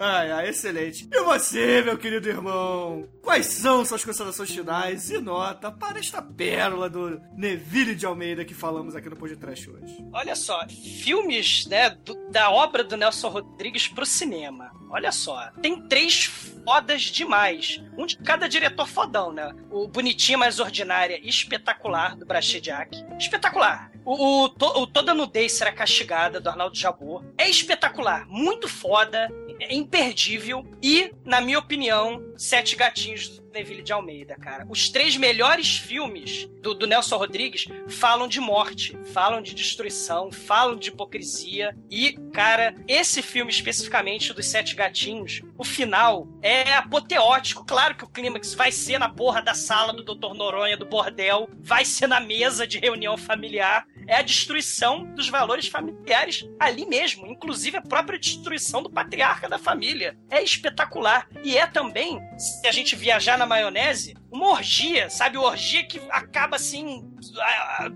[0.00, 1.08] Ai, ai, excelente.
[1.12, 3.08] E você, meu querido irmão?
[3.20, 8.54] Quais são suas considerações finais e nota para esta pérola do Neville de Almeida que
[8.54, 9.98] falamos aqui no podcast hoje?
[10.12, 14.70] Olha só, filmes, né, do- da obra do Nelson Rodrigues pro cinema.
[14.88, 16.24] Olha só, tem três
[16.64, 17.82] fodas demais.
[17.98, 19.52] Um de cada diretor fodão, né?
[19.70, 23.04] O Bonitinha Mais Ordinária, espetacular, do Brachediak.
[23.18, 23.90] Espetacular.
[24.04, 27.24] O, o, To- o Toda Nudez Será Castigada, do Arnaldo Jabor.
[27.36, 29.28] É espetacular, muito foda,
[29.60, 30.64] é imperdível.
[30.82, 34.66] E, na minha opinião, Sete Gatinhos Neville de Almeida, cara.
[34.68, 40.76] Os três melhores filmes do, do Nelson Rodrigues falam de morte, falam de destruição, falam
[40.76, 41.76] de hipocrisia.
[41.90, 47.64] E, cara, esse filme especificamente dos Sete Gatinhos, o final é apoteótico.
[47.64, 50.34] Claro que o clímax vai ser na porra da sala do Dr.
[50.34, 53.86] Noronha do bordel, vai ser na mesa de reunião familiar.
[54.06, 59.58] É a destruição dos valores familiares ali mesmo, inclusive a própria destruição do patriarca da
[59.58, 60.16] família.
[60.30, 61.28] É espetacular.
[61.44, 65.38] E é também, se a gente viajar na maionese, uma orgia, sabe?
[65.38, 67.10] Orgia que acaba assim.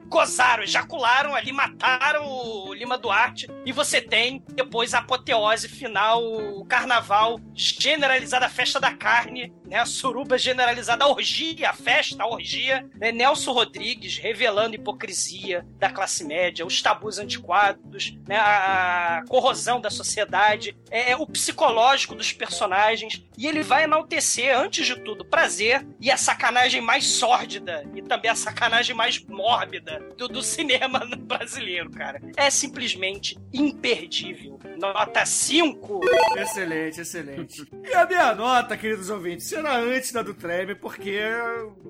[0.08, 3.48] Gozaram, ejacularam ali, mataram o Lima Duarte.
[3.66, 9.78] E você tem depois a apoteose final, o carnaval generalizada, festa da carne, né?
[9.78, 12.84] A suruba generalizada, a orgia, a festa, a orgia.
[12.96, 13.12] Né?
[13.12, 18.36] Nelson Rodrigues revelando hipocrisia da classe média, os tabus antiquados, né?
[18.36, 23.24] a corrosão da sociedade, é, é o psicológico dos personagens.
[23.38, 28.02] E ele vai enaltecer, antes de tudo, o prazer e a sacanagem mais sórdida e
[28.02, 32.20] também a sacanagem mais mais mórbida do, do cinema brasileiro, cara.
[32.36, 34.58] É simplesmente imperdível.
[34.78, 36.00] Nota 5.
[36.36, 37.68] Excelente, excelente.
[37.84, 41.20] E a minha nota, queridos ouvintes, será antes da do Treme, porque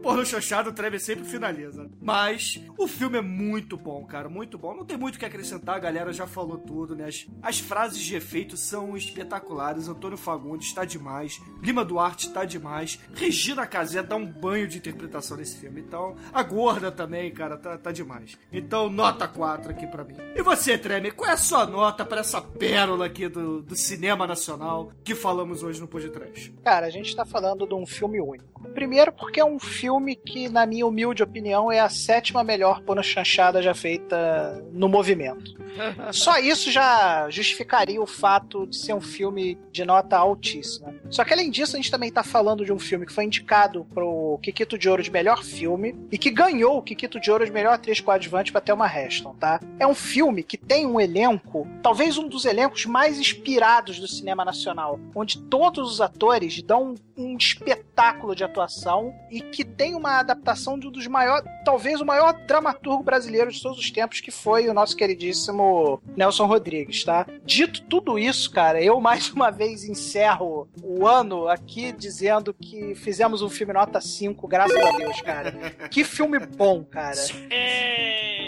[0.02, 1.90] por no chanchado o Treme sempre finaliza.
[2.00, 4.74] Mas o filme é muito bom, cara, muito bom.
[4.74, 7.06] Não tem muito o que acrescentar, a galera já falou tudo, né?
[7.06, 9.88] As, as frases de efeito são espetaculares.
[9.88, 11.40] Antônio Fagundes está demais.
[11.62, 12.98] Lima Duarte está demais.
[13.14, 15.80] Regina Casé dá um banho de interpretação nesse filme.
[15.80, 18.36] Então, a gorda também, cara, tá, tá demais.
[18.52, 20.16] Então, nota 4 aqui pra mim.
[20.36, 24.26] E você, Treme, qual é a sua nota pra essa pérola aqui do, do cinema
[24.26, 26.52] nacional que falamos hoje no Podcast?
[26.62, 28.52] Cara, a gente tá falando de um filme único.
[28.74, 33.02] Primeiro porque é um filme que, na minha humilde opinião, é a sétima melhor pona
[33.02, 35.54] chanchada já feita no movimento.
[36.12, 40.94] Só isso já justificaria o fato de ser um filme de nota altíssima.
[41.10, 43.86] Só que além disso, a gente também tá falando de um filme que foi indicado
[43.92, 47.52] pro Kikito de Ouro de melhor filme e que ganhou o Kikito de Ouro de
[47.52, 49.60] melhor atriz coadjuvante pra Thelma Heston, tá?
[49.78, 54.44] É um filme que tem um elenco, talvez um dos elencos mais inspirados do cinema
[54.44, 60.78] nacional, onde todos os atores dão um espetáculo de atuação e que tem uma adaptação
[60.78, 64.68] de um dos maiores, talvez o maior dramaturgo brasileiro de todos os tempos, que foi
[64.68, 67.26] o nosso queridíssimo Nelson Rodrigues, tá?
[67.44, 73.42] Dito tudo isso, cara, eu mais uma vez encerro o ano aqui dizendo que fizemos
[73.42, 75.52] um filme nota 5, graças a Deus, cara.
[75.90, 77.16] Que filme bom, cara.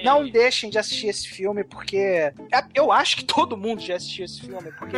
[0.05, 2.33] Não deixem de assistir esse filme, porque é-
[2.75, 4.97] eu acho que todo mundo já assistiu esse filme, porque.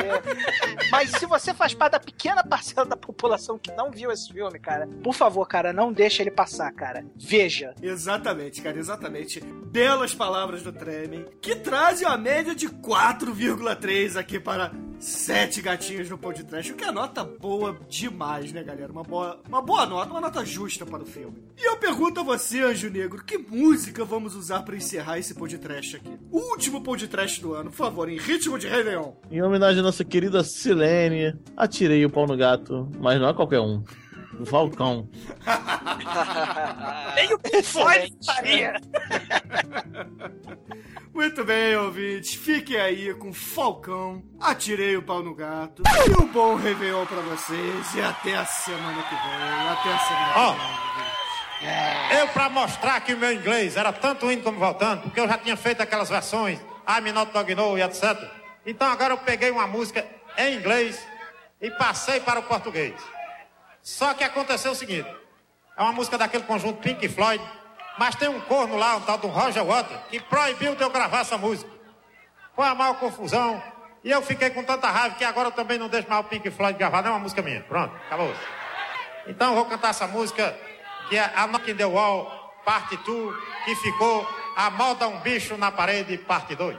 [0.90, 4.58] Mas se você faz parte da pequena parcela da população que não viu esse filme,
[4.58, 7.04] cara, por favor, cara, não deixe ele passar, cara.
[7.16, 7.74] Veja.
[7.82, 9.40] Exatamente, cara, exatamente.
[9.40, 16.18] Belas palavras do Treme, que trazem a média de 4,3 aqui para sete gatinhos no
[16.18, 18.90] podcast, o que é nota boa demais, né, galera?
[18.90, 21.36] Uma boa, uma boa nota, uma nota justa para o filme.
[21.56, 25.96] E eu pergunto a você, Anjo Negro, que música vamos usar para encerrar esse podcast
[25.96, 26.18] aqui?
[26.30, 29.16] O último podcast do ano, por favor, em ritmo de Rei Leão.
[29.30, 33.60] Em homenagem à nossa querida Silene, atirei o pau no gato, mas não é qualquer
[33.60, 33.75] um.
[34.40, 35.08] O Falcão.
[37.14, 38.80] Nem o Floyd faria.
[41.14, 42.34] Muito bem, ouvintes.
[42.34, 44.22] Fiquem aí com Falcão.
[44.40, 45.82] Atirei o pau no gato.
[46.06, 47.94] E um bom Réveillon pra vocês.
[47.94, 49.68] E até a semana que vem.
[49.70, 50.52] Até a semana Ó.
[50.52, 50.86] que vem.
[51.62, 52.20] É.
[52.20, 55.38] Eu, pra mostrar que o meu inglês era tanto indo como voltando, porque eu já
[55.38, 58.14] tinha feito aquelas versões, I'm not dog no e etc.
[58.66, 60.06] Então agora eu peguei uma música
[60.36, 61.02] em inglês
[61.60, 62.94] e passei para o português.
[63.86, 65.08] Só que aconteceu o seguinte:
[65.76, 67.40] é uma música daquele conjunto Pink Floyd,
[67.96, 71.20] mas tem um corno lá, um tal do Roger Waters, que proibiu de eu gravar
[71.20, 71.70] essa música.
[72.56, 73.62] Foi uma maior confusão.
[74.02, 76.50] E eu fiquei com tanta raiva que agora eu também não deixo mais o Pink
[76.50, 77.60] Floyd gravar, não é uma música minha.
[77.62, 78.34] Pronto, acabou.
[79.28, 80.58] Então eu vou cantar essa música,
[81.08, 82.26] que é A Knock in the Wall,
[82.64, 86.76] parte 2, que ficou A Moda um Bicho na Parede, parte 2.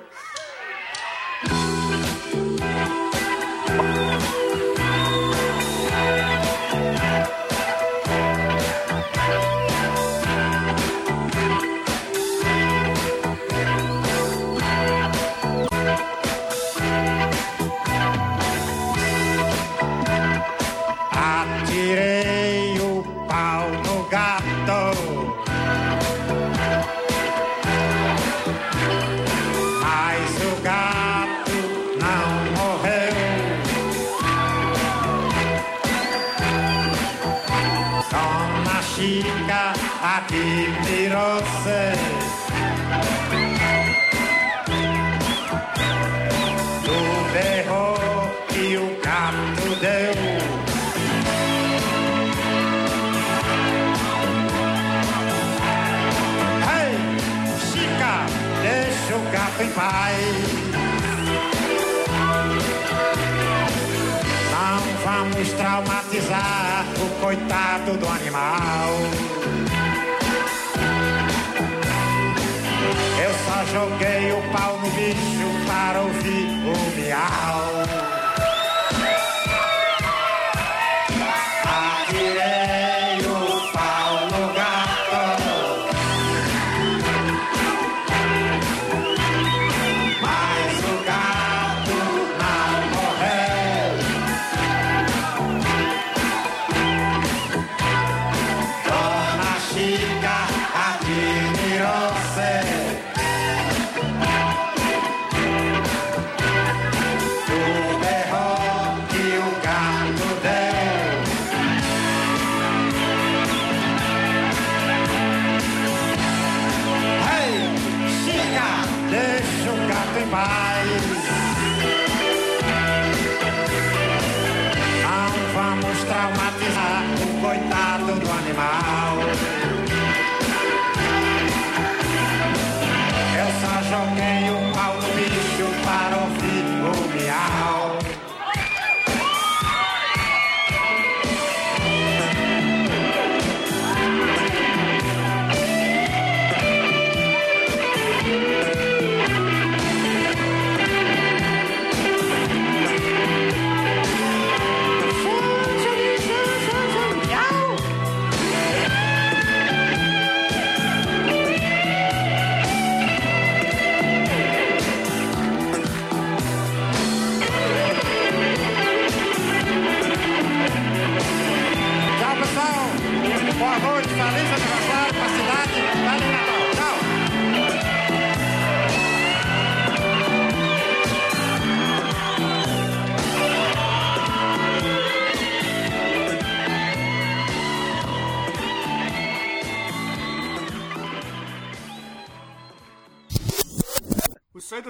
[59.78, 60.18] Paz.
[64.52, 68.90] Não vamos traumatizar o coitado do animal.
[73.24, 77.97] Eu só joguei o pau no bicho para ouvir o miau.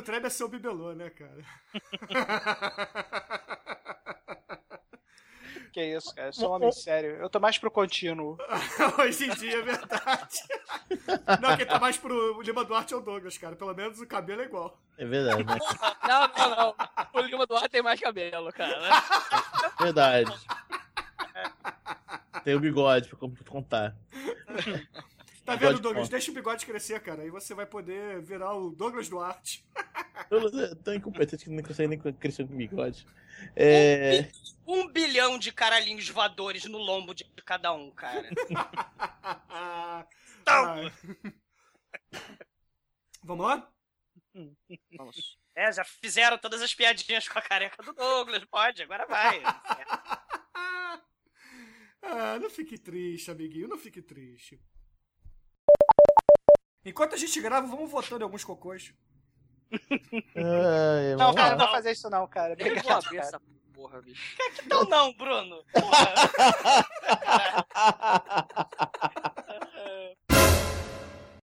[0.07, 1.43] Treb é ser o bibelô, né, cara?
[5.73, 6.29] Que isso, cara.
[6.29, 7.17] Eu sou um homem sério.
[7.17, 8.38] Eu tô mais pro contínuo.
[8.97, 10.38] Hoje em dia é verdade.
[11.41, 13.55] Não, quem tá mais pro Lima Duarte é o Douglas, cara.
[13.55, 14.79] Pelo menos o cabelo é igual.
[14.97, 15.57] É verdade, né?
[16.07, 16.75] Não, não, não.
[17.13, 18.79] O Lima Duarte tem mais cabelo, cara.
[19.79, 20.31] Verdade.
[22.43, 23.95] Tem o bigode pra con- contar.
[25.48, 26.10] Tá Bigode vendo, Douglas?
[26.10, 27.22] Deixa o bigode crescer, cara.
[27.22, 29.65] Aí você vai poder virar o Douglas Duarte.
[30.30, 33.07] Eu eu tô incompetente que não consegue nem crescer com bigode.
[33.56, 34.30] É.
[34.68, 38.30] Um bilhão de caralhinhos voadores no lombo de cada um, cara.
[40.45, 40.91] Ai.
[43.24, 43.72] Vamos lá?
[44.98, 45.40] Vamos.
[45.56, 49.41] É, já fizeram todas as piadinhas com a careca do Douglas, pode, agora vai.
[51.99, 53.68] Ah, não fique triste, amiguinho.
[53.68, 54.61] Não fique triste.
[56.86, 58.94] Enquanto a gente grava, vamos votando em alguns cocôs.
[60.36, 62.54] Ai, Não, cara, não vou fazer isso não, cara.
[62.54, 63.28] Eu vou Obrigado, abrir cara.
[63.28, 63.41] essa
[63.74, 64.38] porra, bicho.
[64.66, 65.64] Então não, Bruno.